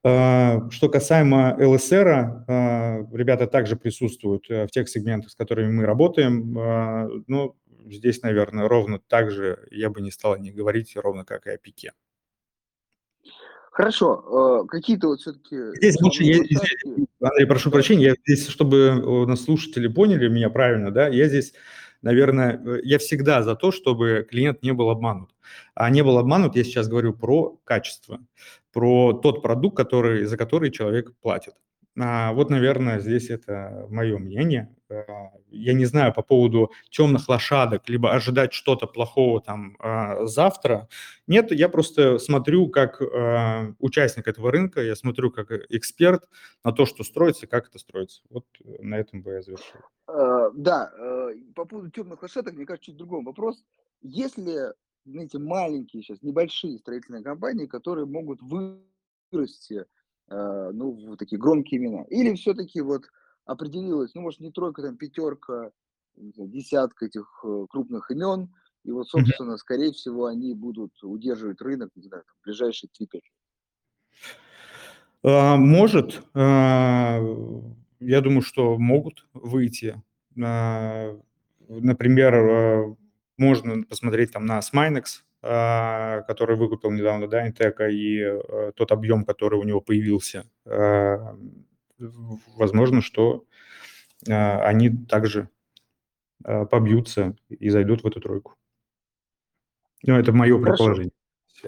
А, 0.02 0.70
что 0.70 0.88
касаемо 0.88 1.56
ЛСР, 1.60 2.46
ребята 3.12 3.46
также 3.46 3.76
присутствуют 3.76 4.48
в 4.48 4.68
тех 4.68 4.88
сегментах, 4.88 5.30
с 5.30 5.34
которыми 5.34 5.72
мы 5.72 5.84
работаем. 5.84 6.54
Но 7.26 7.54
здесь, 7.84 8.22
наверное, 8.22 8.66
ровно 8.66 8.98
так 8.98 9.30
же 9.30 9.68
я 9.70 9.90
бы 9.90 10.00
не 10.00 10.10
стал 10.10 10.38
не 10.38 10.52
говорить, 10.52 10.96
ровно 10.96 11.26
как 11.26 11.46
и 11.46 11.50
о 11.50 11.58
пике. 11.58 11.92
Хорошо, 13.72 14.64
э, 14.64 14.68
какие-то 14.68 15.08
вот 15.08 15.20
все-таки... 15.20 15.56
Здесь 15.78 15.98
лучше, 16.02 16.24
я, 16.24 16.44
здесь, 16.44 16.60
Андрей, 17.22 17.46
прошу 17.46 17.70
прощения, 17.70 18.08
я 18.08 18.14
здесь, 18.26 18.46
чтобы 18.48 19.02
у 19.02 19.26
нас 19.26 19.44
слушатели 19.44 19.88
поняли 19.88 20.28
меня 20.28 20.50
правильно, 20.50 20.90
да, 20.90 21.08
я 21.08 21.26
здесь, 21.26 21.54
наверное, 22.02 22.62
э, 22.62 22.80
я 22.84 22.98
всегда 22.98 23.42
за 23.42 23.56
то, 23.56 23.72
чтобы 23.72 24.26
клиент 24.28 24.62
не 24.62 24.72
был 24.74 24.90
обманут. 24.90 25.30
А 25.74 25.88
не 25.88 26.02
был 26.04 26.18
обманут, 26.18 26.54
я 26.54 26.64
сейчас 26.64 26.86
говорю 26.86 27.14
про 27.14 27.58
качество, 27.64 28.20
про 28.74 29.14
тот 29.14 29.40
продукт, 29.40 29.74
который, 29.74 30.26
за 30.26 30.36
который 30.36 30.70
человек 30.70 31.14
платит. 31.22 31.54
А, 31.98 32.32
вот, 32.32 32.48
наверное, 32.48 33.00
здесь 33.00 33.28
это 33.28 33.86
мое 33.90 34.18
мнение. 34.18 34.74
А, 34.90 35.04
я 35.50 35.74
не 35.74 35.84
знаю 35.84 36.14
по 36.14 36.22
поводу 36.22 36.72
темных 36.90 37.28
лошадок, 37.28 37.88
либо 37.88 38.12
ожидать 38.12 38.54
что-то 38.54 38.86
плохого 38.86 39.42
там 39.42 39.76
а, 39.78 40.24
завтра. 40.24 40.88
Нет, 41.26 41.52
я 41.52 41.68
просто 41.68 42.18
смотрю 42.18 42.68
как 42.68 43.00
участник 43.78 44.26
этого 44.26 44.50
рынка, 44.50 44.82
я 44.82 44.96
смотрю 44.96 45.30
как 45.30 45.50
эксперт 45.70 46.24
на 46.64 46.72
то, 46.72 46.86
что 46.86 47.04
строится, 47.04 47.46
как 47.46 47.68
это 47.68 47.78
строится. 47.78 48.22
Вот 48.30 48.46
на 48.64 48.94
этом 48.94 49.22
бы 49.22 49.32
я 49.32 49.42
завершил. 49.42 49.80
Да, 50.06 50.92
по 51.54 51.64
поводу 51.64 51.90
темных 51.90 52.22
лошадок, 52.22 52.54
мне 52.54 52.66
кажется, 52.66 52.86
чуть 52.86 52.96
другой 52.96 53.22
вопрос. 53.22 53.64
Если, 54.02 54.72
знаете, 55.04 55.38
маленькие 55.38 56.02
сейчас, 56.02 56.22
небольшие 56.22 56.78
строительные 56.78 57.22
компании, 57.22 57.66
которые 57.66 58.06
могут 58.06 58.40
вырасти 58.42 58.82
Э, 59.82 59.84
ну, 60.32 60.92
в 60.92 61.16
такие 61.16 61.38
громкие 61.38 61.80
имена. 61.80 62.04
Или 62.08 62.34
все-таки 62.34 62.80
вот 62.80 63.04
определилось, 63.44 64.14
ну, 64.14 64.22
может, 64.22 64.40
не 64.40 64.50
тройка, 64.50 64.82
там, 64.82 64.96
пятерка, 64.96 65.70
десятка 66.16 67.06
этих 67.06 67.44
э, 67.44 67.66
крупных 67.70 68.10
имен, 68.10 68.54
и 68.84 68.90
вот, 68.90 69.08
собственно, 69.08 69.56
скорее 69.56 69.92
всего, 69.92 70.26
они 70.26 70.54
будут 70.54 70.92
удерживать 71.02 71.60
рынок, 71.60 71.90
не 71.94 72.02
знаю, 72.02 72.24
там, 72.24 72.34
ближайшие 72.44 72.90
3-5 73.00 73.20
а, 75.24 75.56
Может. 75.56 76.22
А, 76.34 77.20
я 78.00 78.20
думаю, 78.20 78.42
что 78.42 78.76
могут 78.78 79.26
выйти. 79.32 80.02
А, 80.42 81.16
например, 81.68 82.96
можно 83.38 83.84
посмотреть 83.84 84.32
там 84.32 84.46
на 84.46 84.58
Sminex, 84.58 85.22
который 85.42 86.56
выкупил 86.56 86.92
недавно, 86.92 87.26
да, 87.26 87.46
Интека, 87.46 87.88
и 87.88 88.18
э, 88.18 88.72
тот 88.76 88.92
объем, 88.92 89.24
который 89.24 89.58
у 89.58 89.64
него 89.64 89.80
появился, 89.80 90.44
а, 90.64 91.36
возможно, 91.98 93.02
что 93.02 93.44
а, 94.28 94.60
они 94.62 94.90
также 95.08 95.48
побьются 96.44 97.36
и 97.48 97.68
зайдут 97.70 98.02
в 98.02 98.06
эту 98.06 98.20
тройку. 98.20 98.56
Ну, 100.04 100.14
это 100.14 100.32
мое 100.32 100.58
Хорошо. 100.58 100.70
предположение. 100.70 101.12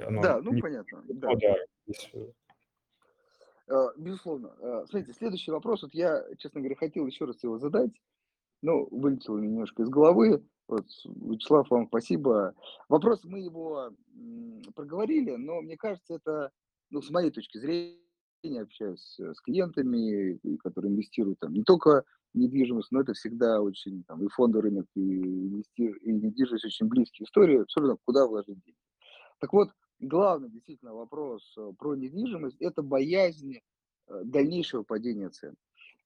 Оно 0.04 0.22
да, 0.22 0.40
ну 0.40 0.52
не... 0.52 0.60
понятно. 0.60 1.02
Да. 1.08 1.28
да. 1.34 1.56
Э, 3.68 3.88
безусловно. 3.96 4.52
Смотрите, 4.88 5.12
следующий 5.12 5.52
вопрос. 5.52 5.82
Вот 5.82 5.94
я, 5.94 6.24
честно 6.38 6.60
говоря, 6.60 6.74
хотел 6.74 7.06
еще 7.06 7.24
раз 7.24 7.42
его 7.44 7.58
задать 7.58 7.92
ну, 8.64 8.88
вылетело 8.90 9.38
немножко 9.38 9.82
из 9.82 9.90
головы. 9.90 10.42
Вот, 10.66 10.86
Вячеслав, 11.04 11.68
вам 11.70 11.86
спасибо. 11.88 12.54
Вопрос, 12.88 13.22
мы 13.24 13.40
его 13.40 13.90
проговорили, 14.74 15.36
но 15.36 15.60
мне 15.60 15.76
кажется, 15.76 16.14
это, 16.14 16.50
ну, 16.90 17.02
с 17.02 17.10
моей 17.10 17.30
точки 17.30 17.58
зрения, 17.58 17.98
общаюсь 18.60 19.18
с 19.18 19.40
клиентами, 19.40 20.38
которые 20.58 20.92
инвестируют 20.92 21.38
там 21.40 21.52
не 21.52 21.62
только 21.62 22.04
в 22.34 22.38
недвижимость, 22.38 22.90
но 22.90 23.00
это 23.00 23.14
всегда 23.14 23.62
очень, 23.62 24.04
там, 24.04 24.24
и 24.24 24.28
фонды 24.28 24.60
рынок, 24.60 24.86
и, 24.94 25.00
инвести... 25.00 25.86
и 25.86 26.12
недвижимость 26.12 26.64
очень 26.64 26.88
близкие 26.88 27.24
истории, 27.24 27.64
все 27.68 27.80
равно, 27.80 27.98
куда 28.04 28.26
вложить 28.26 28.60
деньги. 28.64 28.78
Так 29.38 29.52
вот, 29.52 29.70
главный 30.00 30.50
действительно 30.50 30.94
вопрос 30.94 31.54
э, 31.56 31.72
про 31.78 31.94
недвижимость– 31.94 32.56
это 32.60 32.82
боязнь 32.82 33.56
э, 34.08 34.22
дальнейшего 34.24 34.82
падения 34.82 35.30
цен. 35.30 35.54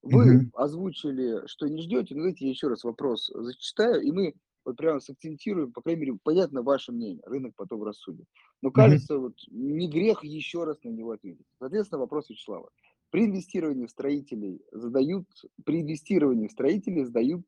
Вы 0.02 0.36
угу. 0.36 0.50
озвучили, 0.54 1.46
что 1.46 1.66
не 1.66 1.82
ждете, 1.82 2.14
но 2.14 2.20
давайте 2.20 2.44
я 2.44 2.50
еще 2.50 2.68
раз 2.68 2.84
вопрос 2.84 3.30
зачитаю, 3.34 4.00
и 4.02 4.12
мы 4.12 4.34
вот 4.68 4.76
прямо 4.76 5.00
сакцентируем, 5.00 5.72
по 5.72 5.80
крайней 5.80 6.02
мере, 6.02 6.18
понятно 6.22 6.62
ваше 6.62 6.92
мнение, 6.92 7.22
рынок 7.24 7.54
потом 7.56 7.82
рассудит. 7.82 8.26
Но 8.62 8.70
кажется, 8.70 9.18
вот 9.18 9.34
не 9.48 9.88
грех 9.88 10.22
еще 10.22 10.64
раз 10.64 10.82
на 10.84 10.90
него 10.90 11.12
ответить. 11.12 11.46
Соответственно, 11.58 12.00
вопрос 12.00 12.28
Вячеслава. 12.28 12.68
При 13.10 13.24
инвестировании 13.24 13.86
в 13.86 13.90
строителей 13.90 14.60
задают, 14.70 15.26
при 15.64 15.80
инвестировании 15.80 16.48
в 16.48 16.52
строителей 16.52 17.04
задают, 17.04 17.46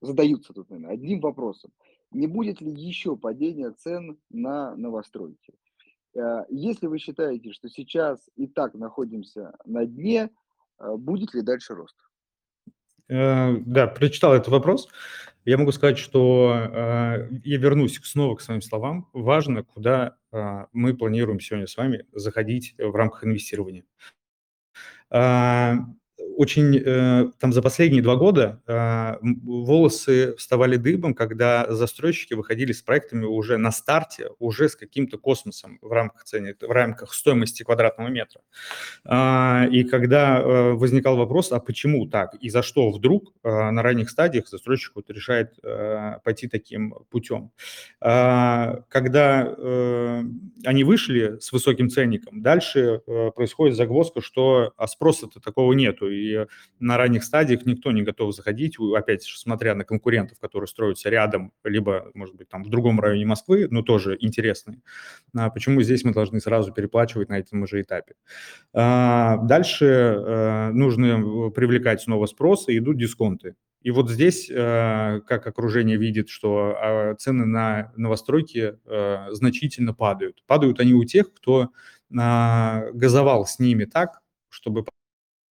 задаются 0.00 0.52
тут, 0.52 0.68
наверное, 0.68 0.94
одним 0.94 1.20
вопросом. 1.20 1.70
Не 2.10 2.26
будет 2.26 2.60
ли 2.60 2.72
еще 2.72 3.16
падения 3.16 3.70
цен 3.70 4.18
на 4.30 4.74
новостройки? 4.74 5.54
Э, 6.16 6.44
если 6.48 6.88
вы 6.88 6.98
считаете, 6.98 7.52
что 7.52 7.68
сейчас 7.68 8.28
и 8.34 8.48
так 8.48 8.74
находимся 8.74 9.56
на 9.64 9.86
дне, 9.86 10.30
а 10.78 10.96
будет 10.96 11.34
ли 11.34 11.42
дальше 11.42 11.74
рост? 11.74 11.96
Э, 13.08 13.56
да, 13.58 13.86
прочитал 13.86 14.34
этот 14.34 14.48
вопрос. 14.48 14.88
Я 15.46 15.58
могу 15.58 15.70
сказать, 15.70 15.96
что 15.96 16.68
я 17.44 17.56
вернусь 17.58 18.00
снова 18.02 18.34
к 18.34 18.40
своим 18.40 18.60
словам. 18.60 19.08
Важно, 19.12 19.62
куда 19.62 20.16
э, 20.32 20.66
мы 20.72 20.92
планируем 20.94 21.38
сегодня 21.38 21.68
с 21.68 21.76
вами 21.76 22.04
заходить 22.12 22.74
в 22.78 22.94
рамках 22.96 23.24
инвестирования. 23.24 23.84
А, 26.36 26.46
очень 26.46 26.76
э, 26.76 27.30
там 27.38 27.52
за 27.52 27.62
последние 27.62 28.02
два 28.02 28.16
года 28.16 28.60
э, 28.66 29.16
волосы 29.22 30.34
вставали 30.36 30.76
дыбом, 30.76 31.14
когда 31.14 31.66
застройщики 31.68 32.34
выходили 32.34 32.72
с 32.72 32.82
проектами 32.82 33.24
уже 33.24 33.56
на 33.56 33.72
старте, 33.72 34.30
уже 34.38 34.68
с 34.68 34.76
каким-то 34.76 35.18
космосом 35.18 35.78
в 35.82 35.92
рамках 35.92 36.24
цены, 36.24 36.54
в 36.60 36.70
рамках 36.70 37.14
стоимости 37.14 37.62
квадратного 37.62 38.08
метра. 38.08 38.40
Э, 39.04 39.68
и 39.70 39.84
когда 39.84 40.40
э, 40.40 40.72
возникал 40.72 41.16
вопрос, 41.16 41.52
а 41.52 41.60
почему 41.60 42.06
так 42.06 42.34
и 42.34 42.50
за 42.50 42.62
что 42.62 42.90
вдруг 42.90 43.32
э, 43.42 43.70
на 43.70 43.82
ранних 43.82 44.10
стадиях 44.10 44.48
застройщик 44.48 44.92
вот 44.94 45.10
решает 45.10 45.54
э, 45.62 46.18
пойти 46.24 46.48
таким 46.48 46.94
путем. 47.10 47.50
Когда 48.00 49.56
они 50.64 50.84
вышли 50.84 51.38
с 51.40 51.52
высоким 51.52 51.88
ценником, 51.90 52.42
дальше 52.42 53.00
происходит 53.34 53.76
загвоздка, 53.76 54.20
что 54.20 54.72
а 54.76 54.86
спроса-то 54.86 55.40
такого 55.40 55.72
нету, 55.72 56.10
и 56.10 56.25
на 56.78 56.96
ранних 56.96 57.24
стадиях 57.24 57.66
никто 57.66 57.92
не 57.92 58.02
готов 58.02 58.34
заходить, 58.34 58.76
опять 58.78 59.22
смотря 59.22 59.74
на 59.74 59.84
конкурентов, 59.84 60.38
которые 60.38 60.68
строятся 60.68 61.10
рядом, 61.10 61.52
либо, 61.64 62.10
может 62.14 62.34
быть, 62.36 62.48
там 62.48 62.62
в 62.64 62.68
другом 62.68 63.00
районе 63.00 63.26
Москвы, 63.26 63.68
но 63.70 63.82
тоже 63.82 64.16
интересные. 64.20 64.80
А 65.34 65.50
почему 65.50 65.82
здесь 65.82 66.04
мы 66.04 66.12
должны 66.12 66.40
сразу 66.40 66.72
переплачивать 66.72 67.28
на 67.28 67.38
этом 67.38 67.66
же 67.66 67.80
этапе? 67.80 68.14
А, 68.72 69.38
дальше 69.38 69.86
а, 69.86 70.70
нужно 70.72 71.50
привлекать 71.50 72.02
снова 72.02 72.26
спрос, 72.26 72.68
и 72.68 72.78
идут 72.78 72.98
дисконты. 72.98 73.54
И 73.82 73.92
вот 73.92 74.10
здесь, 74.10 74.50
э, 74.50 75.20
как 75.28 75.46
окружение 75.46 75.96
видит, 75.96 76.28
что 76.28 76.76
а, 76.76 77.14
цены 77.14 77.46
на 77.46 77.92
новостройки 77.96 78.74
э, 78.84 79.26
значительно 79.30 79.94
падают. 79.94 80.42
Падают 80.46 80.80
они 80.80 80.92
у 80.92 81.04
тех, 81.04 81.32
кто 81.32 81.70
газовал 82.08 83.46
с 83.46 83.58
ними 83.58 83.84
так, 83.84 84.20
чтобы 84.48 84.84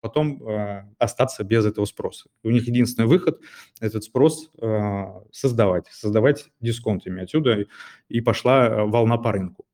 потом 0.05 0.47
э, 0.47 0.85
остаться 0.99 1.45
без 1.45 1.65
этого 1.65 1.87
спроса. 1.87 2.29
у 2.43 2.51
них 2.51 2.69
единственный 2.69 3.07
выход– 3.07 3.41
этот 3.81 4.05
спрос 4.05 4.51
э, 4.61 5.05
создавать, 5.33 5.87
создавать 5.87 6.51
дисконтами. 6.61 7.23
Отсюда 7.23 7.65
и 8.11 8.21
пошла 8.21 8.67
э, 8.67 8.85
волна 8.85 9.17
по 9.17 9.33
рынку. 9.33 9.65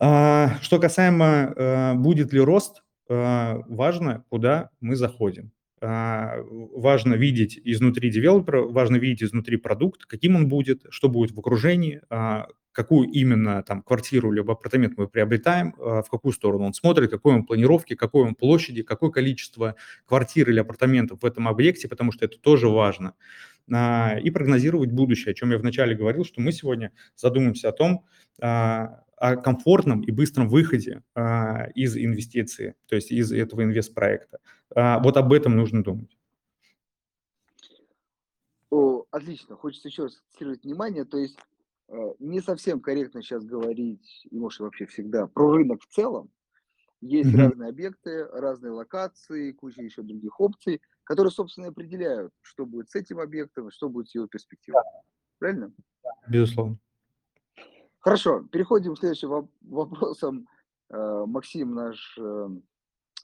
А, 0.00 0.58
что 0.60 0.80
касаемо, 0.80 1.24
э, 1.54 1.94
будет 1.94 2.32
ли 2.32 2.40
рост, 2.40 2.82
э, 3.08 3.62
важно, 3.68 4.24
куда 4.28 4.70
мы 4.80 4.96
заходим. 4.96 5.52
А, 5.80 6.38
важно 6.74 7.14
видеть 7.14 7.60
изнутри 7.62 8.10
девелопера, 8.10 8.62
важно 8.62 8.96
видеть 8.96 9.22
изнутри 9.22 9.56
продукт, 9.56 10.04
каким 10.04 10.34
он 10.34 10.48
будет, 10.48 10.82
что 10.90 11.08
будет 11.08 11.30
в 11.30 11.38
окружении, 11.38 12.00
а, 12.10 12.48
какую 12.78 13.08
именно 13.08 13.64
там 13.64 13.82
квартиру 13.82 14.30
либо 14.30 14.52
апартамент 14.52 14.96
мы 14.96 15.08
приобретаем, 15.08 15.74
а, 15.80 16.00
в 16.00 16.08
какую 16.08 16.32
сторону 16.32 16.64
он 16.64 16.74
смотрит, 16.74 17.10
какой 17.10 17.34
он 17.34 17.44
планировки, 17.44 17.96
какой 17.96 18.22
он 18.22 18.36
площади, 18.36 18.84
какое 18.84 19.10
количество 19.10 19.74
квартир 20.06 20.48
или 20.48 20.60
апартаментов 20.60 21.22
в 21.22 21.26
этом 21.26 21.48
объекте, 21.48 21.88
потому 21.88 22.12
что 22.12 22.24
это 22.24 22.38
тоже 22.38 22.68
важно. 22.68 23.14
А, 23.68 24.16
и 24.22 24.30
прогнозировать 24.30 24.92
будущее, 24.92 25.32
о 25.32 25.34
чем 25.34 25.50
я 25.50 25.58
вначале 25.58 25.96
говорил, 25.96 26.24
что 26.24 26.40
мы 26.40 26.52
сегодня 26.52 26.92
задумаемся 27.16 27.70
о 27.70 27.72
том, 27.72 28.04
а, 28.40 29.02
о 29.16 29.34
комфортном 29.34 30.02
и 30.02 30.12
быстром 30.12 30.48
выходе 30.48 31.02
из 31.74 31.96
инвестиции, 31.96 32.76
то 32.86 32.94
есть 32.94 33.10
из 33.10 33.32
этого 33.32 33.64
инвестпроекта. 33.64 34.38
Вот 34.72 35.16
об 35.16 35.32
этом 35.32 35.56
нужно 35.56 35.82
думать. 35.82 36.16
О, 38.70 39.04
отлично. 39.10 39.56
Хочется 39.56 39.88
еще 39.88 40.04
раз 40.04 40.16
акцентировать 40.18 40.62
внимание. 40.62 41.04
То 41.04 41.18
есть 41.18 41.36
Э, 41.36 41.57
не 42.18 42.40
совсем 42.40 42.80
корректно 42.80 43.22
сейчас 43.22 43.44
говорить, 43.44 44.26
и 44.30 44.38
может 44.38 44.60
вообще 44.60 44.86
всегда, 44.86 45.26
про 45.26 45.52
рынок 45.52 45.82
в 45.82 45.88
целом. 45.88 46.30
Есть 47.00 47.30
mm-hmm. 47.30 47.38
разные 47.38 47.68
объекты, 47.70 48.24
разные 48.26 48.72
локации, 48.72 49.52
куча 49.52 49.82
еще 49.82 50.02
других 50.02 50.38
опций, 50.40 50.82
которые, 51.04 51.30
собственно, 51.30 51.68
определяют, 51.68 52.32
что 52.42 52.66
будет 52.66 52.90
с 52.90 52.94
этим 52.96 53.20
объектом, 53.20 53.70
что 53.70 53.88
будет 53.88 54.08
с 54.08 54.14
его 54.14 54.26
перспективой. 54.26 54.82
Правильно? 55.38 55.72
Безусловно. 56.28 56.78
Хорошо, 58.00 58.42
переходим 58.50 58.94
к 58.94 58.98
следующим 58.98 59.48
вопросам 59.62 60.46
Э, 60.90 61.24
Максим 61.26 61.74
наш 61.74 62.16
э, 62.18 62.48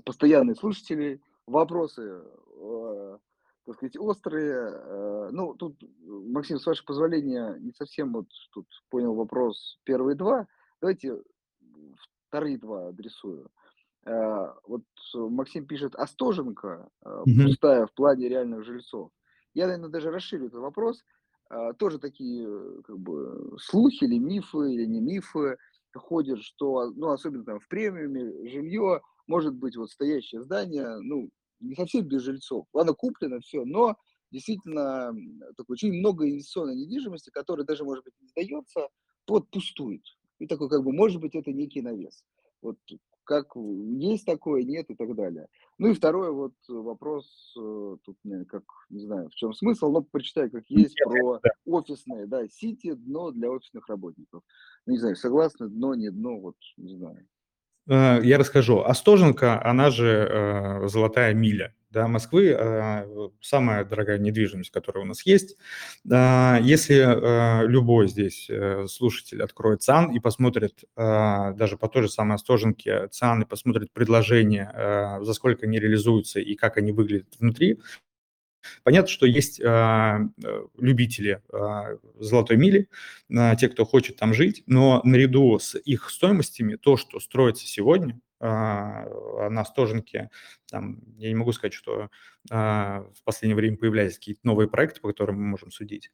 постоянный 0.05 0.55
слушатель, 0.55 1.21
вопросы, 1.47 2.23
э, 2.57 3.19
так 3.67 3.77
сказать, 3.77 3.97
острые. 3.99 4.53
Э, 4.73 5.29
ну, 5.33 5.55
тут, 5.55 5.77
Максим, 6.03 6.59
с 6.59 6.67
вашего 6.67 6.87
позволения, 6.87 7.57
не 7.61 7.73
совсем 7.73 8.13
вот 8.13 8.27
тут 8.53 8.67
понял 8.91 9.15
вопрос 9.15 9.79
первые 9.85 10.17
два. 10.17 10.47
Давайте 10.81 11.23
вторые 12.29 12.59
два 12.59 12.89
адресую. 12.89 13.51
Э, 14.07 14.53
вот 14.67 14.83
Максим 15.15 15.67
пишет, 15.67 15.95
Остоженко 15.95 16.89
э, 17.05 17.23
Мгм. 17.27 17.47
пустая 17.47 17.87
в 17.87 17.95
плане 17.95 18.29
реальных 18.29 18.65
жильцов. 18.65 19.11
Я, 19.55 19.67
наверное, 19.67 19.91
даже 19.91 20.11
расширю 20.11 20.47
этот 20.47 20.61
вопрос. 20.61 21.03
Э, 21.51 21.73
Тоже 21.79 21.99
такие 21.99 22.47
э, 22.47 22.83
как 22.85 22.99
бы 22.99 23.57
слухи 23.59 24.05
или 24.05 24.19
мифы, 24.19 24.73
или 24.73 24.85
не 24.87 25.01
мифы 25.01 25.57
ходят, 25.95 26.41
что, 26.43 26.91
ну, 26.91 27.11
особенно 27.11 27.45
там 27.45 27.61
в 27.61 27.69
премиуме 27.69 28.49
жилье 28.51 29.01
может 29.29 29.55
быть 29.55 29.77
вот 29.77 29.91
стоящее 29.91 30.43
здание, 30.43 30.99
ну, 31.01 31.31
не 31.61 31.75
совсем 31.75 32.07
без 32.07 32.23
жильцов. 32.23 32.67
Ладно, 32.73 32.93
куплено 32.95 33.41
все, 33.41 33.65
но 33.65 33.97
действительно 34.31 35.13
такое 35.57 35.75
очень 35.75 35.93
много 35.93 36.29
инвестиционной 36.29 36.77
недвижимости, 36.77 37.31
которая 37.31 37.67
даже, 37.67 37.85
может 37.85 38.05
быть, 38.05 38.15
не 38.21 38.29
сдается, 38.29 38.89
вот 39.29 39.51
пустует. 39.51 40.03
И 40.39 40.47
такой, 40.47 40.69
как 40.69 40.83
бы, 40.85 40.93
может 40.93 41.21
быть, 41.21 41.35
это 41.35 41.53
некий 41.53 41.81
навес. 41.83 42.25
Вот 42.63 42.79
как 43.25 43.47
есть 43.57 44.27
такое, 44.27 44.65
нет 44.65 44.91
и 44.91 44.95
так 44.95 45.15
далее. 45.15 45.47
Ну 45.79 45.89
и 45.89 45.95
второй 45.95 46.31
вот 46.33 46.53
вопрос, 46.69 47.55
э, 47.59 47.97
тут 48.05 48.19
мне 48.23 48.45
как, 48.45 48.65
не 48.91 49.01
знаю, 49.01 49.31
в 49.31 49.35
чем 49.35 49.55
смысл, 49.55 49.91
но 49.91 50.03
прочитаю, 50.03 50.51
как 50.51 50.65
есть, 50.69 51.01
про 51.01 51.41
Да. 51.43 51.51
офисные, 51.65 52.27
да, 52.27 52.47
сити, 52.49 52.93
дно 52.93 53.31
для 53.31 53.51
офисных 53.51 53.89
работников. 53.89 54.43
Ну, 54.87 54.93
не 54.93 54.99
знаю, 54.99 55.17
согласны, 55.17 55.69
дно, 55.69 55.95
не 55.95 56.11
дно, 56.11 56.39
вот, 56.39 56.57
не 56.77 56.95
знаю. 56.97 57.27
Э, 57.89 58.21
Я 58.23 58.39
расскажу. 58.39 58.81
Остоженко, 58.83 59.63
она 59.65 59.91
же 59.91 60.29
э, 60.31 60.89
золотая 60.89 61.35
миля 61.35 61.75
да, 61.91 62.09
Москвы, 62.09 62.49
э, 62.49 63.29
самая 63.41 63.85
дорогая 63.85 64.19
недвижимость, 64.19 64.71
которая 64.71 65.05
у 65.05 65.07
нас 65.07 65.25
есть. 65.25 65.57
Если 66.05 67.67
любой 67.69 68.09
здесь 68.09 68.51
слушатель 68.89 69.41
откроет 69.41 69.83
ЦАН 69.85 70.11
и 70.11 70.19
посмотрит 70.19 70.83
даже 70.97 71.77
по 71.77 71.89
той 71.89 72.03
же 72.03 72.09
самой 72.09 72.35
Остоженке 72.35 73.07
ЦАН 73.13 73.43
и 73.43 73.47
посмотрит 73.47 73.93
предложения, 73.93 74.73
э, 74.75 75.25
за 75.25 75.33
сколько 75.35 75.67
они 75.67 75.79
реализуются 75.79 76.41
и 76.41 76.57
как 76.57 76.79
они 76.79 76.91
выглядят 76.91 77.29
внутри, 77.39 77.79
Понятно, 78.83 79.09
что 79.09 79.27
есть 79.27 79.61
а, 79.65 80.21
э, 80.45 80.63
любители 80.79 81.43
а, 81.53 81.97
золотой 82.19 82.57
мили, 82.57 82.89
а, 83.35 83.57
те, 83.57 83.69
кто 83.69 83.85
хочет 83.85 84.17
там 84.17 84.35
жить, 84.35 84.63
но 84.67 85.01
наряду 85.05 85.59
с 85.59 85.77
их 85.79 86.11
стоимостями 86.11 86.77
то, 86.77 86.97
что 86.97 87.21
строится 87.21 87.67
сегодня 87.67 88.19
на 88.41 89.65
Стоженке, 89.65 90.29
там, 90.71 90.99
я 91.17 91.29
не 91.29 91.35
могу 91.35 91.53
сказать, 91.53 91.73
что 91.73 92.11
а, 92.51 93.07
в 93.19 93.23
последнее 93.25 93.57
время 93.57 93.79
появлялись 93.79 94.17
какие-то 94.19 94.41
новые 94.45 94.69
проекты, 94.69 95.01
по 95.01 95.09
которым 95.09 95.37
мы 95.37 95.47
можем 95.47 95.71
судить. 95.71 96.11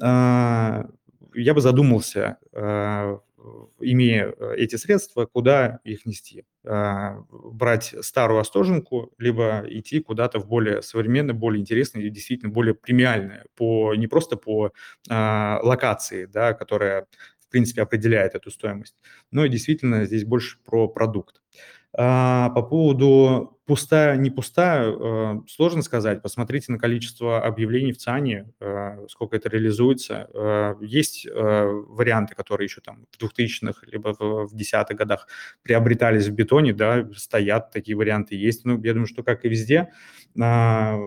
А, 0.00 0.86
Я 1.34 1.54
бы 1.54 1.60
задумался, 1.60 2.38
а, 2.52 3.20
имея 3.80 4.34
э, 4.38 4.54
эти 4.56 4.76
средства, 4.76 5.26
куда 5.26 5.80
их 5.84 6.06
нести. 6.06 6.44
А, 6.66 7.18
Брать 7.30 7.94
старую 8.00 8.40
Остоженку, 8.40 9.12
либо 9.18 9.64
идти 9.68 10.00
куда-то 10.00 10.38
в 10.40 10.46
более 10.46 10.82
современное, 10.82 11.34
более 11.34 11.60
интересное 11.60 12.02
и 12.02 12.10
действительно 12.10 12.50
более 12.52 12.74
премиальное, 12.74 13.44
по, 13.56 13.94
не 13.94 14.06
просто 14.06 14.36
по 14.36 14.72
а, 15.10 15.60
локации, 15.62 16.26
да, 16.26 16.54
которая, 16.54 17.06
в 17.40 17.48
принципе, 17.50 17.82
определяет 17.82 18.34
эту 18.34 18.50
стоимость, 18.50 18.96
но 19.30 19.44
и 19.44 19.48
действительно 19.48 20.04
здесь 20.06 20.24
больше 20.24 20.58
про 20.64 20.88
продукт. 20.88 21.40
А, 21.96 22.50
По 22.50 22.62
поводу 22.62 23.53
пустая, 23.66 24.16
не 24.16 24.30
пустая, 24.30 24.90
э, 24.90 25.40
сложно 25.48 25.82
сказать. 25.82 26.22
Посмотрите 26.22 26.70
на 26.72 26.78
количество 26.78 27.42
объявлений 27.42 27.92
в 27.92 27.98
ЦАНе, 27.98 28.52
э, 28.60 29.06
сколько 29.08 29.36
это 29.36 29.48
реализуется. 29.48 30.28
Э, 30.34 30.74
Есть 30.80 31.26
варианты, 31.26 32.34
которые 32.34 32.66
еще 32.66 32.80
там 32.80 33.06
в 33.10 33.16
2000-х, 33.18 33.86
либо 33.90 34.14
в 34.18 34.46
в 34.48 34.54
10-х 34.54 34.94
годах 34.94 35.26
приобретались 35.62 36.26
в 36.28 36.32
бетоне, 36.34 36.72
да, 36.72 37.08
стоят, 37.16 37.70
такие 37.72 37.96
варианты 37.96 38.34
есть. 38.36 38.64
Ну, 38.64 38.80
я 38.82 38.92
думаю, 38.92 39.06
что, 39.06 39.22
как 39.22 39.44
и 39.44 39.48
везде, 39.48 39.90
а, 40.40 40.98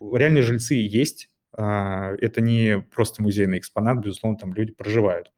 реальные 0.00 0.42
жильцы 0.42 0.74
есть. 0.74 1.28
А, 1.56 2.12
Это 2.20 2.40
не 2.40 2.80
просто 2.94 3.22
музейный 3.22 3.58
экспонат, 3.58 3.98
безусловно, 3.98 4.38
там 4.38 4.54
люди 4.54 4.72
проживают. 4.72 5.30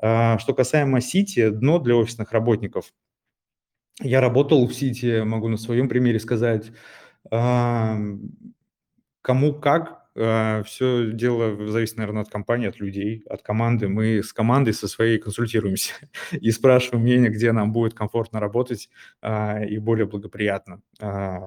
А, 0.00 0.38
Что 0.38 0.54
касаемо 0.54 1.00
Сити, 1.00 1.50
дно 1.50 1.78
для 1.78 1.96
офисных 1.96 2.32
работников. 2.32 2.92
Я 4.00 4.20
работал 4.20 4.66
в 4.66 4.72
Сити, 4.74 5.22
могу 5.22 5.48
на 5.48 5.56
своем 5.56 5.88
примере 5.88 6.20
сказать. 6.20 6.70
Кому 9.22 9.54
как, 9.60 9.98
все 10.14 11.12
дело 11.12 11.68
зависит, 11.68 11.96
наверное, 11.96 12.22
от 12.22 12.28
компании, 12.28 12.68
от 12.68 12.80
людей, 12.80 13.22
от 13.28 13.42
команды. 13.42 13.88
Мы 13.88 14.22
с 14.22 14.32
командой 14.32 14.72
со 14.72 14.88
своей 14.88 15.18
консультируемся 15.18 15.92
и 16.32 16.50
спрашиваем 16.50 17.02
мнение, 17.04 17.30
где 17.30 17.52
нам 17.52 17.72
будет 17.72 17.94
комфортно 17.94 18.40
работать 18.40 18.88
а, 19.22 19.62
и 19.62 19.78
более 19.78 20.06
благоприятно. 20.06 20.80
А, 21.00 21.40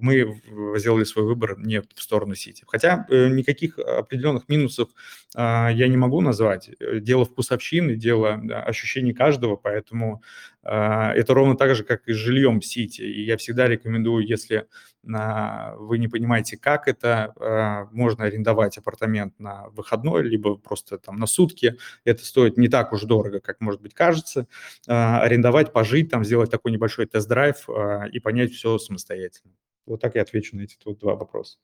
Мы 0.00 0.40
сделали 0.76 1.04
свой 1.04 1.24
выбор 1.24 1.56
не 1.58 1.82
в 1.82 2.02
сторону 2.02 2.34
Сити. 2.34 2.64
Хотя 2.66 3.06
э, 3.10 3.28
никаких 3.28 3.78
определенных 3.78 4.48
минусов 4.48 4.88
а, 5.36 5.68
я 5.68 5.86
не 5.86 5.96
могу 5.96 6.20
назвать. 6.20 6.70
Э, 6.80 6.98
Дело 6.98 7.24
вкусовщины, 7.24 7.94
дело 7.94 8.40
ощущений 8.66 9.12
каждого, 9.12 9.54
поэтому 9.54 10.14
а, 10.14 10.49
это 10.62 11.34
ровно 11.34 11.56
так 11.56 11.74
же, 11.74 11.84
как 11.84 12.06
и 12.08 12.12
с 12.12 12.16
жильем 12.16 12.60
в 12.60 12.66
Сити. 12.66 13.00
И 13.02 13.24
я 13.24 13.36
всегда 13.36 13.66
рекомендую, 13.66 14.26
если 14.26 14.68
а, 15.08 15.74
вы 15.76 15.98
не 15.98 16.08
понимаете, 16.08 16.56
как 16.58 16.86
это, 16.86 17.32
а, 17.36 17.88
можно 17.92 18.24
арендовать 18.24 18.76
апартамент 18.78 19.38
на 19.38 19.68
выходной, 19.70 20.22
либо 20.22 20.56
просто 20.56 20.98
там 20.98 21.16
на 21.16 21.26
сутки. 21.26 21.78
Это 22.04 22.24
стоит 22.24 22.58
не 22.58 22.68
так 22.68 22.92
уж 22.92 23.02
дорого, 23.02 23.40
как, 23.40 23.60
может 23.60 23.80
быть, 23.80 23.94
кажется. 23.94 24.46
А, 24.86 25.22
Арендовать, 25.22 25.72
пожить 25.72 26.10
там, 26.10 26.24
сделать 26.24 26.50
такой 26.50 26.72
небольшой 26.72 27.06
тест-драйв 27.06 27.68
а, 27.68 28.06
и 28.12 28.20
понять 28.20 28.52
все 28.52 28.78
самостоятельно. 28.78 29.54
Вот 29.86 30.00
так 30.00 30.14
я 30.14 30.22
отвечу 30.22 30.56
на 30.56 30.62
эти 30.62 30.76
вот 30.84 30.98
два 30.98 31.16
вопроса. 31.16 31.58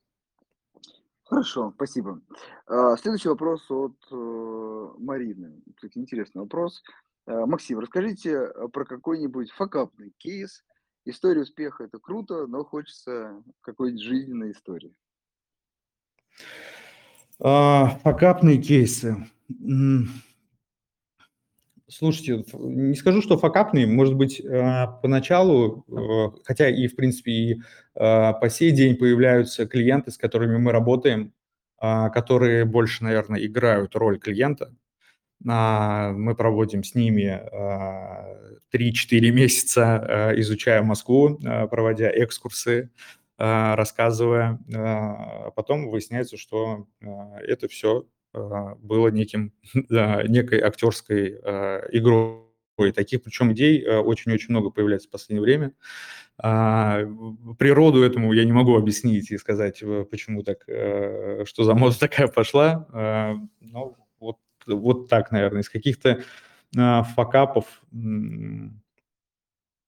Хорошо, 1.24 1.72
спасибо. 1.74 2.20
А, 2.66 2.96
Следующий 2.96 3.28
вопрос 3.28 3.68
от 3.70 3.96
э, 4.10 4.88
Марины. 4.98 5.60
Кстати, 5.74 5.98
интересный 5.98 6.40
вопрос. 6.40 6.82
Э, 7.26 7.44
Максим, 7.44 7.80
расскажите 7.80 8.30
э, 8.30 8.68
про 8.72 8.84
какой-нибудь 8.84 9.50
факапный 9.50 10.12
кейс. 10.18 10.64
История 11.04 11.42
успеха– 11.42 11.84
это 11.84 11.98
круто, 11.98 12.46
но 12.46 12.64
хочется 12.64 13.42
какой-нибудь 13.60 14.02
жизненной 14.02 14.52
истории. 14.52 14.94
А, 17.40 17.98
Факапные 18.02 18.58
кейсы. 18.58 19.16
Слушайте, 21.88 22.44
не 22.52 22.96
скажу, 22.96 23.22
что 23.22 23.38
факапные, 23.38 23.86
может 23.86 24.14
быть, 24.16 24.44
а, 24.44 24.88
поначалу, 24.88 25.84
э, 25.88 26.40
хотя 26.44 26.68
и, 26.68 26.88
в 26.88 26.96
принципе, 26.96 27.30
и 27.30 27.62
по 27.94 28.48
сей 28.50 28.72
день 28.72 28.96
появляются 28.96 29.66
клиенты, 29.66 30.10
с 30.10 30.18
которыми 30.18 30.58
мы 30.58 30.72
работаем, 30.72 31.32
а, 31.78 32.10
которые 32.10 32.64
больше, 32.64 33.04
наверное, 33.04 33.44
играют 33.44 33.94
роль 33.94 34.18
клиента. 34.18 34.74
А, 35.48 36.12
Мы 36.12 36.34
проводим 36.34 36.82
с 36.84 36.94
ними 36.94 37.26
а, 37.52 38.34
3-4 38.72 39.30
месяца, 39.32 40.30
а, 40.30 40.40
изучая 40.40 40.82
Москву, 40.82 41.38
а, 41.44 41.66
проводя 41.66 42.10
экскурсы, 42.10 42.90
а, 43.38 43.76
рассказывая. 43.76 44.58
А 44.74 45.50
Потом 45.52 45.90
выясняется, 45.90 46.36
что 46.36 46.86
а, 47.04 47.38
это 47.40 47.68
все 47.68 48.06
было 48.34 49.08
неким, 49.08 49.52
некой 49.90 50.60
актерской 50.60 51.38
а, 51.42 51.82
игрой. 51.92 52.42
Таких 52.94 53.22
причем 53.22 53.52
идей 53.52 53.82
а, 53.86 54.00
очень-очень 54.02 54.48
много 54.50 54.70
появляется 54.70 55.08
в 55.08 55.10
последнее 55.12 55.42
время. 55.42 55.72
А, 56.38 57.00
Природу 57.58 58.02
этому 58.02 58.32
я 58.32 58.44
не 58.44 58.52
могу 58.52 58.76
объяснить 58.76 59.30
и 59.30 59.38
сказать, 59.38 59.82
почему 60.10 60.42
так, 60.42 60.64
что 60.64 61.64
за 61.64 61.74
мода 61.74 61.98
такая 62.00 62.28
пошла. 62.28 62.86
А, 62.92 63.34
Но 63.60 63.96
вот 64.66 65.08
так, 65.08 65.30
наверное, 65.30 65.62
из 65.62 65.68
каких-то 65.68 66.22
а, 66.76 67.02
факапов, 67.02 67.82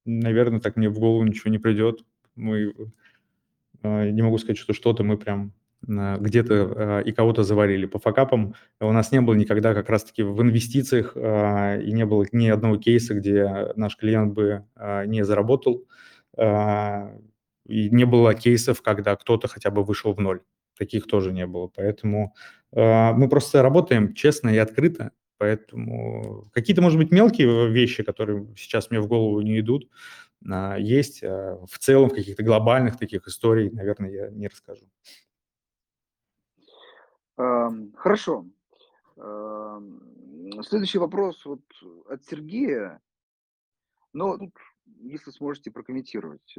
наверное, 0.04 0.60
так 0.60 0.76
мне 0.76 0.88
в 0.88 0.98
голову 0.98 1.24
ничего 1.24 1.50
не 1.50 1.58
придет. 1.58 2.00
Мы, 2.36 2.74
а, 3.82 4.10
не 4.10 4.22
могу 4.22 4.38
сказать, 4.38 4.58
что 4.58 4.72
что-то 4.72 5.04
мы 5.04 5.16
прям 5.18 5.52
а, 5.88 6.16
где-то 6.18 6.54
а, 6.54 7.00
и 7.00 7.12
кого-то 7.12 7.42
завалили. 7.42 7.86
По 7.86 7.98
факапам 7.98 8.54
у 8.80 8.92
нас 8.92 9.12
не 9.12 9.20
было 9.20 9.34
никогда 9.34 9.74
как 9.74 9.88
раз-таки 9.90 10.22
в 10.22 10.40
инвестициях 10.42 11.12
а, 11.16 11.76
и 11.78 11.92
не 11.92 12.04
было 12.06 12.24
ни 12.32 12.48
одного 12.48 12.76
кейса, 12.76 13.14
где 13.14 13.72
наш 13.76 13.96
клиент 13.96 14.34
бы 14.34 14.64
а, 14.74 15.04
не 15.06 15.24
заработал. 15.24 15.86
И 17.66 17.90
не 17.90 18.04
было 18.06 18.34
кейсов, 18.34 18.80
когда 18.80 19.14
кто-то 19.16 19.48
хотя 19.48 19.70
бы 19.70 19.82
вышел 19.82 20.14
в 20.14 20.20
ноль. 20.20 20.40
Таких 20.78 21.06
тоже 21.06 21.32
не 21.32 21.46
было. 21.46 21.66
Поэтому 21.66 22.34
мы 22.72 23.28
просто 23.28 23.62
работаем 23.62 24.14
честно 24.14 24.50
и 24.50 24.58
открыто. 24.58 25.12
Поэтому 25.38 26.50
какие-то, 26.52 26.82
может 26.82 26.98
быть, 26.98 27.12
мелкие 27.12 27.70
вещи, 27.70 28.02
которые 28.02 28.46
сейчас 28.56 28.90
мне 28.90 29.00
в 29.00 29.06
голову 29.06 29.40
не 29.40 29.60
идут, 29.60 29.88
а, 30.50 30.76
есть. 30.76 31.22
А 31.22 31.64
в 31.64 31.78
целом, 31.78 32.10
каких-то 32.10 32.42
глобальных 32.42 32.98
таких 32.98 33.26
историй, 33.28 33.70
наверное, 33.70 34.10
я 34.10 34.30
не 34.30 34.48
расскажу. 34.48 34.84
Хорошо. 37.36 38.46
Следующий 40.62 40.98
вопрос 40.98 41.44
вот 41.44 41.60
от 42.08 42.24
Сергея. 42.24 43.00
Но 44.12 44.38
тут, 44.38 44.54
если 45.02 45.30
сможете 45.30 45.70
прокомментировать. 45.70 46.56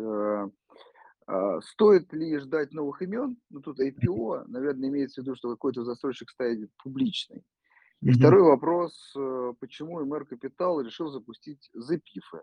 Э, 1.29 1.57
а, 1.57 1.61
стоит 1.61 2.11
ли 2.13 2.37
ждать 2.39 2.73
новых 2.73 3.01
имен? 3.01 3.37
Ну, 3.49 3.61
тут 3.61 3.79
IPO, 3.79 4.45
наверное, 4.47 4.89
имеется 4.89 5.21
в 5.21 5.23
виду, 5.23 5.35
что 5.35 5.51
какой-то 5.51 5.83
застройщик 5.83 6.29
станет 6.29 6.71
публичный. 6.83 7.43
И 8.01 8.09
mm-hmm. 8.09 8.13
второй 8.13 8.43
вопрос, 8.43 9.13
э, 9.15 9.53
почему 9.59 10.03
МР 10.05 10.25
Капитал 10.25 10.81
решил 10.81 11.09
запустить 11.09 11.69
запифы, 11.73 12.41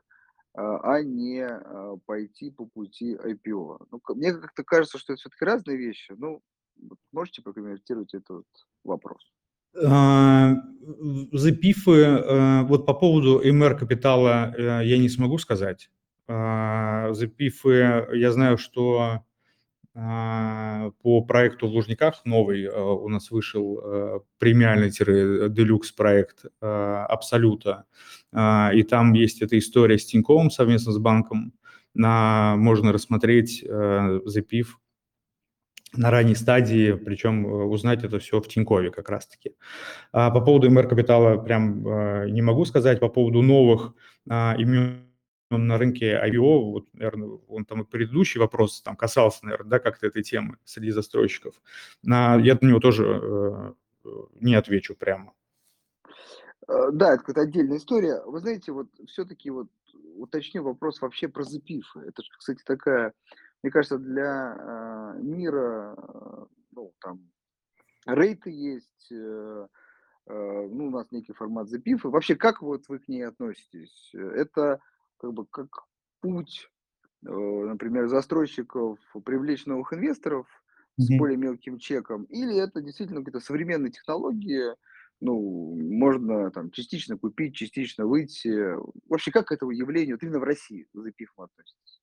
а 0.55 1.03
не 1.03 1.43
а, 1.43 1.97
пойти 2.07 2.51
по 2.51 2.65
пути 2.67 3.15
IPO? 3.15 3.87
Ну, 3.91 4.01
мне 4.15 4.33
как-то 4.33 4.65
кажется, 4.65 4.99
что 4.99 5.13
это 5.13 5.21
все-таки 5.21 5.45
разные 5.45 5.77
вещи. 5.77 6.15
Ну, 6.17 6.41
можете 7.13 7.43
прокомментировать 7.43 8.15
этот 8.15 8.47
вопрос? 8.85 9.23
Запифы, 11.33 11.93
э, 11.93 12.63
вот 12.63 12.87
по 12.87 12.95
поводу 12.95 13.43
МР 13.45 13.77
Капитала 13.79 14.55
э, 14.57 14.87
я 14.87 14.99
не 14.99 15.09
смогу 15.09 15.39
сказать. 15.39 15.91
Запифы, 16.29 18.07
я 18.13 18.33
знаю, 18.33 18.59
что 18.59 19.21
по 19.95 21.23
проекту 21.27 21.69
в 21.69 21.71
Лужниках 21.71 22.25
новый 22.25 22.69
у 22.69 23.09
нас 23.09 23.31
вышел 23.31 24.25
премиальный-делюкс 24.39 25.93
проект 25.93 26.45
Абсолюта, 26.61 27.85
и 28.33 28.83
там 28.83 29.15
есть 29.15 29.41
эта 29.41 29.57
история 29.59 29.99
с 29.99 30.05
Тиньковым 30.05 30.51
совместно 30.51 30.93
с 30.93 30.99
банком, 30.99 31.55
на, 31.95 32.57
можно 32.57 32.93
рассмотреть 32.93 33.65
запив 34.25 34.81
на 35.95 36.11
ранней 36.11 36.35
стадии, 36.35 36.93
причем 36.93 37.47
узнать 37.71 38.05
это 38.05 38.19
все 38.19 38.41
в 38.43 38.49
Тинькове 38.49 38.91
как 38.91 39.09
раз-таки. 39.09 39.55
А 40.13 40.31
по 40.31 40.43
поводу 40.43 40.71
МР 40.71 40.89
Капитала 40.89 41.39
прям 41.39 42.27
не 42.31 42.43
могу 42.43 42.67
сказать, 42.67 43.01
по 43.01 43.09
поводу 43.09 43.41
новых 43.41 43.95
имен 44.27 45.06
на 45.51 45.79
рынке 45.79 46.21
IPO, 46.25 46.73
вот, 46.73 46.87
наверное, 46.93 47.39
он 47.49 47.65
там 47.65 47.83
и 47.83 47.85
предыдущий 47.85 48.41
вопрос 48.41 48.83
там 48.83 48.97
касался, 48.97 49.45
наверное, 49.45 49.71
да, 49.71 49.79
как-то 49.79 50.07
этой 50.07 50.23
темы 50.23 50.59
среди 50.65 50.91
застройщиков. 50.91 51.55
На, 52.03 52.37
я 52.37 52.59
на 52.61 52.67
него 52.67 52.81
тоже 52.81 53.05
э, 53.23 53.73
не 54.41 54.55
отвечу 54.55 54.95
прямо. 54.95 55.33
Э, 56.69 56.91
да, 56.93 57.15
это 57.15 57.19
какая-то 57.19 57.43
отдельная 57.43 57.79
история. 57.79 58.23
Вы 58.25 58.41
знаете, 58.41 58.73
вот 58.73 58.89
все-таки 59.07 59.51
вот 59.51 59.69
уточню 60.17 60.63
вопрос 60.63 61.01
вообще 61.01 61.29
про 61.29 61.45
запифы. 61.45 62.01
Это, 62.01 62.23
кстати, 62.39 62.63
такая, 62.65 63.13
мне 63.63 63.71
кажется, 63.71 63.99
для 63.99 64.57
э, 64.59 65.23
мира, 65.23 65.95
э, 65.97 66.47
ну, 66.73 66.93
там, 67.01 67.21
рейты 68.07 68.51
есть, 68.51 69.13
э, 69.13 69.67
э, 70.27 70.69
ну, 70.71 70.89
у 70.89 70.91
нас 70.91 71.07
некий 71.13 71.33
формат 71.33 71.69
запифы. 71.69 72.09
Вообще, 72.09 72.35
как 72.35 72.63
вот 72.63 72.89
вы 72.89 72.99
к 72.99 73.09
ней 73.09 73.23
относитесь? 73.23 74.11
Это 74.15 74.81
как 75.19 75.33
бы 75.33 75.47
как 75.47 75.85
путь, 76.21 76.71
э, 77.27 77.31
например, 77.31 78.09
застройщиков 78.09 78.99
привлечь 79.25 79.67
новых 79.67 79.93
инвесторов 79.93 80.47
с 80.99 81.11
более 81.17 81.37
мелким 81.37 81.79
чеком, 81.79 82.25
или 82.25 82.57
это 82.57 82.81
действительно 82.81 83.21
какие-то 83.21 83.45
современные 83.45 83.91
технологии, 83.93 84.75
ну, 85.21 85.77
можно 85.77 86.51
там 86.51 86.71
частично 86.71 87.17
купить, 87.17 87.55
частично 87.55 88.07
выйти. 88.07 88.75
Вообще, 89.09 89.31
как 89.31 89.49
к 89.49 89.53
этому 89.53 89.71
явлению, 89.71 90.17
вот 90.17 90.23
именно 90.23 90.39
в 90.39 90.45
России, 90.45 90.89
за 90.93 91.11
пифом 91.11 91.45
относится? 91.45 92.01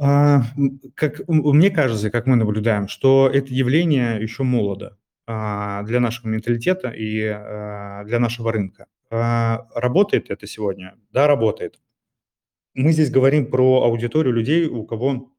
А, 0.00 0.42
как 0.94 1.20
мне 1.28 1.70
кажется, 1.70 2.10
как 2.10 2.26
мы 2.26 2.36
наблюдаем, 2.36 2.88
что 2.88 3.28
это 3.32 3.52
явление 3.52 4.20
еще 4.22 4.42
молодо 4.42 4.98
а, 5.26 5.82
для 5.82 6.00
нашего 6.00 6.28
менталитета 6.28 6.90
и 6.90 7.22
а, 7.26 8.04
для 8.04 8.18
нашего 8.18 8.52
рынка. 8.52 8.86
А, 9.10 9.68
работает 9.74 10.30
это 10.30 10.46
сегодня? 10.46 10.96
Да, 11.10 11.26
работает 11.26 11.78
мы 12.74 12.92
здесь 12.92 13.10
говорим 13.10 13.50
про 13.50 13.84
аудиторию 13.84 14.34
людей, 14.34 14.66
у 14.66 14.84
кого 14.84 15.32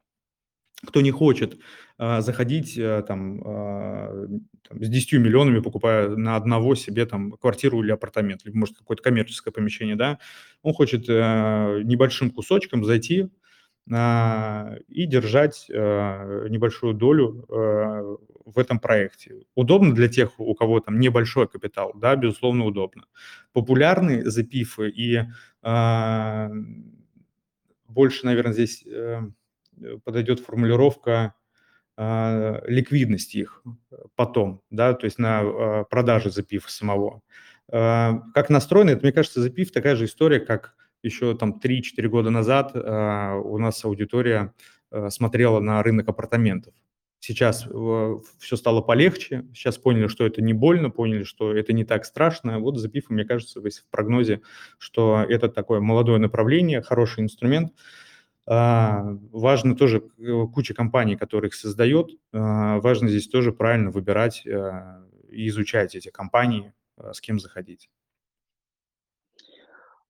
кто 0.86 1.01
не 1.01 1.11
хочет 1.11 1.57
а, 1.97 2.21
заходить 2.21 2.77
а, 2.77 3.01
там, 3.03 3.41
а, 3.45 4.27
там, 4.67 4.84
с 4.84 4.89
10 4.89 5.13
миллионами, 5.13 5.59
покупая 5.59 6.09
на 6.09 6.36
одного 6.36 6.75
себе 6.75 7.05
там 7.05 7.31
квартиру 7.34 7.81
или 7.84 7.91
апартамент, 7.91 8.41
либо, 8.45 8.57
может, 8.57 8.77
какое-то 8.77 9.03
коммерческое 9.03 9.51
помещение, 9.53 9.95
да, 9.95 10.19
он 10.61 10.73
хочет 10.73 11.05
а, 11.09 11.79
небольшим 11.79 12.31
кусочком 12.31 12.84
зайти 12.84 13.29
а, 13.91 14.75
и 14.88 15.05
держать 15.05 15.67
а, 15.73 16.47
небольшую 16.49 16.93
долю 16.93 17.45
а, 17.49 18.17
в 18.45 18.59
этом 18.59 18.79
проекте. 18.79 19.45
Удобно 19.55 19.93
для 19.93 20.09
тех, 20.09 20.38
у 20.39 20.53
кого 20.55 20.79
там 20.81 20.99
небольшой 20.99 21.47
капитал, 21.47 21.93
да, 21.95 22.15
безусловно, 22.15 22.65
удобно. 22.65 23.03
Популярны 23.53 24.25
запифы 24.29 24.89
и 24.89 25.21
а, 25.61 26.51
больше, 27.93 28.25
наверное, 28.25 28.53
здесь 28.53 28.83
э, 28.85 29.21
подойдет 30.03 30.39
формулировка 30.39 31.35
э, 31.97 32.61
ликвидности 32.67 33.37
их 33.37 33.63
потом, 34.15 34.61
да, 34.69 34.93
то 34.93 35.05
есть 35.05 35.19
на 35.19 35.41
э, 35.43 35.85
продаже 35.89 36.29
запив 36.29 36.69
самого. 36.69 37.21
Э, 37.71 38.13
как 38.33 38.49
настроено, 38.49 38.91
это, 38.91 39.03
мне 39.03 39.11
кажется, 39.11 39.41
запив 39.41 39.71
такая 39.71 39.95
же 39.95 40.05
история, 40.05 40.39
как 40.39 40.75
еще 41.03 41.35
там 41.35 41.59
3-4 41.63 42.07
года 42.07 42.29
назад 42.29 42.73
у 42.75 43.57
нас 43.57 43.83
аудитория 43.83 44.53
э, 44.89 45.09
смотрела 45.09 45.59
на 45.59 45.83
рынок 45.83 46.07
апартаментов. 46.07 46.73
Сейчас 47.26 47.65
э, 47.65 48.15
все 48.38 48.57
стало 48.57 48.82
полегче, 48.82 49.45
сейчас 49.53 49.78
поняли, 49.78 50.07
что 50.07 50.26
это 50.26 50.41
не 50.41 50.51
больно, 50.51 50.89
поняли, 50.89 51.24
что 51.24 51.55
это 51.55 51.71
не 51.71 51.86
так 51.86 52.03
страшно. 52.03 52.59
Вот 52.59 52.78
за 52.78 52.89
пифом, 52.89 53.15
мне 53.15 53.24
кажется, 53.24 53.61
в 53.61 53.86
прогнозе, 53.89 54.41
что 54.78 55.24
это 55.30 55.47
такое 55.47 55.80
молодое 55.80 56.19
направление, 56.19 56.82
хороший 56.82 57.24
инструмент. 57.24 57.71
А, 58.45 59.03
важно 59.32 59.78
тоже 59.78 60.03
э, 60.17 60.47
куча 60.53 60.74
компаний, 60.74 61.15
которые 61.15 61.47
их 61.47 61.55
создает. 61.55 62.09
А, 62.34 62.82
важно 62.82 63.07
здесь 63.07 63.30
тоже 63.30 63.53
правильно 63.53 63.89
выбирать 63.89 64.45
а, 64.45 65.07
и 65.30 65.47
изучать 65.47 65.95
эти 65.95 66.09
компании, 66.09 66.74
с 66.97 67.21
кем 67.21 67.39
заходить. 67.39 67.89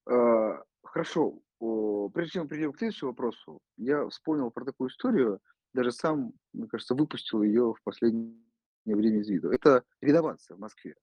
Хорошо. 0.03 1.36
Прежде 1.59 2.32
чем 2.32 2.47
перейдем 2.47 2.74
к 2.74 2.80
следующему 2.80 3.11
вопросу, 3.11 3.59
я 3.78 4.09
вспомнил 4.09 4.49
про 4.49 4.66
такую 4.66 4.89
историю– 4.89 5.39
даже 5.74 5.91
сам, 5.91 6.34
мне 6.53 6.67
кажется, 6.67 6.95
выпустил 6.95 7.43
ее 7.43 7.74
в 7.74 7.84
последнее 7.84 8.36
время 8.86 9.19
из 9.19 9.30
виду. 9.30 9.49
Это 9.49 9.84
реновация 10.01 10.55
в 10.55 10.59
Москве. 10.59 10.95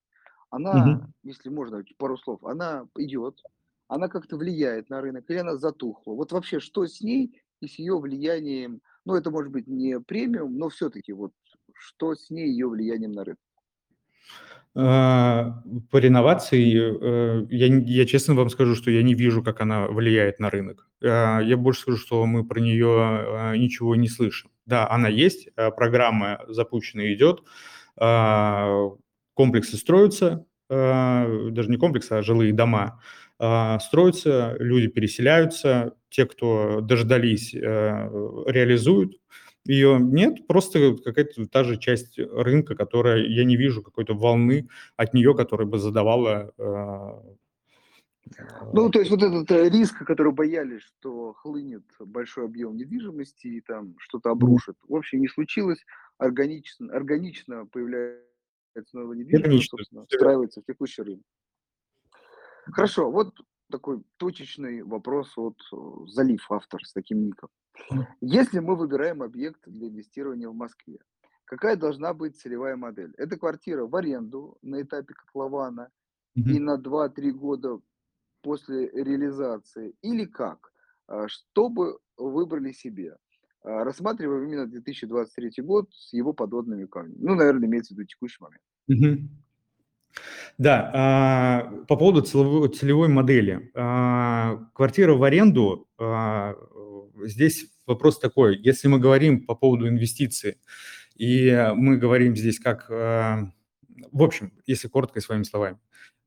Она, 0.51 0.97
угу. 0.97 1.13
если 1.23 1.49
можно, 1.49 1.83
пару 1.97 2.19
слов, 2.19 2.43
она 2.45 2.87
идет, 2.97 3.41
она 3.89 4.09
как-то 4.09 4.37
влияет 4.37 4.89
на 4.91 5.01
рынок, 5.01 5.25
или 5.29 5.39
она 5.39 5.57
затухла. 5.57 6.15
Вот 6.15 6.33
вообще, 6.33 6.61
что 6.61 6.87
с 6.87 7.01
ней 7.01 7.41
и 7.61 7.69
с 7.69 7.79
ее 7.79 7.99
влиянием, 7.99 8.81
ну, 9.05 9.15
это 9.15 9.31
может 9.31 9.53
быть 9.53 9.67
не 9.67 10.01
премиум, 10.01 10.57
но 10.57 10.69
все-таки 10.69 11.13
вот 11.13 11.33
что 11.75 12.15
с 12.15 12.31
ней 12.31 12.49
ее 12.49 12.69
влиянием 12.69 13.13
на 13.13 13.25
рынок? 13.25 13.41
А, 14.77 15.63
по 15.91 15.97
реновации, 15.97 16.79
э, 16.79 17.47
я, 17.51 17.67
я 17.67 18.07
честно 18.07 18.35
вам 18.35 18.51
скажу, 18.51 18.77
что 18.77 18.91
я 18.91 19.03
не 19.03 19.15
вижу, 19.15 19.43
как 19.43 19.61
она 19.61 19.89
влияет 19.89 20.39
на 20.39 20.49
рынок. 20.49 20.89
А, 21.03 21.41
я 21.41 21.57
больше 21.57 21.81
скажу, 21.81 21.99
что 21.99 22.25
мы 22.25 22.47
про 22.47 22.61
нее 22.61 22.89
а, 22.89 23.57
ничего 23.57 23.97
не 23.97 24.09
слышим. 24.09 24.51
Да, 24.67 24.89
она 24.89 25.09
есть, 25.09 25.49
программа 25.77 26.45
запущена 26.47 27.13
идет, 27.13 27.43
комплексы 29.35 29.77
строятся, 29.77 30.47
даже 30.69 31.69
не 31.69 31.77
комплексы, 31.77 32.13
а 32.13 32.23
жилые 32.23 32.53
дома 32.53 33.01
строятся, 33.81 34.55
люди 34.61 34.87
переселяются, 34.87 35.95
те, 36.09 36.25
кто 36.25 36.83
дождались, 36.83 37.53
реализуют 37.53 39.15
ее 39.65 39.99
нет, 40.01 40.47
просто 40.47 40.97
какая-то 40.97 41.47
та 41.47 41.65
же 41.65 41.77
часть 41.77 42.19
рынка, 42.19 42.75
которая, 42.75 43.25
я 43.27 43.45
не 43.45 43.57
вижу 43.57 43.83
какой-то 43.83 44.15
волны 44.15 44.69
от 44.97 45.15
нее, 45.15 45.35
которая 45.35 45.67
бы 45.67 45.79
задавала... 45.79 46.53
Э, 46.59 47.37
ну, 48.73 48.91
то 48.91 49.01
есть 49.01 49.11
вот 49.11 49.23
этот 49.23 49.51
э, 49.51 49.69
риск, 49.69 50.05
который 50.05 50.33
боялись, 50.33 50.83
что 50.83 51.33
хлынет 51.35 51.85
большой 51.99 52.45
объем 52.47 52.77
недвижимости 52.77 53.49
и 53.49 53.61
там 53.61 53.97
что-то 53.99 54.31
обрушит, 54.31 54.77
в 54.89 54.95
общем, 54.95 55.21
не 55.21 55.29
случилось, 55.29 55.85
органично, 56.19 56.95
органично 56.95 57.67
появляется 57.67 58.23
новая 58.93 59.17
недвижимость, 59.17 59.71
собственно, 59.71 60.07
встраивается 60.07 60.63
в 60.63 60.65
текущий 60.65 61.03
рынок. 61.03 61.25
Хорошо, 62.73 63.11
вот 63.11 63.35
такой 63.71 64.03
точечный 64.19 64.83
вопрос 64.83 65.33
от 65.39 65.57
э, 65.73 65.77
Залив, 66.09 66.45
автор 66.51 66.85
с 66.85 66.93
таким 66.93 67.25
ником. 67.27 67.49
Если 68.21 68.59
мы 68.61 68.77
выбираем 68.77 69.23
объект 69.23 69.61
для 69.67 69.89
инвестирования 69.89 70.49
в 70.49 70.55
Москве, 70.55 70.99
какая 71.45 71.77
должна 71.77 72.13
быть 72.15 72.39
целевая 72.39 72.77
модель? 72.77 73.13
Это 73.17 73.39
квартира 73.39 73.87
в 73.87 73.97
аренду 73.97 74.59
на 74.63 74.83
этапе 74.83 75.15
котлована 75.15 75.91
и 76.35 76.41
Мгм. 76.41 76.65
на 76.65 76.77
2-3 76.79 77.33
года 77.33 77.81
после 78.43 78.89
реализации 78.91 79.95
или 80.03 80.25
как? 80.25 80.73
А, 81.07 81.29
что 81.29 81.69
бы 81.69 81.99
выбрали 82.17 82.73
себе? 82.73 83.17
А, 83.63 83.85
рассматриваем 83.85 84.45
именно 84.45 84.67
2023 84.67 85.63
год 85.63 85.89
с 85.93 86.13
его 86.13 86.33
подводными 86.33 86.87
камнями. 86.87 87.19
Ну, 87.21 87.35
наверное, 87.35 87.69
имеется 87.69 87.95
в 87.95 87.99
виду 87.99 88.07
текущий 88.07 88.43
момент. 88.43 88.63
Мгм. 88.89 89.31
Да, 90.59 90.91
а, 90.93 91.71
по 91.89 91.97
поводу 91.97 92.21
целевой 92.23 93.09
модели. 93.09 93.71
А, 93.75 94.59
квартира 94.75 95.15
в 95.15 95.23
аренду, 95.23 95.89
а, 95.99 96.55
здесь 97.25 97.67
вопрос 97.87 98.19
такой: 98.19 98.59
если 98.59 98.89
мы 98.89 98.99
говорим 98.99 99.47
по 99.47 99.55
поводу 99.55 99.89
инвестиций, 99.89 100.59
и 101.17 101.71
мы 101.75 101.97
говорим 101.97 102.37
здесь 102.37 102.59
как, 102.59 102.89
в 102.89 103.53
общем, 104.13 104.53
если 104.67 104.89
коротко 104.89 105.21
своими 105.21 105.43
словами, 105.43 105.79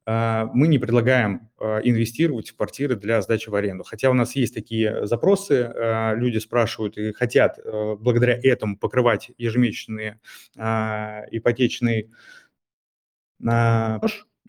мы 0.06 0.68
не 0.68 0.78
предлагаем 0.78 1.50
инвестировать 1.60 2.50
в 2.50 2.58
квартиры 2.58 2.96
для 2.96 3.22
сдачи 3.22 3.50
в 3.50 3.56
аренду. 3.56 3.84
Хотя 3.84 4.12
у 4.12 4.14
нас 4.14 4.36
есть 4.36 4.54
такие 4.54 5.08
запросы, 5.08 5.74
люди 6.16 6.38
спрашивают 6.38 6.98
и 6.98 7.12
хотят 7.14 7.58
благодаря 8.00 8.40
этому 8.44 8.78
покрывать 8.78 9.32
ежемесячные 9.38 10.20
ипотечные 10.56 12.10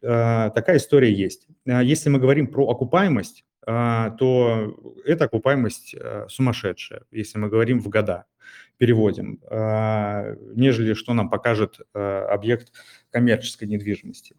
такая 0.01 0.76
история 0.76 1.12
есть. 1.12 1.47
А, 1.66 1.82
если 1.82 2.11
мы 2.11 2.18
говорим 2.18 2.47
про 2.47 2.68
окупаемость, 2.68 3.45
а, 3.66 4.11
то 4.11 4.76
эта 5.05 5.24
окупаемость, 5.24 5.95
а, 5.99 6.26
сумасшедшая, 6.28 7.03
если 7.11 7.38
мы 7.38 7.49
говорим 7.49 7.80
в 7.80 7.88
года, 7.88 8.26
переводим, 8.76 9.40
а, 9.51 10.34
нежели 10.55 10.95
что 10.95 11.14
нам 11.14 11.30
покажет, 11.30 11.80
а, 11.95 12.26
объект 12.30 12.72
коммерческой 13.11 13.68
недвижимости. 13.68 14.36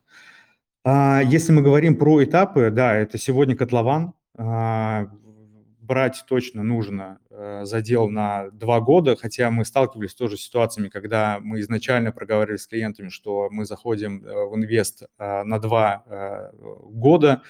А, 0.84 1.22
если 1.24 1.52
мы 1.52 1.64
говорим 1.64 1.98
про 1.98 2.24
этапы, 2.24 2.70
да, 2.70 2.96
это 2.96 3.18
сегодня 3.18 3.56
котлован. 3.56 4.14
А, 4.38 5.08
брать 5.80 6.24
точно 6.28 6.64
нужно 6.64 7.20
задел 7.64 8.10
на 8.10 8.50
два 8.52 8.80
года, 8.80 9.16
хотя 9.16 9.52
мы 9.52 9.66
сталкивались 9.66 10.14
тоже 10.14 10.38
с 10.38 10.42
ситуациями, 10.42 10.90
когда 10.90 11.40
мы 11.42 11.60
изначально 11.60 12.12
проговаривали 12.12 12.58
с 12.58 12.68
клиентами, 12.68 13.10
что 13.10 13.50
мы 13.52 13.66
заходим 13.66 14.24
э, 14.26 14.46
в 14.46 14.56
инвест 14.56 15.04
э, 15.18 15.44
на 15.44 15.60
два 15.60 16.04
э, 16.06 16.52
года, 16.56 17.42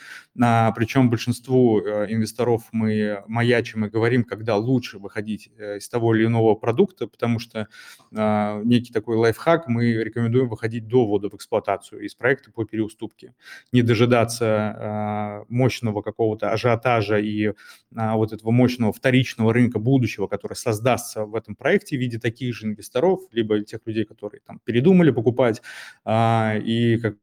а, 0.42 0.72
причем 0.72 1.10
большинству 1.10 1.80
э, 1.80 2.12
инвесторов 2.12 2.64
мы 2.72 3.24
маячим 3.28 3.86
и 3.86 3.90
говорим, 3.90 4.24
когда 4.24 4.58
лучше 4.58 5.00
выходить 5.00 5.50
э, 5.58 5.78
из 5.78 5.88
того 5.88 6.16
или 6.16 6.26
иного 6.26 6.56
продукта, 6.56 7.08
потому 7.08 7.40
что 7.40 7.68
э, 8.12 8.62
некий 8.64 8.92
такой 8.92 9.16
лайфхак, 9.16 9.68
мы 9.68 9.94
рекомендуем 9.94 10.50
выходить 10.50 10.88
до 10.88 11.06
ввода 11.06 11.30
в 11.30 11.36
эксплуатацию 11.36 12.02
из 12.02 12.16
проекта 12.16 12.52
по 12.52 12.66
переуступке, 12.66 13.34
не 13.72 13.82
дожидаться 13.82 14.46
э, 14.46 15.46
мощного 15.48 16.02
какого-то 16.02 16.52
ажиотажа 16.52 17.18
и 17.18 17.54
вот 17.92 18.34
этого 18.34 18.52
мощного 18.52 18.92
вторичного 18.92 19.54
рынка 19.54 19.75
будущего, 19.80 20.28
который 20.28 20.54
создастся 20.56 21.26
в 21.26 21.36
этом 21.36 21.56
проекте 21.56 21.98
в 21.98 22.00
виде 22.00 22.20
таких 22.20 22.56
же 22.56 22.68
инвесторов, 22.68 23.22
либо 23.32 23.62
тех 23.62 23.82
людей, 23.86 24.06
которые 24.06 24.42
там 24.46 24.60
передумали 24.64 25.12
покупать. 25.12 25.62
А, 26.04 26.56
и 26.58 26.98
как 26.98 27.16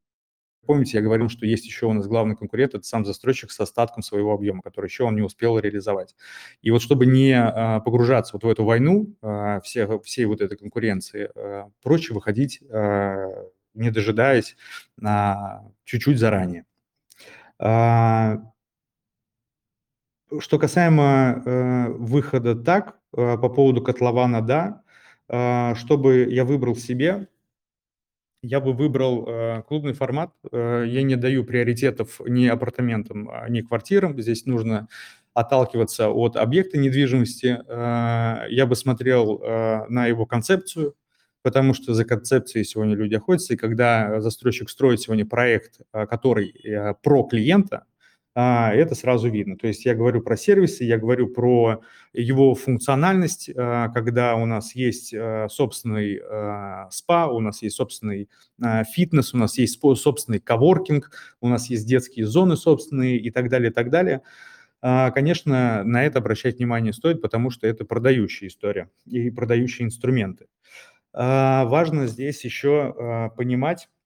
помните, 0.67 0.99
я 0.99 1.03
говорил, 1.03 1.29
что 1.29 1.47
есть 1.47 1.67
еще 1.67 1.87
у 1.87 1.93
нас 1.93 2.07
главный 2.07 2.37
конкурент, 2.37 2.75
это 2.75 2.85
сам 2.85 3.05
застройщик 3.05 3.51
с 3.51 3.61
остатком 3.61 4.03
своего 4.03 4.33
объема, 4.33 4.63
который 4.63 4.87
еще 4.87 5.05
он 5.05 5.17
не 5.17 5.23
успел 5.23 5.59
реализовать. 5.59 6.15
И 6.63 6.71
вот 6.71 6.83
чтобы 6.83 7.07
не 7.07 7.33
а, 7.33 7.81
погружаться 7.81 8.35
вот 8.35 8.45
в 8.45 8.49
эту 8.49 8.65
войну 8.65 9.15
а, 9.23 9.61
всех, 9.61 10.03
всей 10.05 10.25
вот 10.27 10.41
этой 10.41 10.57
конкуренции, 10.57 11.31
а, 11.35 11.69
проще 11.83 12.15
выходить, 12.15 12.61
не 13.75 13.91
дожидаясь, 13.91 14.57
чуть-чуть 15.85 16.19
заранее. 16.19 16.67
Что 20.39 20.59
касаемо 20.59 21.43
э, 21.45 21.89
выхода 21.91 22.55
так, 22.55 22.97
э, 23.17 23.37
по 23.37 23.49
поводу 23.49 23.83
котлована, 23.83 24.41
да, 24.41 24.83
э, 25.29 25.75
чтобы 25.77 26.27
я 26.31 26.45
выбрал 26.45 26.77
себе, 26.77 27.29
я 28.43 28.61
бы 28.61 28.73
выбрал 28.73 29.25
э, 29.27 29.63
клубный 29.69 29.93
формат. 29.93 30.33
Э, 30.51 30.85
я 30.87 31.03
не 31.03 31.17
даю 31.17 31.45
приоритетов 31.45 32.21
ни 32.27 32.47
апартаментам, 32.47 33.29
а, 33.31 33.49
ни 33.49 33.61
квартирам. 33.61 34.21
Здесь 34.21 34.47
нужно 34.47 34.89
отталкиваться 35.35 36.09
от 36.09 36.37
объекта 36.37 36.79
недвижимости. 36.79 37.61
Э, 37.69 38.47
я 38.49 38.67
бы 38.67 38.75
смотрел 38.75 39.41
э, 39.43 39.87
на 39.89 40.07
его 40.07 40.27
концепцию, 40.27 40.97
потому 41.43 41.73
что 41.75 41.95
за 41.95 42.05
концепцией 42.05 42.65
сегодня 42.65 42.97
люди 42.97 43.15
охотятся, 43.15 43.55
и 43.55 43.57
когда 43.57 44.21
застройщик 44.21 44.71
строит 44.71 45.01
сегодня 45.01 45.27
проект, 45.27 45.81
э, 45.93 46.07
который 46.07 46.49
э, 46.49 46.95
про 47.03 47.23
клиента, 47.25 47.85
это 48.35 48.95
сразу 48.95 49.29
видно. 49.29 49.59
То 49.59 49.67
есть 49.67 49.85
я 49.85 49.95
говорю 49.95 50.23
про 50.23 50.37
сервисы, 50.37 50.85
я 50.85 50.97
говорю 50.97 51.29
про 51.29 51.83
его 52.15 52.55
функциональность, 52.55 53.51
а, 53.55 53.89
когда 53.91 54.37
у 54.37 54.47
нас 54.47 54.75
есть 54.75 55.13
а, 55.15 55.49
собственный 55.51 56.21
спа, 56.91 57.27
у 57.27 57.41
нас 57.41 57.63
есть 57.63 57.77
собственный 57.77 58.29
фитнес, 58.95 59.35
у 59.35 59.39
нас 59.39 59.59
есть 59.59 59.81
собственный 59.81 60.41
коворкинг, 60.41 61.11
у 61.41 61.49
нас 61.49 61.69
есть 61.69 61.87
детские 61.87 62.27
зоны 62.27 62.57
собственные 62.57 63.19
и 63.19 63.31
так 63.31 63.49
далее, 63.49 63.71
и 63.71 63.75
так 63.75 63.91
далее. 63.91 64.23
Конечно, 64.81 65.85
на 65.85 66.05
это 66.05 66.19
обращать 66.19 66.59
внимание 66.59 66.93
стоит, 66.93 67.23
потому 67.23 67.51
что 67.51 67.69
это 67.69 67.85
продающая 67.85 68.49
история 68.49 68.91
и 69.07 69.31
продающие 69.31 69.87
инструменты. 69.87 70.47
Важно 71.13 72.09
здесь 72.09 72.45
еще 72.45 73.31
понимать, 73.37 73.89
а, 73.89 74.02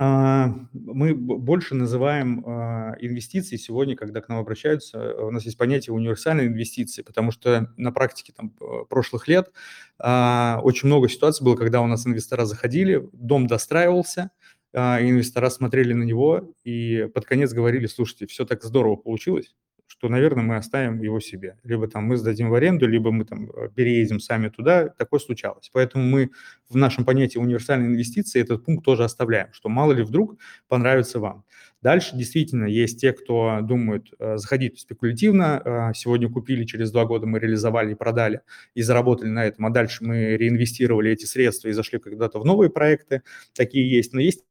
мы 0.00 1.14
больше 1.14 1.74
называем 1.74 2.42
а, 2.46 2.94
инвестиции 3.00 3.56
сегодня, 3.56 3.96
когда 3.96 4.22
к 4.22 4.30
нам 4.30 4.38
обращаются, 4.38 4.96
э, 4.96 5.22
у 5.24 5.30
нас 5.30 5.44
есть 5.44 5.58
понятие 5.58 5.92
универсальной 5.92 6.46
инвестиции, 6.46 7.02
потому 7.02 7.32
что 7.32 7.70
на 7.76 7.92
практике 7.92 8.32
там, 8.34 8.54
прошлых 8.88 9.28
лет 9.28 9.52
а, 9.98 10.60
очень 10.62 10.86
много 10.86 11.10
ситуаций 11.10 11.44
было, 11.44 11.54
когда 11.54 11.82
у 11.82 11.86
нас 11.86 12.06
инвестора 12.06 12.46
заходили, 12.46 13.10
дом 13.12 13.46
достраивался, 13.46 14.30
инвестора 14.72 15.50
смотрели 15.50 15.92
на 15.92 16.04
него 16.04 16.54
и 16.64 17.06
под 17.12 17.26
конец 17.26 17.52
говорили, 17.52 17.86
слушайте, 17.86 18.26
все 18.26 18.46
так 18.46 18.62
здорово 18.62 18.96
получилось, 18.96 19.54
что, 20.00 20.08
наверное, 20.08 20.42
мы 20.42 20.56
оставим 20.56 21.02
его 21.02 21.20
себе. 21.20 21.58
Либо 21.62 21.86
там 21.86 22.04
мы 22.04 22.16
сдадим 22.16 22.48
в 22.48 22.54
аренду, 22.54 22.88
либо 22.88 23.10
мы 23.10 23.26
там 23.26 23.50
э, 23.50 23.68
переедем 23.68 24.18
сами 24.18 24.48
туда. 24.48 24.88
Такое 24.88 25.20
случалось. 25.20 25.68
Поэтому 25.74 26.04
мы 26.04 26.30
в 26.70 26.76
нашем 26.76 27.04
понятии 27.04 27.36
универсальной 27.36 27.88
инвестиции 27.88 28.40
этот 28.40 28.64
пункт 28.64 28.82
тоже 28.82 29.04
оставляем, 29.04 29.48
что 29.52 29.68
мало 29.68 29.92
ли 29.92 30.02
вдруг 30.02 30.38
понравится 30.68 31.20
вам. 31.20 31.44
Дальше 31.82 32.16
действительно 32.16 32.64
есть 32.64 32.98
те, 32.98 33.12
кто 33.12 33.60
думают 33.60 34.08
э, 34.18 34.38
заходить 34.38 34.80
спекулятивно. 34.80 35.60
Э, 35.62 35.94
сегодня 35.94 36.30
купили, 36.30 36.64
через 36.64 36.90
два 36.90 37.04
года 37.04 37.26
мы 37.26 37.38
реализовали 37.38 37.92
и 37.92 37.94
продали, 37.94 38.40
и 38.74 38.80
заработали 38.80 39.28
на 39.28 39.44
этом, 39.44 39.66
а 39.66 39.70
дальше 39.70 40.02
мы 40.02 40.38
реинвестировали 40.38 41.10
эти 41.10 41.26
средства 41.26 41.68
и 41.68 41.72
зашли 41.72 41.98
когда-то 41.98 42.38
в 42.40 42.46
новые 42.46 42.70
проекты. 42.70 43.20
Такие 43.54 43.90
есть. 43.90 44.14
Но 44.14 44.20
есть 44.20 44.44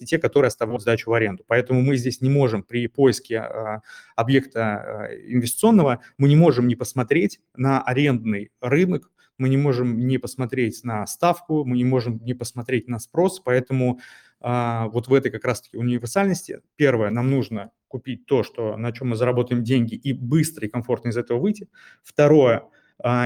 и 0.00 0.06
те, 0.06 0.18
которые 0.18 0.48
оставляют 0.48 0.82
сдачу 0.82 1.10
в 1.10 1.14
аренду. 1.14 1.44
Поэтому 1.46 1.82
мы 1.82 1.96
здесь 1.96 2.20
не 2.20 2.30
можем 2.30 2.62
при 2.62 2.86
поиске 2.86 3.38
а, 3.38 3.82
объекта 4.16 4.60
а, 4.60 5.06
инвестиционного, 5.14 6.00
мы 6.18 6.28
не 6.28 6.36
можем 6.36 6.66
не 6.66 6.76
посмотреть 6.76 7.40
на 7.54 7.82
арендный 7.82 8.50
рынок, 8.60 9.10
мы 9.38 9.48
не 9.48 9.56
можем 9.56 10.06
не 10.06 10.18
посмотреть 10.18 10.84
на 10.84 11.06
ставку, 11.06 11.64
мы 11.64 11.76
не 11.76 11.84
можем 11.84 12.18
не 12.22 12.34
посмотреть 12.34 12.88
на 12.88 12.98
спрос, 12.98 13.40
поэтому 13.40 14.00
а, 14.40 14.88
вот 14.88 15.08
в 15.08 15.14
этой 15.14 15.30
как 15.30 15.44
раз-таки 15.44 15.76
универсальности, 15.76 16.60
первое, 16.76 17.10
нам 17.10 17.30
нужно 17.30 17.70
купить 17.88 18.26
то, 18.26 18.42
что, 18.42 18.76
на 18.76 18.92
чем 18.92 19.08
мы 19.08 19.16
заработаем 19.16 19.64
деньги 19.64 19.94
и 19.94 20.12
быстро 20.12 20.66
и 20.66 20.70
комфортно 20.70 21.08
из 21.08 21.16
этого 21.16 21.38
выйти. 21.38 21.68
Второе, 22.02 22.64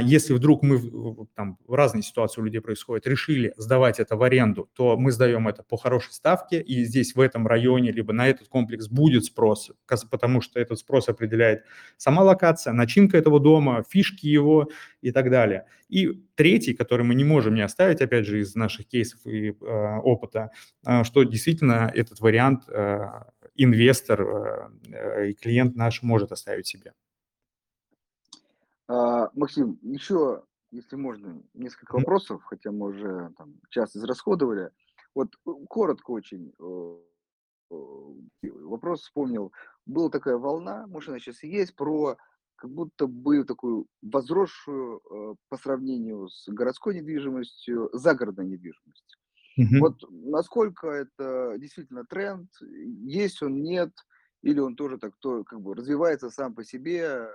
если 0.03 0.35
вдруг 0.35 0.63
мы, 0.63 1.27
там 1.35 1.59
разные 1.69 2.03
ситуации 2.03 2.41
у 2.41 2.45
людей 2.45 2.61
происходят, 2.61 3.07
решили 3.07 3.53
сдавать 3.57 3.99
это 4.01 4.17
в 4.17 4.23
аренду, 4.23 4.71
то 4.75 4.97
мы 4.97 5.11
сдаем 5.11 5.49
это 5.49 5.63
по 5.63 5.77
хорошей 5.77 6.13
ставке, 6.13 6.61
и 6.61 6.85
здесь 6.85 7.15
в 7.15 7.21
этом 7.21 7.47
районе, 7.47 7.91
либо 7.91 8.13
на 8.13 8.29
этот 8.29 8.49
комплекс 8.49 8.89
будет 8.89 9.25
спрос, 9.25 9.73
потому 10.11 10.41
что 10.41 10.61
этот 10.61 10.79
спрос 10.79 11.09
определяет 11.09 11.65
сама 11.97 12.23
локация, 12.23 12.73
начинка 12.73 13.17
этого 13.17 13.41
дома, 13.41 13.85
фишки 13.89 14.27
его 14.27 14.69
и 15.01 15.11
так 15.11 15.31
далее. 15.31 15.67
И 15.89 16.23
третий, 16.35 16.75
который 16.75 17.05
мы 17.05 17.15
не 17.15 17.25
можем 17.25 17.55
не 17.55 17.63
оставить, 17.63 18.01
опять 18.01 18.27
же, 18.27 18.41
из 18.41 18.55
наших 18.55 18.87
кейсов 18.87 19.27
и 19.27 19.51
э, 19.51 19.55
опыта, 20.03 20.51
э, 20.87 21.05
что 21.05 21.25
действительно 21.25 21.91
этот 21.95 22.21
вариант 22.21 22.65
э, 22.69 23.07
инвестор 23.55 24.23
э, 24.23 25.31
и 25.31 25.35
клиент 25.35 25.77
наш 25.77 26.03
может 26.03 26.33
оставить 26.33 26.67
себе. 26.67 26.93
А, 28.89 29.31
Максим, 29.35 29.79
еще, 29.83 30.45
если 30.71 30.97
можно, 30.97 31.43
несколько 31.55 31.95
вопросов, 31.97 32.43
хотя 32.45 32.71
мы 32.71 32.89
уже 32.89 33.33
там 33.39 33.55
час 33.71 33.97
израсходовали. 33.97 34.71
Вот 35.15 35.29
э, 35.47 35.51
коротко 35.69 36.11
очень 36.11 36.53
э, 36.59 36.97
э, 37.71 38.51
вопрос 38.51 39.03
вспомнил. 39.03 39.53
Была 39.87 40.11
такая 40.11 40.37
волна, 40.37 40.87
может 40.87 41.11
она 41.11 41.19
сейчас 41.19 41.43
и 41.45 41.49
есть, 41.49 41.75
про 41.77 42.17
как 42.57 42.71
будто 42.71 43.07
бы 43.07 43.45
такую 43.45 43.87
возросшую 44.01 45.01
по 45.49 45.57
сравнению 45.57 46.29
с 46.29 46.49
городской 46.49 46.95
недвижимостью, 46.95 47.91
загородной 47.93 48.47
недвижимостью. 48.47 49.19
Вот 49.81 50.03
Мгм. 50.03 50.31
насколько 50.31 50.89
это 50.89 51.57
действительно 51.59 52.05
тренд, 52.05 52.49
есть 52.61 53.43
он, 53.43 53.63
нет, 53.63 53.93
или 54.43 54.61
он 54.61 54.77
тоже 54.77 54.99
так 54.99 55.15
то 55.19 55.43
как 55.45 55.61
бы 55.61 55.75
развивается 55.75 56.31
сам 56.31 56.55
по 56.55 56.65
себе 56.65 57.29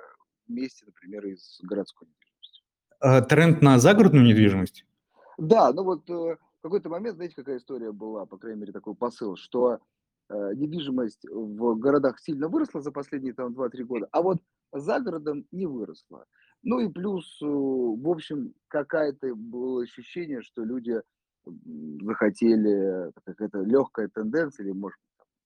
вместе, 0.50 0.86
например, 0.86 1.26
и 1.28 1.36
с 1.36 1.60
городской 1.64 2.08
недвижимостью? 2.08 2.64
А, 3.00 3.22
тренд 3.22 3.62
на 3.62 3.80
загородную 3.80 4.26
недвижимость? 4.26 4.86
Да, 5.38 5.72
ну 5.72 5.84
вот, 5.84 6.10
э, 6.10 6.14
в 6.14 6.62
какой-то 6.62 6.90
момент, 6.90 7.16
знаете, 7.16 7.36
какая 7.36 7.58
история 7.58 7.92
была, 7.92 8.26
по 8.26 8.38
крайней 8.38 8.60
мере, 8.60 8.74
такой 8.74 8.96
посыл, 8.96 9.38
что, 9.38 9.80
э, 10.30 10.54
недвижимость 10.56 11.26
в 11.30 11.76
городах 11.76 12.20
сильно 12.20 12.50
выросла 12.50 12.82
за 12.82 12.92
последние 12.92 13.34
там 13.34 13.54
2-3 13.54 13.86
года, 13.86 14.08
а 14.12 14.22
вот 14.22 14.40
за 14.74 15.00
городом 15.00 15.46
не 15.52 15.66
выросла. 15.66 16.26
Ну 16.62 16.80
и 16.80 16.90
плюс, 16.90 17.40
э, 17.42 17.46
в 17.46 18.10
общем, 18.10 18.54
какая-то 18.68 19.34
было 19.36 19.84
ощущение, 19.84 20.42
что 20.42 20.64
люди, 20.64 21.02
захотели, 22.02 23.12
какая-то 23.26 23.62
легкая 23.62 24.10
тенденция 24.10 24.66
или, 24.66 24.74
может 24.74 25.00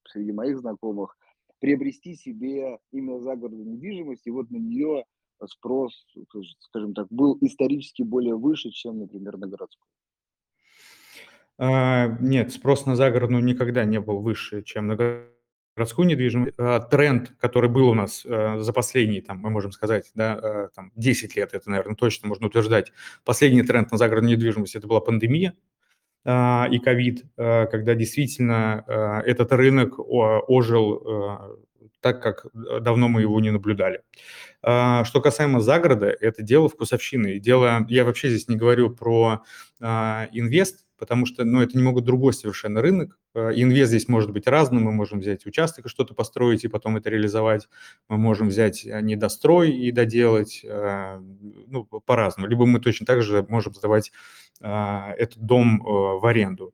среди 0.08 0.32
моих 0.32 0.60
знакомых, 0.60 1.16
приобрести 1.64 2.16
себе 2.16 2.78
именно 2.92 3.22
загородную 3.22 3.66
недвижимость, 3.66 4.28
и 4.28 4.32
вот 4.32 4.52
на 4.52 4.58
нее 4.58 5.06
спрос, 5.46 6.06
скаж 6.28 6.46
скажем 6.60 6.94
так, 6.94 7.08
был 7.10 7.38
исторически 7.40 8.04
более 8.04 8.36
выше, 8.36 8.70
чем, 8.72 9.00
например, 9.00 9.38
на 9.38 9.48
городскую. 9.48 9.88
А, 11.58 12.18
нет, 12.20 12.52
спрос 12.52 12.86
на 12.86 12.98
загородную 12.98 13.42
никогда 13.42 13.86
не 13.86 14.02
был 14.02 14.20
выше, 14.20 14.62
чем 14.64 14.88
на 14.88 14.98
городскую 15.78 16.06
недвижимость. 16.06 16.54
А, 16.58 16.82
тренд, 16.82 17.34
который 17.40 17.70
был 17.70 17.88
у 17.88 17.94
нас, 17.94 18.26
э, 18.26 18.60
за 18.60 18.74
последние, 18.74 19.22
там, 19.22 19.38
мы 19.38 19.50
можем 19.50 19.72
сказать, 19.72 20.12
да, 20.16 20.38
э, 20.44 20.68
там 20.76 20.92
10 20.98 21.38
лет, 21.38 21.54
это, 21.54 21.70
наверно, 21.70 21.96
точно 21.96 22.28
можно 22.28 22.48
утверждать. 22.48 22.92
Последний 23.24 23.64
тренд 23.64 23.90
на 23.90 23.98
загородную 23.98 24.36
недвижимость- 24.36 24.76
это 24.76 24.88
была 24.88 25.00
пандемия, 25.00 25.52
а, 25.52 25.73
и 26.26 26.80
ковид, 26.80 27.26
э, 27.38 27.66
когда 27.68 27.96
действительно, 27.96 28.86
э, 28.88 29.30
этот 29.30 29.52
рынок 29.52 30.00
ожил, 30.00 31.02
э, 31.06 31.56
так, 32.00 32.22
как 32.22 32.46
давно 32.54 33.08
мы 33.08 33.22
его 33.22 33.40
не 33.40 33.52
наблюдали. 33.52 34.02
А, 34.62 35.04
что 35.06 35.22
касаемо 35.22 35.60
загорода, 35.62 36.08
это 36.08 36.44
дело 36.44 36.70
вкусовщины. 36.70 37.40
Дело 37.40 37.86
я 37.90 38.06
вообще 38.06 38.30
здесь 38.30 38.48
не 38.48 38.56
говорю 38.58 38.90
про, 38.90 39.44
а, 39.82 40.28
инвест, 40.32 40.83
потому 40.98 41.26
что, 41.26 41.44
ну, 41.44 41.62
это 41.62 41.78
немного 41.78 42.02
другой 42.02 42.34
совершенно 42.34 42.82
рынок. 42.82 43.18
Э, 43.34 43.52
инвест 43.56 43.90
здесь 43.90 44.08
может 44.08 44.32
быть 44.32 44.48
разным. 44.48 44.84
Мы 44.84 44.92
можем 44.92 45.20
взять 45.20 45.46
участок 45.46 45.86
и 45.86 45.90
что-то 45.90 46.14
построить, 46.14 46.64
и 46.64 46.68
потом 46.68 46.98
это 46.98 47.10
реализовать. 47.10 47.68
Мы 48.10 48.18
можем 48.18 48.50
взять, 48.50 48.86
э, 48.86 49.02
недострой 49.02 49.72
и 49.72 49.92
доделать, 49.92 50.62
э, 50.64 51.20
ну, 51.68 51.86
по-разному. 51.86 52.48
Либо 52.48 52.66
мы 52.66 52.80
точно 52.80 53.06
так 53.06 53.22
же 53.24 53.46
можем 53.50 53.74
сдавать, 53.74 54.12
этот 54.62 55.40
дом, 55.40 55.82
в 55.84 56.26
аренду. 56.26 56.74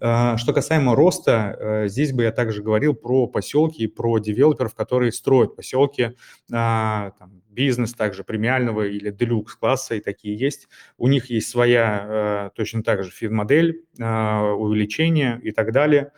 А, 0.00 0.36
что 0.36 0.52
касаемо 0.52 0.94
роста, 0.94 1.56
э, 1.58 1.88
здесь 1.88 2.12
бы 2.12 2.24
я 2.24 2.32
также 2.32 2.62
говорил 2.62 2.94
про 2.94 3.26
поселки, 3.26 3.86
про 3.86 4.18
девелоперов, 4.18 4.74
которые 4.74 5.12
строят 5.12 5.56
поселки, 5.56 6.16
а, 6.52 7.12
там, 7.18 7.42
бизнес 7.48 7.94
также 7.94 8.22
премиального 8.22 8.86
или 8.86 9.10
делюкс-класса, 9.10 9.94
и 9.94 10.00
такие 10.00 10.36
есть. 10.36 10.68
У 10.98 11.08
них 11.08 11.30
есть 11.30 11.48
своя, 11.48 12.48
э, 12.48 12.50
точно 12.54 12.82
так 12.82 13.04
же 13.04 13.10
фин-модель, 13.10 13.84
а, 13.98 14.52
увеличение 14.52 15.40
и 15.42 15.50
так 15.52 15.72
далее. 15.72 16.12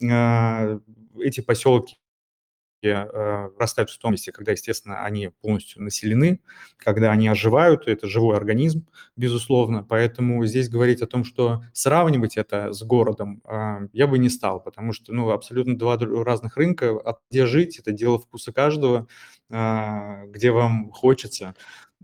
Эти 0.00 1.40
поселки 1.40 1.96
э, 2.88 3.50
растают 3.58 3.90
в 3.90 3.94
стоимости, 3.94 4.30
когда, 4.30 4.52
естественно, 4.52 5.04
они 5.04 5.28
полностью 5.42 5.82
населены, 5.82 6.40
когда 6.78 7.10
они 7.12 7.28
оживают. 7.28 7.86
Это 7.88 8.06
живой 8.08 8.36
организм, 8.36 8.86
безусловно. 9.16 9.84
Поэтому 9.84 10.44
здесь 10.46 10.68
говорить 10.68 11.02
о 11.02 11.06
том, 11.06 11.24
что 11.24 11.62
сравнивать 11.72 12.36
это 12.36 12.72
с 12.72 12.82
городом, 12.82 13.40
а, 13.44 13.80
я 13.92 14.06
бы 14.06 14.18
не 14.18 14.28
стал, 14.28 14.62
потому 14.62 14.92
что, 14.92 15.12
ну, 15.12 15.30
абсолютно 15.30 15.76
2 15.78 15.96
дру 15.96 16.24
разных 16.24 16.56
рынка. 16.56 16.90
А 17.04 17.18
где 17.30 17.46
жить- 17.46 17.78
это 17.78 17.92
дело 17.92 18.18
вкуса 18.18 18.52
каждого. 18.52 19.06
А, 19.50 20.24
где 20.26 20.50
вам 20.50 20.90
хочется, 20.92 21.54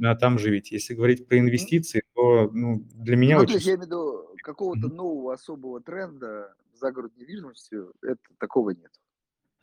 а, 0.02 0.14
там 0.16 0.38
живите. 0.38 0.74
Если 0.76 0.94
говорить 0.94 1.26
про 1.26 1.38
инвестиции, 1.38 2.02
то, 2.14 2.50
ну, 2.52 2.84
для 2.94 3.16
меня 3.16 3.36
Ну, 3.36 3.44
то 3.46 3.52
очень 3.52 3.54
есть 3.54 3.66
я 3.66 3.72
имею 3.74 3.82
в 3.82 3.86
виду, 3.86 4.36
какого-то 4.42 4.88
нового 4.88 5.32
особого 5.34 5.80
тренда 5.82 6.54
в 6.74 6.78
загородной 6.78 7.20
недвижимости, 7.22 7.76
это 8.02 8.18
такого 8.38 8.70
нет. 8.70 8.90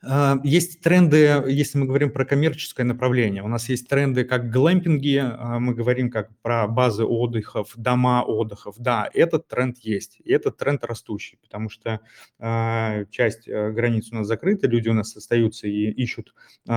А, 0.07 0.39
есть 0.43 0.81
тренды, 0.81 1.43
если 1.47 1.77
мы 1.79 1.85
говорим 1.85 2.11
про 2.11 2.25
коммерческое 2.25 2.85
направление. 2.85 3.41
У 3.43 3.47
нас 3.47 3.69
есть 3.69 3.87
тренды, 3.87 4.23
как 4.23 4.51
глэмпинги, 4.51 5.21
а, 5.23 5.59
мы 5.59 5.73
говорим 5.73 6.11
как 6.11 6.29
про 6.41 6.67
базы 6.67 7.03
отдыхов, 7.05 7.73
дома 7.75 8.23
отдыхов. 8.23 8.75
Да, 8.77 9.09
этот 9.13 9.47
тренд 9.47 9.77
есть, 9.79 10.19
и 10.23 10.31
этот 10.31 10.57
тренд 10.57 10.83
растущий, 10.83 11.39
потому 11.41 11.69
что, 11.69 12.01
а, 12.39 13.05
часть, 13.09 13.47
э, 13.47 13.71
границ 13.71 14.11
у 14.11 14.15
нас 14.15 14.27
закрыта, 14.27 14.67
люди 14.67 14.89
у 14.89 14.93
нас 14.93 15.15
остаются 15.15 15.67
и 15.67 15.89
ищут, 15.91 16.33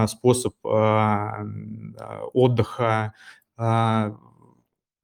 способ, 0.07 0.55
отдыха, 2.33 3.15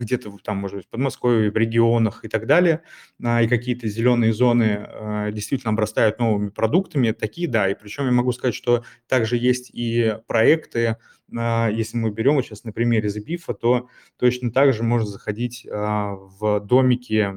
где-то 0.01 0.37
там, 0.43 0.59
может 0.59 0.77
быть, 0.79 0.87
в 0.87 0.91
Подмосковье, 0.91 1.51
в 1.51 1.57
регионах 1.57 2.25
и 2.25 2.29
так 2.29 2.47
далее. 2.47 2.83
А, 3.25 3.43
и 3.43 3.49
какие-то 3.49 3.89
зеленые 3.89 4.33
зоны, 4.33 4.87
а, 4.89 5.31
действительно 5.31 5.73
обрастают 5.73 6.19
новыми 6.19 6.51
продуктами. 6.51 7.13
Такие, 7.13 7.49
да. 7.49 7.69
И 7.71 7.75
причем 7.75 8.07
я 8.07 8.13
могу 8.13 8.33
сказать, 8.33 8.55
что 8.55 8.85
также 9.09 9.37
есть 9.37 9.71
и 9.73 10.17
проекты, 10.27 10.97
а, 11.37 11.69
если 11.71 11.97
мы 11.97 12.11
берем 12.11 12.35
вот 12.37 12.45
щас 12.47 12.65
на 12.65 12.73
примере 12.73 13.09
"Зепифа", 13.09 13.55
то 13.55 13.89
точно 14.19 14.53
так 14.53 14.73
же 14.75 14.83
можно 14.83 15.09
заходить, 15.09 15.67
в 15.71 16.61
домики. 16.61 17.35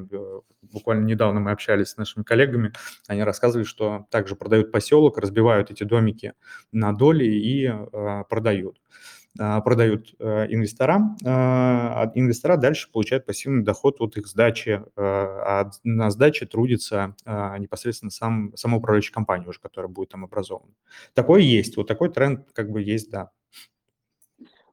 Буквально 0.72 1.04
недавно 1.06 1.40
мы 1.40 1.52
общались 1.52 1.88
с 1.90 1.96
нашими 1.96 2.24
коллегами, 2.24 2.72
они 3.06 3.22
рассказывали, 3.22 3.64
что 3.64 4.06
также 4.10 4.36
продают 4.36 4.70
поселок, 4.72 5.16
разбивают 5.18 5.70
эти 5.70 5.84
домики 5.84 6.34
на 6.72 6.92
доли 6.92 7.24
и, 7.24 7.70
продают. 8.28 8.78
А, 9.40 9.60
продают, 9.60 10.16
э, 10.18 10.46
инвесторам, 10.52 11.16
а, 11.24 12.02
а 12.02 12.12
инвестора 12.16 12.56
дальше 12.56 12.90
получают 12.90 13.24
пассивный 13.24 13.62
доход 13.62 14.00
от 14.00 14.16
их 14.16 14.26
сдачи, 14.26 14.82
а, 14.96 15.62
а 15.62 15.70
на 15.84 16.10
сдаче 16.10 16.44
трудится, 16.44 17.14
а, 17.24 17.56
непосредственно 17.56 18.10
сам 18.10 18.56
сама 18.56 18.78
управляющая 18.78 19.14
компания 19.14 19.46
уже, 19.46 19.60
которая 19.60 19.88
будет 19.88 20.08
там 20.08 20.24
образована. 20.24 20.72
Такое 21.14 21.40
есть, 21.40 21.76
вот 21.76 21.86
такой 21.86 22.08
тренд 22.10 22.50
как 22.52 22.70
бы 22.70 22.82
есть, 22.82 23.10
да. 23.10 23.30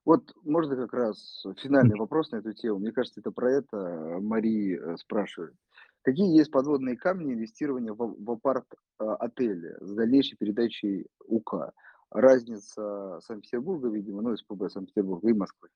Вот 0.03 0.33
можно 0.43 0.75
как 0.75 0.93
раз 0.93 1.45
финальный 1.61 1.97
вопрос 1.97 2.31
на 2.31 2.37
эту 2.37 2.53
тему? 2.53 2.79
Мне 2.79 2.91
кажется, 2.91 3.19
это 3.19 3.29
про 3.31 3.51
это 3.51 4.17
Мари, 4.19 4.79
э, 4.79 4.97
спрашивает. 4.97 5.53
Какие 6.01 6.35
есть 6.35 6.51
подводные 6.51 6.97
камни 6.97 7.33
инвестирования 7.33 7.93
в 7.93 8.15
в 8.17 8.31
апарт 8.31 8.65
а, 8.99 9.15
отели 9.15 9.75
с 9.79 9.91
дальнейшей 9.93 10.37
передачей 10.37 11.07
УК? 11.27 11.71
Разница 12.15 13.19
Санкт-Петербурга, 13.25 13.89
видимо, 13.89 14.21
ну, 14.21 14.35
СПБ 14.35 14.69
Санкт-Петербурга 14.69 15.29
и 15.29 15.33
Москвы. 15.33 15.67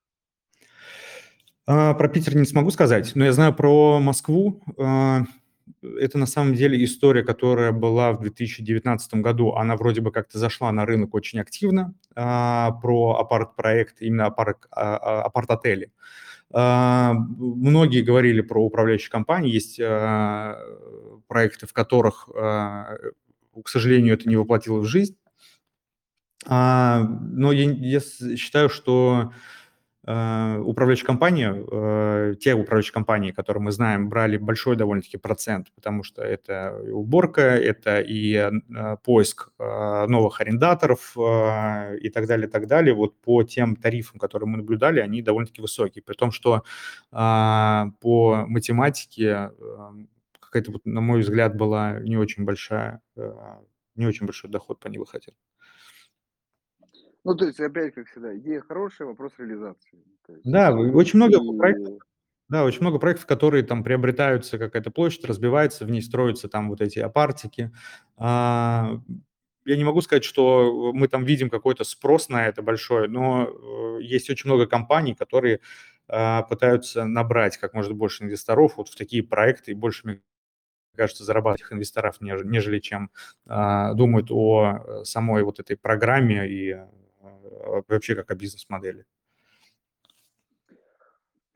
А, 1.68 1.94
про 1.94 2.08
Питер 2.08 2.36
не 2.36 2.46
смогу 2.46 2.72
сказать, 2.72 3.12
но 3.14 3.26
я 3.26 3.34
знаю 3.34 3.54
про 3.54 4.00
Москву. 4.00 4.64
А, 4.78 5.24
это 5.84 6.18
на 6.18 6.26
самом 6.26 6.56
деле 6.56 6.84
история, 6.84 7.24
которая 7.24 7.72
была 7.72 8.14
в 8.14 8.22
2019 8.22 9.16
году. 9.16 9.52
Она 9.52 9.76
вроде 9.76 10.02
бы 10.02 10.12
как-то 10.12 10.40
зашла 10.40 10.72
на 10.72 10.86
рынок 10.86 11.14
очень 11.14 11.40
активно, 11.40 11.94
а, 12.16 12.72
про 12.82 13.18
апарт-проект, 13.20 14.02
именно 14.02 14.28
апарт-отели. 14.28 15.92
Многие 16.52 18.02
говорили 18.02 18.42
про 18.42 18.66
управляющие 18.66 19.12
компании. 19.12 19.52
Есть, 19.52 19.78
проекты, 21.28 21.68
в 21.68 21.74
которых, 21.74 22.28
к 22.28 22.98
сожалению, 23.68 24.16
это 24.16 24.28
не 24.28 24.36
воплотилось 24.36 24.88
в 24.88 24.90
жизнь. 24.90 25.16
А, 26.48 27.02
но 27.04 27.52
я 27.52 27.70
я 27.72 28.00
считаю, 28.00 28.70
что, 28.70 29.34
а, 30.06 30.60
управляющая 30.60 31.06
компания, 31.06 31.54
э, 31.72 32.36
те 32.40 32.56
управляющие 32.56 32.94
компании, 32.94 33.32
которые 33.32 33.64
мы 33.64 33.72
знаем, 33.72 34.10
брали 34.10 34.38
большой 34.38 34.76
довольно-таки 34.78 35.18
процент, 35.18 35.68
потому 35.76 36.03
что 36.03 36.22
это 36.24 36.82
и 36.86 36.91
уборка, 36.91 37.41
это 37.41 37.99
и, 38.02 38.36
а, 38.36 38.98
поиск, 38.98 39.49
новых 39.60 40.41
арендаторов, 40.41 41.16
и 41.18 42.10
так 42.10 42.28
далее, 42.28 42.48
так 42.49 42.68
далее. 42.68 42.94
Вот 42.95 43.20
по 43.22 43.44
тем 43.44 43.76
тарифам, 43.76 44.20
которые 44.20 44.49
мы 44.49 44.57
наблюдали, 44.57 44.99
они 45.02 45.22
довольно-таки 45.22 45.61
высокие. 45.61 46.03
При 46.03 46.16
том, 46.16 46.32
что, 46.32 46.64
по 47.11 48.45
математике, 48.48 49.52
какая-то 50.40 50.72
вот, 50.74 50.86
на 50.86 51.02
мой 51.02 51.22
взгляд, 51.22 51.56
была 51.57 51.99
не 52.02 52.18
очень 52.18 52.45
большая, 52.45 53.02
не 53.95 54.07
очень 54.07 54.26
большой 54.26 54.49
доход 54.49 54.80
по 54.80 54.88
ней 54.88 54.98
выходил. 54.99 55.34
Ну, 57.26 57.36
то 57.36 57.46
есть 57.46 57.60
опять, 57.60 57.94
как 57.94 58.08
всегда, 58.08 58.36
идея 58.38 58.62
хорошая, 58.62 59.08
вопрос 59.08 59.34
реализации. 59.38 60.04
То 60.26 60.34
есть 60.34 60.46
Да, 60.46 60.72
в 60.72 60.96
очень 60.96 61.18
много 61.18 61.40
проектов, 61.58 62.00
да, 62.48 62.64
очень 62.64 62.82
много 62.82 62.98
проектов, 63.00 63.26
которые 63.28 63.64
там 63.64 63.84
приобретаются, 63.84 64.58
какая-то 64.58 64.90
площадь 64.91 65.26
разбивается, 65.26 65.86
в 65.86 65.91
ней 65.91 66.02
строятся 66.02 66.48
там 66.50 66.70
вот 66.70 66.82
эти 66.82 67.00
апартики. 67.00 67.72
А, 68.18 69.00
я 69.66 69.78
не 69.78 69.84
могу 69.84 70.02
сказать, 70.02 70.24
что 70.24 70.91
мы 70.94 71.08
там 71.08 71.26
видим 71.26 71.50
какой-то 71.50 71.84
спрос 71.84 72.30
на 72.30 72.48
это 72.48 72.62
большой, 72.64 73.08
но, 73.08 73.48
э, 74.00 74.02
есть 74.04 74.30
очень 74.30 74.50
много 74.50 74.66
компаний, 74.66 75.14
которые, 75.14 75.60
а, 76.08 76.41
пытаются 76.44 77.06
набрать 77.06 77.58
как 77.58 77.74
можно 77.76 77.94
больше 77.94 78.24
инвесторов 78.24 78.78
вот 78.78 78.90
в 78.90 78.96
такие 78.98 79.24
проекты 79.24 79.72
и 79.72 79.76
большими 79.76 80.22
кажется, 80.96 81.24
зарабатывать 81.26 81.72
инвесторов, 81.74 82.18
нежели 82.22 82.80
чем 82.80 83.12
думают 83.48 84.28
о 84.32 85.04
самой 85.06 85.44
вот 85.44 85.60
этой 85.60 85.78
программе 85.78 86.48
и 86.50 86.78
вообще 87.88 88.15
как 88.15 88.31
о 88.31 88.35
бизнес-модели. 88.35 89.05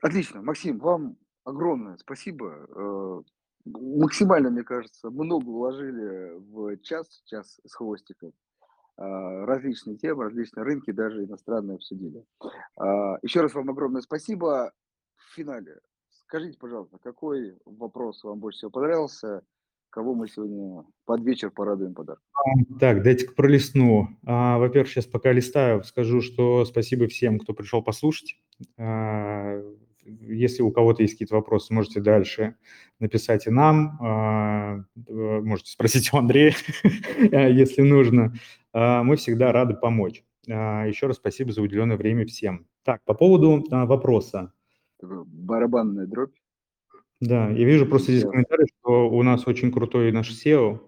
Отлично. 0.00 0.42
Максим, 0.42 0.78
вам 0.78 1.16
огромное 1.44 1.96
спасибо. 1.96 2.66
Э, 2.68 3.22
максимально, 3.64 4.50
мне 4.50 4.62
кажется, 4.62 5.10
много 5.10 5.44
вложили 5.44 6.38
в 6.38 6.76
час, 6.78 7.22
час 7.24 7.60
с 7.64 7.74
хвостиком. 7.74 8.32
А, 8.96 9.46
различные 9.46 9.96
темы, 9.96 10.24
различные 10.24 10.64
рынки, 10.64 10.92
даже 10.92 11.24
иностранные 11.24 11.76
обсудили. 11.76 12.24
А, 12.76 13.18
еще 13.22 13.40
раз 13.40 13.54
вам 13.54 13.70
огромное 13.70 14.02
спасибо. 14.02 14.72
В 15.16 15.34
финале 15.34 15.80
скажите, 16.34 16.58
пожалуйста, 16.58 16.98
какой 16.98 17.56
вопрос 17.64 18.24
вам 18.24 18.40
больше 18.40 18.58
всего 18.58 18.70
понравился? 18.70 19.42
Кого 19.94 20.12
мы 20.12 20.26
сегодня 20.26 20.82
под 21.04 21.22
вечер 21.22 21.52
порадуем 21.52 21.94
подарок? 21.94 22.20
Так, 22.80 23.04
дайте-ка 23.04 23.32
пролистну. 23.32 24.08
А, 24.26 24.58
во-первых, 24.58 24.90
сейчас 24.90 25.06
пока 25.06 25.30
листаю, 25.30 25.84
скажу, 25.84 26.20
что 26.20 26.64
спасибо 26.64 27.06
всем, 27.06 27.38
кто 27.38 27.54
пришел 27.54 27.80
послушать. 27.80 28.36
Если 28.76 30.62
у 30.62 30.72
кого-то 30.72 31.02
есть 31.02 31.14
какие-то 31.14 31.36
вопросы, 31.36 31.72
можете 31.72 32.00
дальше 32.00 32.56
написать 32.98 33.46
и 33.46 33.50
нам. 33.50 33.96
А, 34.02 34.84
можете 35.06 35.70
спросить 35.70 36.12
у 36.12 36.16
Андрея, 36.16 36.56
если 37.20 37.82
нужно. 37.82 38.34
А, 38.72 39.04
мы 39.04 39.14
всегда 39.14 39.52
рады 39.52 39.74
помочь. 39.74 40.24
А, 40.50 40.86
Еще 40.88 41.06
раз 41.06 41.18
спасибо 41.18 41.52
за 41.52 41.62
уделенное 41.62 41.96
время 41.96 42.26
всем. 42.26 42.66
Так, 42.82 43.00
по 43.04 43.14
поводу 43.14 43.64
вопроса. 43.70 44.52
Барабанная 45.00 46.08
дробь. 46.08 46.34
Да, 47.24 47.48
я 47.48 47.64
вижу 47.64 47.86
просто 47.86 48.12
здесь 48.12 48.24
комментарий, 48.24 48.66
что 48.80 49.08
у 49.08 49.22
нас 49.22 49.46
очень 49.46 49.72
крутой 49.72 50.12
наш 50.12 50.30
SEO. 50.30 50.78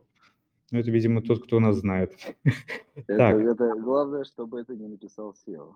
Ну, 0.70 0.78
это, 0.78 0.90
видимо, 0.90 1.22
тот, 1.22 1.44
кто 1.44 1.60
нас 1.60 1.76
знает. 1.76 2.12
Это, 2.94 3.16
так. 3.16 3.36
это 3.36 3.74
главное, 3.78 4.24
чтобы 4.24 4.60
это 4.60 4.74
не 4.74 4.88
написал 4.88 5.34
SEO. 5.46 5.74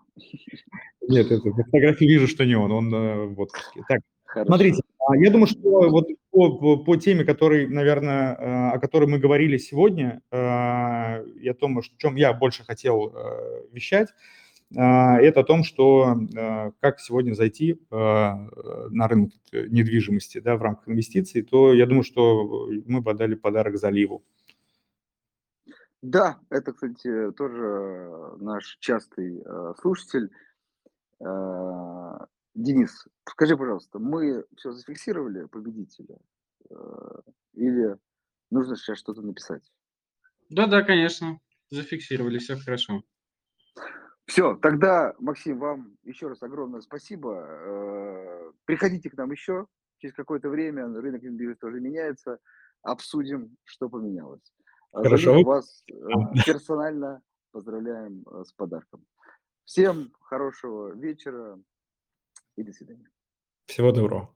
Нет, 1.09 1.31
это, 1.31 1.51
по 1.51 1.63
фотографии 1.63 2.07
вижу, 2.07 2.27
что 2.27 2.45
не 2.45 2.57
он, 2.57 2.73
он 2.73 2.95
э, 2.95 3.27
в 3.27 3.41
отпуске. 3.41 3.85
Так, 3.89 4.01
Хорошо. 4.25 4.47
смотрите, 4.49 4.83
а, 5.07 5.17
я 5.17 5.31
думаю, 5.31 5.47
что 5.47 5.91
вот 5.91 6.09
по, 6.31 6.77
по, 6.79 6.97
теме, 6.97 7.25
который, 7.25 7.69
наверное, 7.69 8.35
э, 8.35 8.71
о 8.75 8.79
которой 8.81 9.07
мы 9.07 9.19
говорили 9.19 9.59
сегодня, 9.59 10.23
э, 10.31 11.27
и 11.37 11.49
о 11.49 11.55
том, 11.55 11.79
о 11.79 11.83
чем 11.99 12.17
я 12.17 12.33
больше 12.33 12.65
хотел 12.65 13.15
вещать, 13.71 14.09
это 14.73 15.41
о 15.41 15.45
том, 15.45 15.65
что 15.65 16.17
как 16.81 17.01
сегодня 17.01 17.35
зайти 17.35 17.81
на 17.91 19.09
рынок 19.09 19.33
недвижимости 19.53 20.39
да, 20.41 20.57
в 20.57 20.63
рамках 20.63 20.89
инвестиций, 20.89 21.43
то 21.43 21.75
я 21.75 21.87
думаю, 21.87 22.05
что 22.05 22.69
мы 22.87 23.01
бы 23.01 23.15
дали 23.15 23.35
подарок 23.35 23.77
заливу. 23.77 24.25
Да, 26.03 26.39
это, 26.49 26.73
кстати, 26.73 27.33
тоже 27.33 28.37
наш 28.39 28.79
частый 28.81 29.45
слушатель. 29.81 30.31
Денис, 32.55 33.07
скажи, 33.29 33.57
пожалуйста, 33.57 33.99
мы 33.99 34.45
все 34.57 34.73
зафиксировали 34.73 35.45
победителя 35.47 36.19
или 37.55 37.97
нужно 38.51 38.77
сейчас 38.77 38.99
что-то 38.99 39.23
написать? 39.23 39.71
Да, 40.49 40.67
да, 40.67 40.83
конечно, 40.83 41.39
зафиксировали, 41.71 42.39
все 42.39 42.57
хорошо. 42.57 43.03
Все, 44.31 44.55
тогда, 44.55 45.13
Максим, 45.19 45.59
вам 45.59 45.97
еще 46.05 46.29
раз 46.29 46.41
огромное 46.41 46.83
спасибо. 46.83 47.35
Э, 47.35 48.53
приходите 48.65 49.11
к 49.11 49.17
нам 49.17 49.33
еще 49.33 49.67
через 49.99 50.15
какое-то 50.15 50.49
время, 50.49 50.87
рынок 50.87 51.25
недвижимости 51.25 51.61
тоже 51.61 51.81
меняется, 51.81 52.39
обсудим, 52.83 53.57
что 53.65 53.89
поменялось. 53.89 54.55
Хорошо. 54.93 55.33
Залив, 55.33 55.47
вас 55.47 55.83
э, 55.91 55.95
персонально 56.47 57.23
поздравляем 57.51 58.25
э, 58.31 58.45
с 58.45 58.53
подарком. 58.53 59.05
Всем 59.65 60.13
хорошего 60.21 60.95
вечера 60.95 61.61
и 62.55 62.63
до 62.63 62.73
свидания. 62.73 63.11
Всего 63.67 63.91
доброго. 63.91 64.33